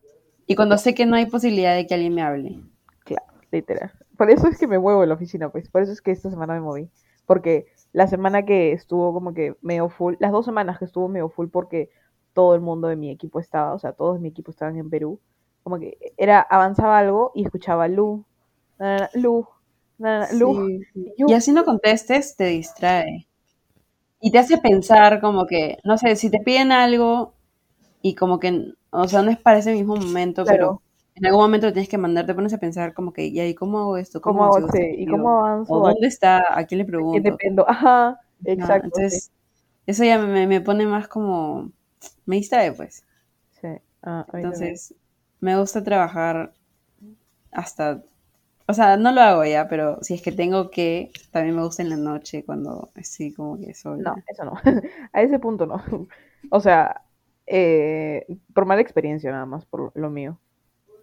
Y 0.47 0.55
cuando 0.55 0.77
sé 0.79 0.95
que 0.95 1.05
no 1.05 1.15
hay 1.15 1.27
posibilidad 1.27 1.75
de 1.75 1.85
que 1.85 1.93
alguien 1.93 2.15
me 2.15 2.23
hable. 2.23 2.59
Claro, 3.05 3.34
literal. 3.51 3.91
Por 4.17 4.29
eso 4.31 4.47
es 4.47 4.57
que 4.57 4.67
me 4.67 4.79
muevo 4.79 5.03
en 5.03 5.09
la 5.09 5.15
oficina, 5.15 5.49
pues. 5.49 5.69
Por 5.69 5.81
eso 5.83 5.91
es 5.91 6.01
que 6.01 6.11
esta 6.11 6.29
semana 6.29 6.53
me 6.53 6.61
moví. 6.61 6.89
Porque 7.25 7.67
la 7.93 8.07
semana 8.07 8.45
que 8.45 8.71
estuvo 8.73 9.13
como 9.13 9.33
que 9.33 9.55
medio 9.61 9.89
full, 9.89 10.15
las 10.19 10.31
dos 10.31 10.45
semanas 10.45 10.79
que 10.79 10.85
estuvo 10.85 11.07
medio 11.07 11.29
full 11.29 11.47
porque 11.49 11.89
todo 12.33 12.55
el 12.55 12.61
mundo 12.61 12.87
de 12.87 12.95
mi 12.97 13.09
equipo 13.11 13.39
estaba, 13.39 13.73
o 13.73 13.79
sea, 13.79 13.93
todos 13.93 14.15
de 14.15 14.21
mi 14.21 14.29
equipo 14.29 14.51
estaban 14.51 14.77
en 14.77 14.89
Perú. 14.89 15.19
Como 15.63 15.79
que 15.79 15.97
era, 16.17 16.41
avanzaba 16.41 16.99
algo 16.99 17.31
y 17.33 17.43
escuchaba 17.45 17.87
Lu, 17.87 18.25
na, 18.77 18.97
na, 18.97 18.99
na, 18.99 19.09
Lu, 19.15 19.47
na, 19.97 20.27
Lu. 20.33 20.67
Sí, 20.67 20.79
sí. 20.93 21.13
Yo- 21.17 21.27
Y 21.29 21.33
así 21.33 21.51
no 21.51 21.65
contestes, 21.65 22.35
te 22.35 22.45
distrae. 22.45 23.27
Y 24.19 24.31
te 24.31 24.39
hace 24.39 24.57
pensar 24.57 25.21
como 25.21 25.45
que, 25.45 25.77
no 25.83 25.97
sé, 25.97 26.15
si 26.15 26.29
te 26.29 26.39
piden 26.39 26.71
algo 26.71 27.33
y 28.01 28.15
como 28.15 28.39
que, 28.39 28.73
o 28.91 29.07
sea, 29.07 29.21
no 29.23 29.31
es 29.31 29.39
para 29.39 29.59
ese 29.59 29.73
mismo 29.73 29.95
momento, 29.95 30.43
Claro. 30.45 30.57
pero 30.57 30.81
en 31.15 31.25
algún 31.25 31.41
momento 31.41 31.67
lo 31.67 31.73
tienes 31.73 31.89
que 31.89 31.97
mandar, 31.97 32.25
te 32.25 32.33
pones 32.35 32.53
a 32.53 32.57
pensar 32.57 32.93
como 32.93 33.13
que, 33.13 33.25
¿y 33.27 33.39
ahí 33.39 33.55
cómo 33.55 33.79
hago 33.79 33.97
esto? 33.97 34.21
¿Cómo 34.21 34.43
hago 34.43 34.61
consigo 34.61 34.83
este? 34.83 35.01
¿Y 35.01 35.07
cómo 35.07 35.39
avanzo? 35.39 35.73
¿O 35.73 35.87
¿A 35.87 35.91
dónde 35.91 36.07
está? 36.07 36.43
¿A 36.49 36.65
quién 36.65 36.79
le 36.79 36.85
quién 36.85 36.87
pregunto? 36.87 37.31
dependo? 37.31 37.69
Ajá, 37.69 38.19
exacto. 38.43 38.87
entonces, 38.87 39.31
eso 39.87 40.03
ya 40.03 40.19
me, 40.19 40.47
me 40.47 40.61
pone 40.61 40.85
más 40.85 41.07
como, 41.07 41.71
me 42.25 42.37
distrae 42.37 42.71
pues. 42.73 43.05
sí. 43.51 43.61
Sí. 43.61 43.67
Ah, 44.03 44.25
también. 44.29 44.53
Entonces, 44.53 44.93
me 45.39 45.57
gusta 45.57 45.83
trabajar 45.83 46.53
hasta, 47.51 48.03
o 48.67 48.73
sea, 48.73 48.97
no 48.97 49.11
lo 49.11 49.21
hago 49.21 49.45
ya, 49.45 49.67
pero 49.67 49.99
si 50.01 50.15
es 50.15 50.21
que 50.21 50.31
tengo 50.31 50.69
que, 50.71 51.11
también 51.31 51.55
me 51.55 51.63
gusta 51.63 51.83
en 51.83 51.89
la 51.89 51.97
noche 51.97 52.43
cuando 52.45 52.89
estoy 52.95 53.33
como 53.33 53.57
que 53.59 53.73
sola. 53.73 54.15
No, 54.15 54.23
eso 54.27 54.45
no. 54.45 54.53
A 55.13 55.21
ese 55.21 55.39
punto 55.39 55.65
no. 55.65 55.81
O 56.51 56.59
sea, 56.59 57.01
eh, 57.47 58.27
por 58.53 58.65
mala 58.65 58.81
experiencia 58.81 59.31
nada 59.31 59.47
más, 59.47 59.65
por 59.65 59.91
lo 59.95 60.09
mío. 60.11 60.39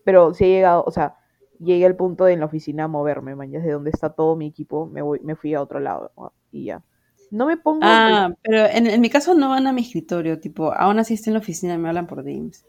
Pero 0.05 0.35
sí 0.35 0.45
he 0.45 0.49
llegado, 0.49 0.85
o 0.87 0.91
sea, 0.91 1.17
llegué 1.59 1.87
al 1.87 1.97
punto 1.97 2.25
de 2.25 2.33
en 2.33 2.41
la 2.41 2.47
oficina 2.47 2.89
moverme, 2.89 3.35
man, 3.35 3.51
ya 3.51 3.61
de 3.61 3.73
donde 3.73 3.91
está 3.91 4.11
todo 4.11 4.37
mi 4.37 4.47
equipo, 4.47 4.87
me 4.87 5.03
voy, 5.03 5.21
me 5.21 5.37
fui 5.37 5.55
a 5.55 5.63
otro 5.63 5.81
lado 5.81 6.13
¿no? 6.17 6.33
y 6.51 6.65
ya. 6.65 6.83
No 7.31 7.47
me 7.47 7.57
pongo. 7.57 7.81
Ah, 7.83 8.35
pero 8.43 8.67
en, 8.67 8.87
en 8.87 9.01
mi 9.01 9.09
caso 9.09 9.35
no 9.35 9.49
van 9.49 9.67
a 9.67 9.73
mi 9.73 9.83
escritorio, 9.83 10.39
tipo, 10.39 10.73
aún 10.73 10.99
así 10.99 11.15
estoy 11.15 11.31
en 11.31 11.35
la 11.35 11.41
oficina 11.41 11.79
me 11.79 11.89
hablan 11.89 12.07
por 12.07 12.23
Teams. 12.23 12.67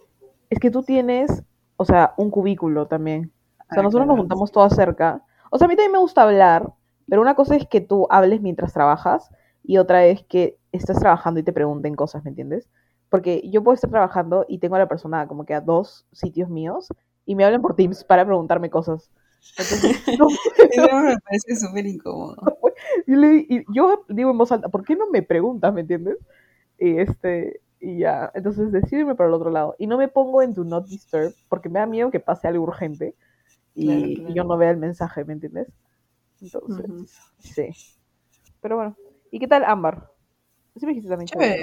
Es 0.49 0.59
que 0.59 0.71
tú 0.71 0.83
tienes, 0.83 1.43
o 1.75 1.85
sea, 1.85 2.13
un 2.17 2.29
cubículo 2.29 2.87
también. 2.87 3.31
O 3.59 3.73
sea, 3.73 3.81
Ah, 3.81 3.83
nosotros 3.83 4.07
nos 4.07 4.17
juntamos 4.17 4.51
todas 4.51 4.75
cerca. 4.75 5.21
O 5.51 5.57
sea, 5.57 5.65
a 5.65 5.67
mí 5.67 5.75
también 5.75 5.91
me 5.91 5.97
gusta 5.97 6.23
hablar, 6.23 6.71
pero 7.09 7.21
una 7.21 7.35
cosa 7.35 7.55
es 7.55 7.67
que 7.67 7.81
tú 7.81 8.07
hables 8.09 8.41
mientras 8.41 8.73
trabajas 8.73 9.29
y 9.63 9.77
otra 9.77 10.05
es 10.05 10.23
que 10.23 10.57
estés 10.71 10.97
trabajando 10.99 11.39
y 11.39 11.43
te 11.43 11.53
pregunten 11.53 11.95
cosas, 11.95 12.23
¿me 12.23 12.29
entiendes? 12.29 12.69
Porque 13.09 13.47
yo 13.49 13.63
puedo 13.63 13.75
estar 13.75 13.89
trabajando 13.89 14.45
y 14.47 14.59
tengo 14.59 14.75
a 14.75 14.79
la 14.79 14.87
persona 14.87 15.27
como 15.27 15.45
que 15.45 15.53
a 15.53 15.61
dos 15.61 16.05
sitios 16.11 16.49
míos 16.49 16.87
y 17.25 17.35
me 17.35 17.45
hablan 17.45 17.61
por 17.61 17.75
Teams 17.75 18.03
para 18.03 18.25
preguntarme 18.25 18.69
cosas. 18.69 19.11
Entonces, 19.57 19.91
no, 20.11 20.37
Eso 20.71 20.89
me 21.01 21.17
parece 21.19 21.55
súper 21.55 21.85
incómodo. 21.85 22.53
y 23.07 23.15
le- 23.15 23.45
y 23.49 23.63
yo 23.73 24.05
digo 24.09 24.31
en 24.31 24.37
voz 24.37 24.51
alta, 24.51 24.69
¿por 24.69 24.83
qué 24.85 24.95
no 24.95 25.09
me 25.09 25.21
preguntas, 25.23 25.73
me 25.73 25.81
entiendes? 25.81 26.17
Y 26.79 26.97
este, 26.99 27.61
y 27.79 27.99
ya, 27.99 28.31
entonces 28.35 28.71
decídeme 28.71 29.15
para 29.15 29.29
el 29.29 29.35
otro 29.35 29.51
lado. 29.51 29.75
Y 29.79 29.87
no 29.87 29.97
me 29.97 30.07
pongo 30.07 30.41
en 30.41 30.53
Do 30.53 30.63
Not 30.65 30.87
Disturb 30.87 31.35
porque 31.49 31.69
me 31.69 31.79
da 31.79 31.85
miedo 31.85 32.11
que 32.11 32.19
pase 32.19 32.47
algo 32.47 32.63
urgente 32.65 33.15
y, 33.75 33.83
Claro, 33.83 34.11
y 34.27 34.33
claro. 34.33 34.35
yo 34.35 34.43
no 34.45 34.57
vea 34.57 34.71
el 34.71 34.77
mensaje, 34.77 35.25
¿me 35.25 35.33
entiendes? 35.33 35.67
Entonces, 36.41 36.87
Ujú. 36.87 37.07
sí. 37.39 37.75
Pero 38.61 38.77
bueno, 38.77 38.97
¿y 39.31 39.39
qué 39.39 39.47
tal 39.47 39.63
Ámbar? 39.63 40.09
Sí 40.75 40.85
me 40.85 40.91
dijiste 40.93 41.09
también 41.09 41.27
Chévere. 41.29 41.59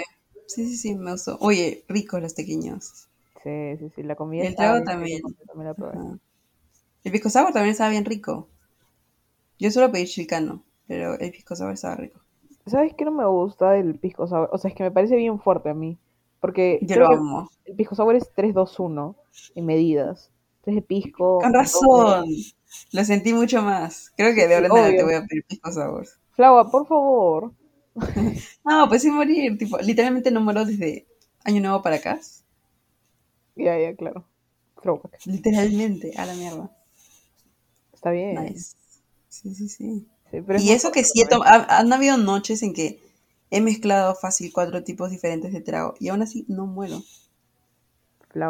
Sí, 0.46 0.66
sí, 0.66 0.76
sí, 0.76 0.94
me 0.96 1.12
gustó. 1.12 1.38
Oye, 1.40 1.84
ricos 1.88 2.20
los 2.20 2.34
tequeños. 2.34 3.08
Sí, 3.42 3.76
sí, 3.78 3.90
sí, 3.94 4.02
la 4.02 4.14
comida 4.16 4.44
Y 4.44 4.48
el 4.48 4.56
trago 4.56 4.84
también. 4.84 5.20
la 5.56 5.74
probé. 5.74 6.18
El 7.04 7.12
pisco 7.12 7.30
sour 7.30 7.52
también 7.52 7.72
estaba 7.72 7.90
bien 7.90 8.04
rico. 8.04 8.48
Yo 9.58 9.70
suelo 9.70 9.90
pedir 9.92 10.08
chilcano, 10.08 10.62
pero 10.86 11.18
el 11.18 11.30
pisco 11.30 11.56
sour 11.56 11.72
estaba 11.72 11.96
rico. 11.96 12.20
¿Sabes 12.66 12.94
qué 12.94 13.04
no 13.04 13.10
me 13.10 13.26
gusta 13.26 13.70
del 13.72 13.98
pisco 13.98 14.26
sour? 14.26 14.48
O 14.52 14.58
sea, 14.58 14.70
es 14.70 14.76
que 14.76 14.82
me 14.82 14.90
parece 14.90 15.16
bien 15.16 15.40
fuerte 15.40 15.70
a 15.70 15.74
mí. 15.74 15.98
Porque 16.40 16.78
Yo 16.82 16.96
creo 16.96 17.08
lo 17.08 17.08
que 17.08 17.16
amo. 17.16 17.50
el 17.66 17.76
pisco 17.76 17.94
sour 17.94 18.14
es 18.14 18.30
3-2-1 18.34 19.16
en 19.54 19.66
medidas. 19.66 20.30
3 20.62 20.76
de 20.76 20.82
pisco. 20.82 21.38
Con 21.40 21.52
razón. 21.54 22.26
Lo 22.92 23.04
sentí 23.04 23.32
mucho 23.32 23.62
más. 23.62 24.12
Creo 24.16 24.34
que 24.34 24.46
de 24.46 24.54
ahora 24.54 24.66
en 24.66 24.72
obvio. 24.72 25.04
voy 25.04 25.14
a 25.14 25.24
pedir 25.24 25.44
pisco 25.46 25.72
sour. 25.72 26.06
Flava, 26.32 26.70
por 26.70 26.86
favor. 26.86 27.52
No, 28.64 28.88
pues 28.88 29.02
sin 29.02 29.14
morir. 29.14 29.58
Tipo, 29.58 29.78
literalmente 29.78 30.30
no 30.30 30.40
muero 30.40 30.64
desde 30.64 31.06
año 31.44 31.60
nuevo 31.60 31.82
para 31.82 31.96
acá. 31.96 32.20
Ya, 33.56 33.78
ya, 33.78 33.94
claro. 33.96 34.24
Throwback. 34.82 35.20
Literalmente, 35.24 36.12
a 36.18 36.26
la 36.26 36.34
mierda. 36.34 36.70
Está 37.92 38.10
bien. 38.10 38.54
Nice. 38.54 38.76
Sí, 39.28 39.54
sí, 39.54 39.68
sí. 39.68 40.08
Sí, 40.30 40.40
pero 40.40 40.58
es 40.60 40.64
Y 40.64 40.72
eso 40.72 40.90
que 40.92 41.04
sí, 41.04 41.22
ha- 41.44 41.78
han 41.78 41.92
habido 41.92 42.16
noches 42.16 42.62
en 42.62 42.72
que 42.74 43.00
he 43.50 43.60
mezclado 43.60 44.14
fácil 44.14 44.52
cuatro 44.52 44.82
tipos 44.84 45.10
diferentes 45.10 45.52
de 45.52 45.60
trago 45.60 45.94
y 46.00 46.08
aún 46.08 46.22
así 46.22 46.44
no 46.48 46.66
muero. 46.66 47.02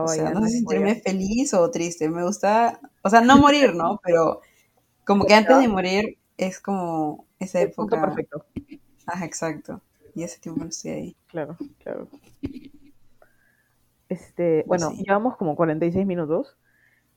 O 0.02 0.08
Flava 0.08 0.14
sea, 0.14 0.30
no 0.30 0.42
sé 0.42 0.48
sentirme 0.50 1.00
feliz 1.00 1.54
o 1.54 1.70
triste. 1.70 2.08
Me 2.08 2.24
gusta, 2.24 2.80
o 3.02 3.10
sea, 3.10 3.20
no 3.20 3.38
morir, 3.38 3.74
¿no? 3.74 4.00
Pero 4.04 4.40
como 5.06 5.26
que 5.26 5.34
antes 5.34 5.58
de 5.58 5.68
morir 5.68 6.18
es 6.38 6.60
como 6.60 7.26
esa 7.40 7.60
época. 7.62 8.00
perfecto. 8.00 8.44
Ajá, 9.06 9.24
exacto. 9.26 9.82
Y 10.14 10.22
ese 10.24 10.40
tiempo 10.40 10.62
no 10.64 10.70
estoy 10.70 10.92
ahí. 10.92 11.16
Claro, 11.28 11.56
claro. 11.78 12.08
Este, 14.10 14.64
bueno, 14.66 14.90
sí. 14.90 15.04
llevamos 15.06 15.36
como 15.36 15.56
46 15.56 16.04
minutos. 16.04 16.58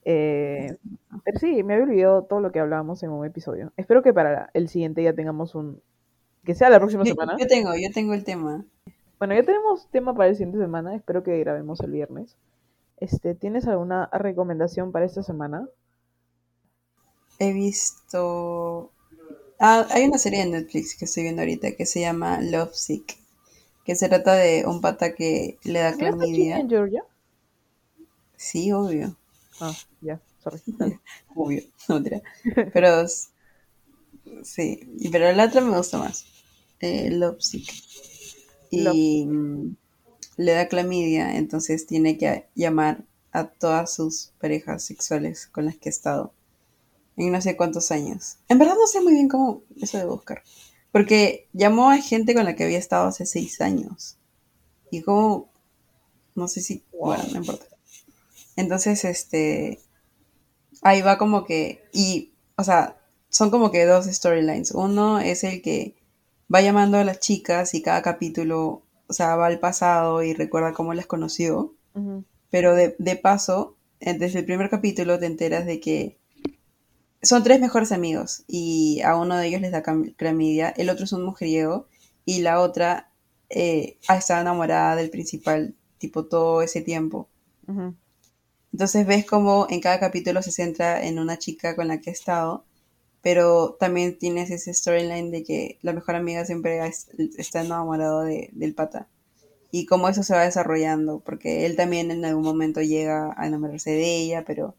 Eh, 0.05 0.77
pero 1.25 1.39
sí, 1.39 1.63
me 1.63 1.73
había 1.73 1.85
olvidado 1.85 2.23
todo 2.23 2.39
lo 2.39 2.51
que 2.51 2.59
hablábamos 2.59 3.03
en 3.03 3.09
un 3.09 3.25
episodio. 3.25 3.73
Espero 3.77 4.03
que 4.03 4.13
para 4.13 4.49
el 4.53 4.69
siguiente 4.69 5.03
ya 5.03 5.13
tengamos 5.13 5.55
un... 5.55 5.81
Que 6.45 6.55
sea 6.55 6.69
la 6.69 6.79
próxima 6.79 7.03
Yo, 7.03 7.13
semana. 7.13 7.35
yo 7.39 7.47
tengo, 7.47 7.73
yo 7.75 7.89
tengo 7.93 8.13
el 8.13 8.23
tema. 8.23 8.63
Bueno, 9.17 9.33
ya 9.33 9.43
tenemos 9.43 9.87
tema 9.89 10.13
para 10.13 10.29
el 10.29 10.35
siguiente 10.35 10.59
semana. 10.59 10.95
Espero 10.95 11.23
que 11.23 11.39
grabemos 11.39 11.79
el 11.79 11.91
viernes. 11.91 12.37
Este, 12.97 13.33
¿tienes 13.33 13.67
alguna 13.67 14.09
recomendación 14.11 14.91
para 14.91 15.05
esta 15.05 15.23
semana? 15.23 15.67
He 17.39 17.53
visto. 17.53 18.91
Ah, 19.59 19.87
hay 19.91 20.05
una 20.05 20.17
serie 20.17 20.43
de 20.45 20.51
Netflix 20.51 20.95
que 20.97 21.05
estoy 21.05 21.23
viendo 21.23 21.41
ahorita 21.41 21.71
que 21.71 21.85
se 21.85 22.01
llama 22.01 22.39
Love 22.41 22.73
Sick. 22.73 23.17
Que 23.85 23.95
se 23.95 24.09
trata 24.09 24.35
de 24.35 24.65
un 24.65 24.81
pata 24.81 25.13
que 25.13 25.57
le 25.63 25.79
da 25.79 25.91
¿No 25.91 26.07
está 26.07 26.25
Chile 26.33 26.49
clamidia. 26.49 26.57
en 26.59 26.69
Georgia? 26.69 27.03
Sí, 28.37 28.71
obvio. 28.71 29.15
Ah, 29.59 29.73
ya, 30.01 30.19
sorry. 30.43 30.61
Obvio. 31.35 31.63
No, 31.87 31.95
mentira. 31.95 32.21
Pero 32.73 33.07
sí. 34.43 34.79
Pero 35.11 35.31
la 35.33 35.45
otra 35.45 35.61
me 35.61 35.75
gusta 35.77 35.97
más. 35.97 36.25
Eh, 36.79 37.09
Love 37.11 37.41
Sick. 37.41 37.71
Y 38.69 39.25
mm, 39.25 39.75
le 40.37 40.51
da 40.53 40.67
clamidia, 40.67 41.37
entonces 41.37 41.85
tiene 41.85 42.17
que 42.17 42.45
llamar 42.55 43.03
a 43.31 43.45
todas 43.45 43.93
sus 43.93 44.31
parejas 44.39 44.83
sexuales 44.83 45.47
con 45.47 45.65
las 45.65 45.77
que 45.77 45.89
ha 45.89 45.91
estado 45.91 46.33
en 47.17 47.31
no 47.31 47.41
sé 47.41 47.55
cuántos 47.57 47.91
años. 47.91 48.37
En 48.49 48.59
verdad 48.59 48.75
no 48.75 48.87
sé 48.87 49.01
muy 49.01 49.13
bien 49.13 49.29
cómo 49.29 49.63
eso 49.81 49.97
de 49.97 50.05
buscar. 50.05 50.43
Porque 50.93 51.49
llamó 51.53 51.89
a 51.89 51.97
gente 51.97 52.35
con 52.35 52.45
la 52.45 52.55
que 52.55 52.65
había 52.65 52.77
estado 52.77 53.07
hace 53.07 53.25
seis 53.25 53.59
años. 53.61 54.19
Y 54.91 55.01
como, 55.01 55.49
no 56.35 56.47
sé 56.47 56.61
si, 56.61 56.83
bueno, 56.97 57.23
no 57.31 57.39
importa. 57.39 57.65
Entonces, 58.55 59.03
este, 59.03 59.79
ahí 60.83 61.01
va 61.01 61.17
como 61.17 61.45
que, 61.45 61.83
y, 61.91 62.33
o 62.57 62.63
sea, 62.63 63.01
son 63.29 63.49
como 63.49 63.71
que 63.71 63.85
dos 63.85 64.05
storylines. 64.05 64.69
Uno 64.69 65.17
es 65.17 65.43
el 65.43 65.63
que 65.63 65.95
va 66.53 66.61
llamando 66.61 66.99
a 66.99 67.03
las 67.03 67.19
chicas 67.19 67.73
y 67.73 67.81
cada 67.81 68.03
capítulo, 68.03 68.83
o 69.07 69.13
sea, 69.13 69.35
va 69.35 69.47
al 69.47 69.59
pasado 69.59 70.21
y 70.21 70.35
recuerda 70.35 70.73
cómo 70.73 70.93
las 70.93 71.07
conoció. 71.07 71.73
Pero 72.51 72.75
de, 72.75 72.95
de 72.99 73.15
paso, 73.15 73.77
desde 73.99 74.39
el 74.39 74.45
primer 74.45 74.69
capítulo 74.69 75.17
te 75.17 75.25
enteras 75.25 75.65
de 75.65 75.79
que 75.79 76.19
son 77.23 77.43
tres 77.43 77.59
mejores 77.59 77.91
amigos 77.91 78.43
y 78.47 79.01
a 79.01 79.15
uno 79.15 79.37
de 79.37 79.47
ellos 79.47 79.61
les 79.61 79.71
da 79.71 79.83
clamidia, 80.17 80.69
el 80.77 80.89
otro 80.89 81.05
es 81.05 81.13
un 81.13 81.25
mujeriego 81.25 81.87
y 82.25 82.41
la 82.41 82.61
otra 82.61 83.11
eh, 83.49 83.97
ha 84.07 84.17
estado 84.17 84.41
enamorada 84.41 84.95
del 84.95 85.09
principal, 85.09 85.75
tipo 85.99 86.25
todo 86.25 86.61
ese 86.61 86.81
tiempo. 86.81 87.29
Entonces 88.73 89.05
ves 89.07 89.25
como 89.25 89.67
en 89.69 89.79
cada 89.81 89.99
capítulo 89.99 90.41
se 90.41 90.51
centra 90.51 91.05
en 91.05 91.19
una 91.19 91.37
chica 91.37 91.75
con 91.75 91.87
la 91.87 91.99
que 92.01 92.09
ha 92.09 92.13
estado, 92.13 92.65
pero 93.21 93.75
también 93.79 94.17
tienes 94.17 94.51
ese 94.51 94.73
storyline 94.73 95.31
de 95.31 95.43
que 95.43 95.79
la 95.81 95.93
mejor 95.93 96.15
amiga 96.15 96.45
siempre 96.45 96.85
es- 96.87 97.09
está 97.37 97.61
enamorado 97.61 98.21
de- 98.23 98.49
del 98.53 98.75
pata. 98.75 99.07
Y 99.71 99.85
cómo 99.87 100.09
eso 100.09 100.23
se 100.23 100.33
va 100.35 100.43
desarrollando, 100.43 101.19
porque 101.21 101.65
él 101.65 101.75
también 101.77 102.11
en 102.11 102.25
algún 102.25 102.43
momento 102.43 102.81
llega 102.81 103.33
a 103.37 103.47
enamorarse 103.47 103.91
de 103.91 104.17
ella, 104.17 104.43
pero 104.45 104.75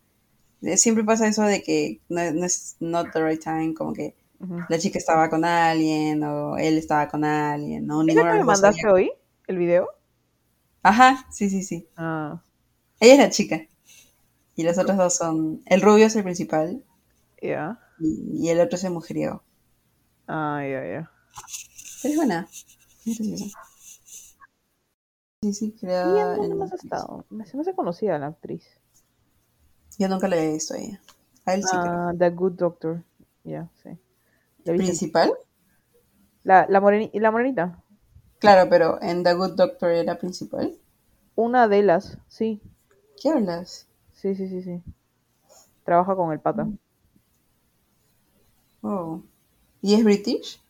siempre 0.76 1.04
pasa 1.04 1.26
eso 1.28 1.42
de 1.42 1.62
que 1.62 2.00
no, 2.08 2.32
no 2.32 2.44
es 2.46 2.76
not 2.80 3.12
the 3.12 3.22
right 3.24 3.42
time, 3.42 3.74
como 3.74 3.92
que 3.92 4.14
la 4.68 4.78
chica 4.78 4.98
estaba 4.98 5.30
con 5.30 5.44
alguien 5.44 6.22
o 6.24 6.56
él 6.58 6.76
estaba 6.78 7.08
con 7.08 7.24
alguien, 7.24 7.86
¿no? 7.86 8.02
¿Esa 8.06 8.06
Ninguno 8.06 8.32
que 8.32 8.38
me 8.38 8.44
mandaste 8.44 8.82
sabía. 8.82 8.92
hoy? 8.92 9.12
¿El 9.46 9.58
video? 9.58 9.88
Ajá, 10.82 11.26
sí, 11.32 11.50
sí, 11.50 11.62
sí. 11.64 11.88
Ah, 11.96 12.40
Ella 13.00 13.12
es 13.14 13.18
la 13.20 13.30
chica. 13.30 13.66
Y 14.56 14.64
los 14.64 14.78
otros 14.78 14.96
dos 14.98 15.16
son. 15.16 15.62
El 15.66 15.80
rubio 15.82 16.06
es 16.06 16.16
el 16.16 16.24
principal 16.24 16.82
ya. 17.42 17.78
y, 17.98 18.46
y 18.46 18.50
el 18.50 18.60
otro 18.60 18.76
es 18.76 18.84
el 18.84 18.92
mujeriego. 18.92 19.42
Ah, 20.28 20.60
ya, 20.62 20.82
ya. 20.86 21.10
Pero 22.02 22.12
es 22.12 22.16
buena. 22.16 22.48
Es. 23.06 23.58
Sí, 25.42 25.52
sí, 25.52 25.76
¿Y 26.02 26.20
creada 26.20 26.36
en 26.42 26.48
dónde 26.48 26.54
más 26.56 26.72
ha 26.72 26.76
Netflix. 26.76 26.84
estado? 26.84 27.26
Se 27.44 27.56
me 27.56 27.60
hace 27.62 27.74
conocida 27.74 28.18
la 28.18 28.28
actriz. 28.28 28.64
Yo 29.98 30.08
nunca 30.08 30.28
la 30.28 30.36
había 30.36 30.52
visto 30.52 30.74
a 30.74 30.78
ella. 30.78 31.00
A 31.46 31.54
él 31.54 31.64
sí. 31.64 31.80
Ah, 31.82 32.12
The 32.16 32.30
Good 32.30 32.52
Doctor. 32.56 33.02
Ya, 33.44 33.68
sí. 33.82 33.98
¿Principal? 34.64 35.32
la, 36.44 36.66
la, 36.68 36.80
moreni- 36.80 37.10
la 37.14 37.30
morenita. 37.30 37.82
Claro, 38.38 38.70
pero 38.70 39.02
en 39.02 39.24
The 39.24 39.34
Good 39.34 39.56
Doctor 39.56 39.90
era 39.90 40.16
principal. 40.16 40.72
Una 41.36 41.68
de 41.68 41.84
las, 41.84 42.18
sí. 42.26 42.60
¿Qué 43.20 43.28
hablas? 43.28 43.86
Sí, 44.14 44.34
sí, 44.34 44.48
sí, 44.48 44.62
sí. 44.62 44.82
Trabaja 45.84 46.16
con 46.16 46.32
el 46.32 46.40
pata. 46.40 46.68
Oh. 48.84 49.20
¿Y 49.82 49.94
es 49.94 50.04
British? 50.04 50.60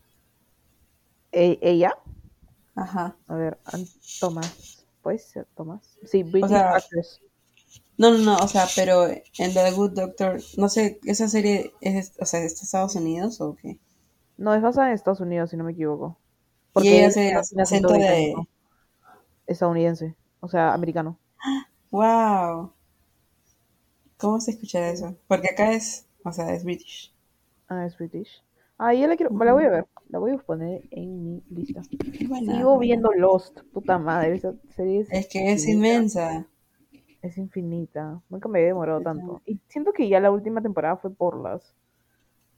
E- 1.33 1.59
¿Ella? 1.61 1.93
Ajá. 2.77 3.17
A 3.29 3.35
ver, 3.37 3.59
Tomás. 4.19 4.87
¿Puede 5.03 5.19
ser 5.19 5.47
Tomás? 5.55 5.99
Sí, 6.05 6.23
British 6.23 6.65
sea, 6.65 6.71
Actress. 6.73 7.21
No, 7.99 8.11
no, 8.13 8.19
no, 8.19 8.37
o 8.37 8.47
sea, 8.49 8.67
pero 8.77 9.07
en 9.09 9.53
The 9.55 9.71
Good 9.73 9.93
Doctor, 9.95 10.41
no 10.59 10.69
sé, 10.69 11.01
¿esa 11.05 11.29
serie 11.29 11.73
es, 11.81 12.13
o 12.21 12.27
sea, 12.27 12.41
es 12.45 12.57
de 12.59 12.65
Estados 12.65 12.95
Unidos 12.95 13.41
o 13.41 13.57
qué? 13.57 13.79
No, 14.37 14.55
es 14.55 14.63
basada 14.63 14.89
en 14.89 14.95
Estados 14.95 15.19
Unidos, 15.21 15.51
si 15.51 15.57
no 15.57 15.65
me 15.65 15.73
equivoco. 15.73 16.17
y 16.77 16.89
ella 16.89 17.09
hace 17.09 17.33
ac- 17.35 17.61
acento 17.61 17.93
de... 17.95 18.35
Estadounidense. 19.47 20.15
O 20.41 20.49
sea, 20.49 20.75
americano. 20.75 21.19
¡Wow! 21.91 22.75
¿Cómo 24.17 24.41
se 24.41 24.51
escucha 24.51 24.91
eso? 24.91 25.17
Porque 25.29 25.51
acá 25.51 25.71
es, 25.73 26.07
o 26.25 26.33
sea, 26.33 26.53
es 26.53 26.65
British. 26.65 27.13
Ah, 27.69 27.85
es 27.87 27.97
British. 27.99 28.43
Ah, 28.79 28.95
ya 28.95 29.07
la 29.07 29.17
quiero, 29.17 29.37
la 29.45 29.53
voy 29.53 29.65
a 29.65 29.71
ver. 29.71 29.87
La 30.09 30.19
voy 30.19 30.33
a 30.33 30.39
poner 30.39 30.83
en 30.91 31.25
mi 31.25 31.43
lista. 31.51 31.83
Buena. 32.29 32.55
Sigo 32.55 32.79
viendo 32.79 33.13
Lost, 33.13 33.61
puta 33.73 33.99
madre, 33.99 34.35
esa 34.37 34.55
serie 34.77 35.01
es, 35.01 35.09
Es 35.09 35.29
que 35.29 35.51
es 35.53 35.67
inmensa. 35.67 36.47
Es 37.25 37.39
infinita. 37.39 38.21
Nunca 38.29 38.51
me 38.51 38.61
he 38.61 38.67
demorado 38.67 39.01
tanto. 39.01 39.41
Y 39.47 39.59
siento 39.69 39.95
que 39.95 40.07
ya 40.11 40.21
la 40.21 40.31
última 40.31 40.61
temporada 40.61 40.99
fue 40.99 41.11
por 41.11 41.41
las. 41.41 41.75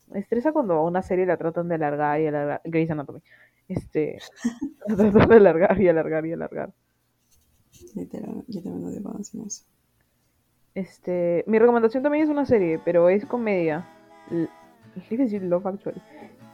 Me 0.08 0.18
estresa 0.18 0.50
cuando 0.50 0.74
a 0.74 0.82
una 0.82 1.02
serie 1.02 1.24
la 1.24 1.36
tratan 1.36 1.68
de 1.68 1.76
alargar 1.76 2.20
y 2.20 2.26
alargar. 2.26 2.60
Grey's 2.64 2.90
Anatomy. 2.90 3.20
Este. 3.68 4.18
la 4.88 4.96
tratan 4.96 5.28
de 5.28 5.36
alargar 5.36 5.80
y 5.80 5.88
alargar 5.88 6.26
y 6.26 6.32
alargar. 6.32 6.72
Literal, 7.94 8.42
yo 8.48 8.60
también 8.60 9.02
cuando 9.04 9.20
hacen 9.20 9.42
eso. 9.42 9.64
Este. 10.74 11.44
Mi 11.46 11.60
recomendación 11.60 12.02
también 12.02 12.24
es 12.24 12.30
una 12.30 12.44
serie, 12.44 12.80
pero 12.84 13.08
es 13.08 13.24
comedia. 13.24 13.86
L- 14.32 14.48
decir 15.10 15.42
Love 15.44 15.66
Actually. 15.66 16.02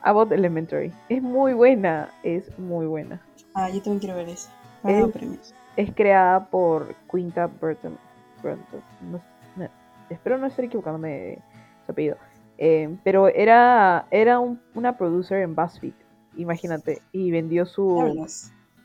About 0.03 0.33
Elementary. 0.33 0.93
Es 1.09 1.23
muy 1.23 1.55
buena. 1.55 2.11
Es 2.23 2.59
muy 2.59 2.85
buena. 2.85 3.27
Ah, 3.55 3.71
yo 3.71 3.81
también 3.81 4.01
quiero 4.01 4.17
ver 4.17 4.29
eso. 4.29 4.51
Es- 4.85 5.09
premios. 5.13 5.55
Es 5.77 5.93
creada 5.95 6.47
por 6.47 6.95
Quinta 7.11 7.47
Burton. 7.47 7.97
Burton. 8.43 8.83
No- 9.11 9.21
no- 9.57 9.69
espero 10.11 10.39
no 10.39 10.47
estar 10.47 10.65
equivocándome 10.65 11.09
de 11.11 11.39
su 11.87 11.93
apellido. 11.93 12.17
Eh, 12.59 12.97
pero 13.03 13.29
era, 13.29 14.07
era 14.11 14.39
un- 14.39 14.61
una 14.75 14.97
producer 14.97 15.43
en 15.43 15.55
BuzzFeed, 15.55 15.95
imagínate. 16.37 17.01
Y 17.13 17.31
vendió 17.31 17.65
¿Qué 17.65 17.71
su. 17.71 18.27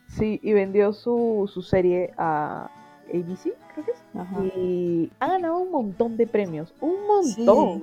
Sí, 0.08 0.40
y 0.42 0.52
vendió 0.54 0.92
su, 0.94 1.50
su 1.52 1.60
serie 1.62 2.12
a 2.16 2.70
ABC, 3.12 3.52
creo 3.74 3.84
que 3.84 3.90
es. 3.92 4.02
Ajá. 4.14 4.42
Y 4.56 5.12
ha 5.20 5.28
ganado 5.28 5.58
un 5.58 5.70
montón 5.70 6.16
de 6.16 6.26
premios. 6.26 6.74
Un 6.80 6.94
Sí. 7.24 7.42
montón. 7.44 7.82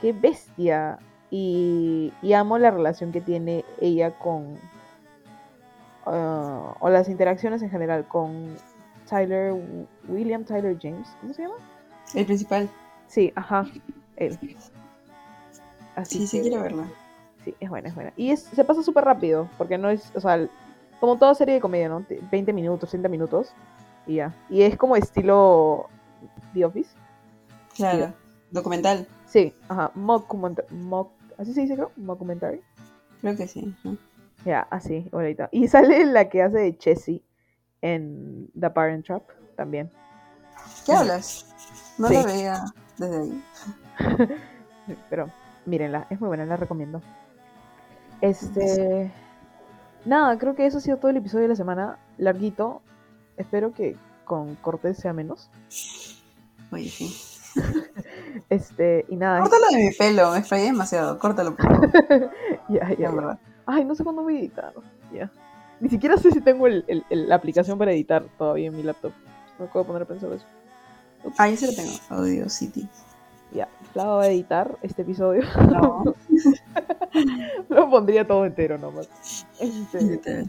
¡Qué 0.00 0.12
bestia! 0.12 0.98
Y, 1.30 2.12
y 2.22 2.32
amo 2.32 2.58
la 2.58 2.70
relación 2.70 3.12
que 3.12 3.20
tiene 3.20 3.64
ella 3.80 4.10
con. 4.18 4.58
Ah, 6.06 6.74
o 6.80 6.88
las 6.88 7.08
interacciones 7.08 7.62
en 7.62 7.70
general 7.70 8.06
con 8.08 8.54
Tyler. 9.08 9.54
William 10.08 10.44
Tyler 10.44 10.76
James. 10.80 11.08
¿Cómo 11.20 11.34
se 11.34 11.42
llama? 11.42 11.54
El 12.14 12.26
principal. 12.26 12.68
Sí, 13.08 13.32
ajá. 13.34 13.66
Él. 14.16 14.38
Así 15.94 16.18
Sí, 16.18 16.26
sí 16.26 16.40
quiero 16.42 16.62
verla. 16.62 16.88
Sí, 17.44 17.54
es 17.60 17.68
buena, 17.70 17.88
es 17.88 17.94
buena. 17.94 18.12
Y 18.16 18.30
es, 18.30 18.42
se 18.42 18.64
pasa 18.64 18.82
súper 18.82 19.04
rápido, 19.04 19.48
porque 19.56 19.78
no 19.78 19.88
es, 19.88 20.10
o 20.14 20.20
sea, 20.20 20.46
como 21.00 21.16
toda 21.16 21.34
serie 21.34 21.54
de 21.54 21.60
comedia, 21.60 21.88
¿no? 21.88 22.02
Te- 22.02 22.20
20 22.30 22.52
minutos, 22.52 22.90
30 22.90 23.08
minutos, 23.08 23.52
y 24.06 24.16
ya. 24.16 24.34
Y 24.50 24.62
es 24.62 24.76
como 24.76 24.96
estilo 24.96 25.88
The 26.54 26.64
Office. 26.64 26.90
Claro. 27.76 28.12
Documental. 28.50 29.06
Sí, 29.26 29.54
ajá, 29.68 29.90
mockumentary, 29.94 30.68
mock, 30.74 31.10
así 31.38 31.52
se 31.52 31.62
dice, 31.62 31.74
creo, 31.74 31.90
mockumentary. 31.96 32.60
Creo 33.20 33.36
que 33.36 33.46
sí. 33.46 33.74
ajá. 33.80 33.96
Ya, 34.46 34.60
así, 34.70 35.08
ahorita. 35.12 35.48
Y 35.52 35.68
sale 35.68 36.04
la 36.06 36.28
que 36.28 36.42
hace 36.42 36.58
de 36.58 36.78
Chessie 36.78 37.22
en 37.82 38.48
The 38.58 38.70
Parent 38.70 39.04
Trap, 39.04 39.22
también. 39.56 39.90
¿Qué 40.86 40.92
hablas? 40.92 41.52
No 41.98 42.08
Sí. 42.08 42.14
la 42.14 42.22
veía 42.22 42.64
desde 42.96 43.18
ahí. 43.20 43.44
Pero 45.10 45.28
mírenla, 45.66 46.06
es 46.10 46.20
muy 46.20 46.28
buena, 46.28 46.46
la 46.46 46.56
recomiendo. 46.56 47.02
Este. 48.20 49.10
Nada, 50.04 50.38
creo 50.38 50.54
que 50.54 50.64
eso 50.66 50.78
ha 50.78 50.80
sido 50.80 50.98
todo 50.98 51.10
el 51.10 51.16
episodio 51.16 51.42
de 51.42 51.48
la 51.48 51.56
semana. 51.56 51.98
Larguito. 52.18 52.82
Espero 53.36 53.72
que 53.74 53.96
con 54.24 54.54
cortes 54.56 54.96
sea 54.98 55.12
menos. 55.12 55.50
Oye, 56.72 56.88
sí. 56.88 57.14
Este, 58.50 59.06
y 59.08 59.16
nada. 59.16 59.40
Córtalo 59.40 59.66
de 59.70 59.76
mi 59.78 59.90
pelo, 59.92 60.30
me 60.30 60.42
sprayé 60.44 60.66
demasiado. 60.66 61.18
Córtalo, 61.18 61.56
por 61.56 61.66
favor. 61.66 62.30
Ya, 62.68 62.80
ya, 62.80 62.88
Ya, 62.90 62.96
ya. 62.98 63.10
verdad. 63.10 63.38
Ay, 63.66 63.84
no 63.84 63.94
sé 63.94 64.04
cuándo 64.04 64.22
voy 64.22 64.36
a 64.36 64.40
editar. 64.40 64.72
Ya. 65.12 65.30
Ni 65.80 65.88
siquiera 65.88 66.16
sé 66.16 66.30
si 66.30 66.40
tengo 66.40 66.66
el, 66.66 66.84
el- 66.88 67.04
el- 67.10 67.28
la 67.28 67.34
aplicación 67.34 67.78
para 67.78 67.92
editar 67.92 68.24
todavía 68.38 68.68
en 68.68 68.76
mi 68.76 68.82
laptop. 68.82 69.12
Me 69.58 69.66
puedo 69.66 69.86
poner 69.86 70.02
a 70.02 70.04
pensar 70.06 70.32
eso. 70.32 70.44
Ah, 71.38 71.48
yo 71.48 71.56
sí 71.56 71.66
lo 71.66 71.72
tengo. 71.74 71.92
Audio 72.10 72.48
City. 72.48 72.88
Ya, 73.52 73.68
Flava 73.92 74.16
va 74.16 74.22
a 74.24 74.28
editar 74.28 74.76
este 74.82 75.02
episodio. 75.02 75.42
No. 75.70 76.04
Lo 77.68 77.88
pondría 77.90 78.26
todo 78.26 78.44
entero 78.44 78.78
nomás. 78.78 79.08
Este. 79.60 80.44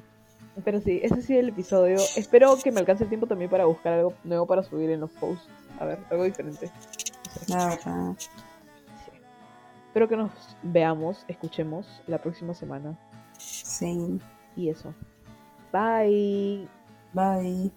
Pero 0.66 0.82
sí, 0.82 1.00
ese 1.04 1.14
ha 1.16 1.22
sido 1.22 1.40
el 1.40 1.50
episodio. 1.50 1.98
Espero 2.16 2.58
que 2.64 2.72
me 2.72 2.80
alcance 2.80 3.04
el 3.04 3.10
tiempo 3.10 3.28
también 3.28 3.50
para 3.50 3.66
buscar 3.66 3.94
algo 3.94 4.14
nuevo 4.24 4.46
para 4.48 4.64
subir 4.64 4.90
en 4.90 5.00
los 5.02 5.12
posts. 5.12 5.48
A 5.80 5.86
ver, 5.86 6.00
algo 6.10 6.24
diferente. 6.24 6.72
No 6.72 7.46
sé. 7.46 7.54
La 7.54 7.66
verdad. 7.70 8.14
Espero 9.98 10.10
que 10.10 10.18
nos 10.18 10.56
veamos, 10.62 11.26
escuchemos 11.28 12.04
la 12.06 12.20
próxima 12.20 12.54
semana. 12.54 12.96
Sí. 13.40 14.22
Y 14.56 14.70
eso. 14.70 14.94
Bye. 15.74 16.68
Bye. 17.14 17.72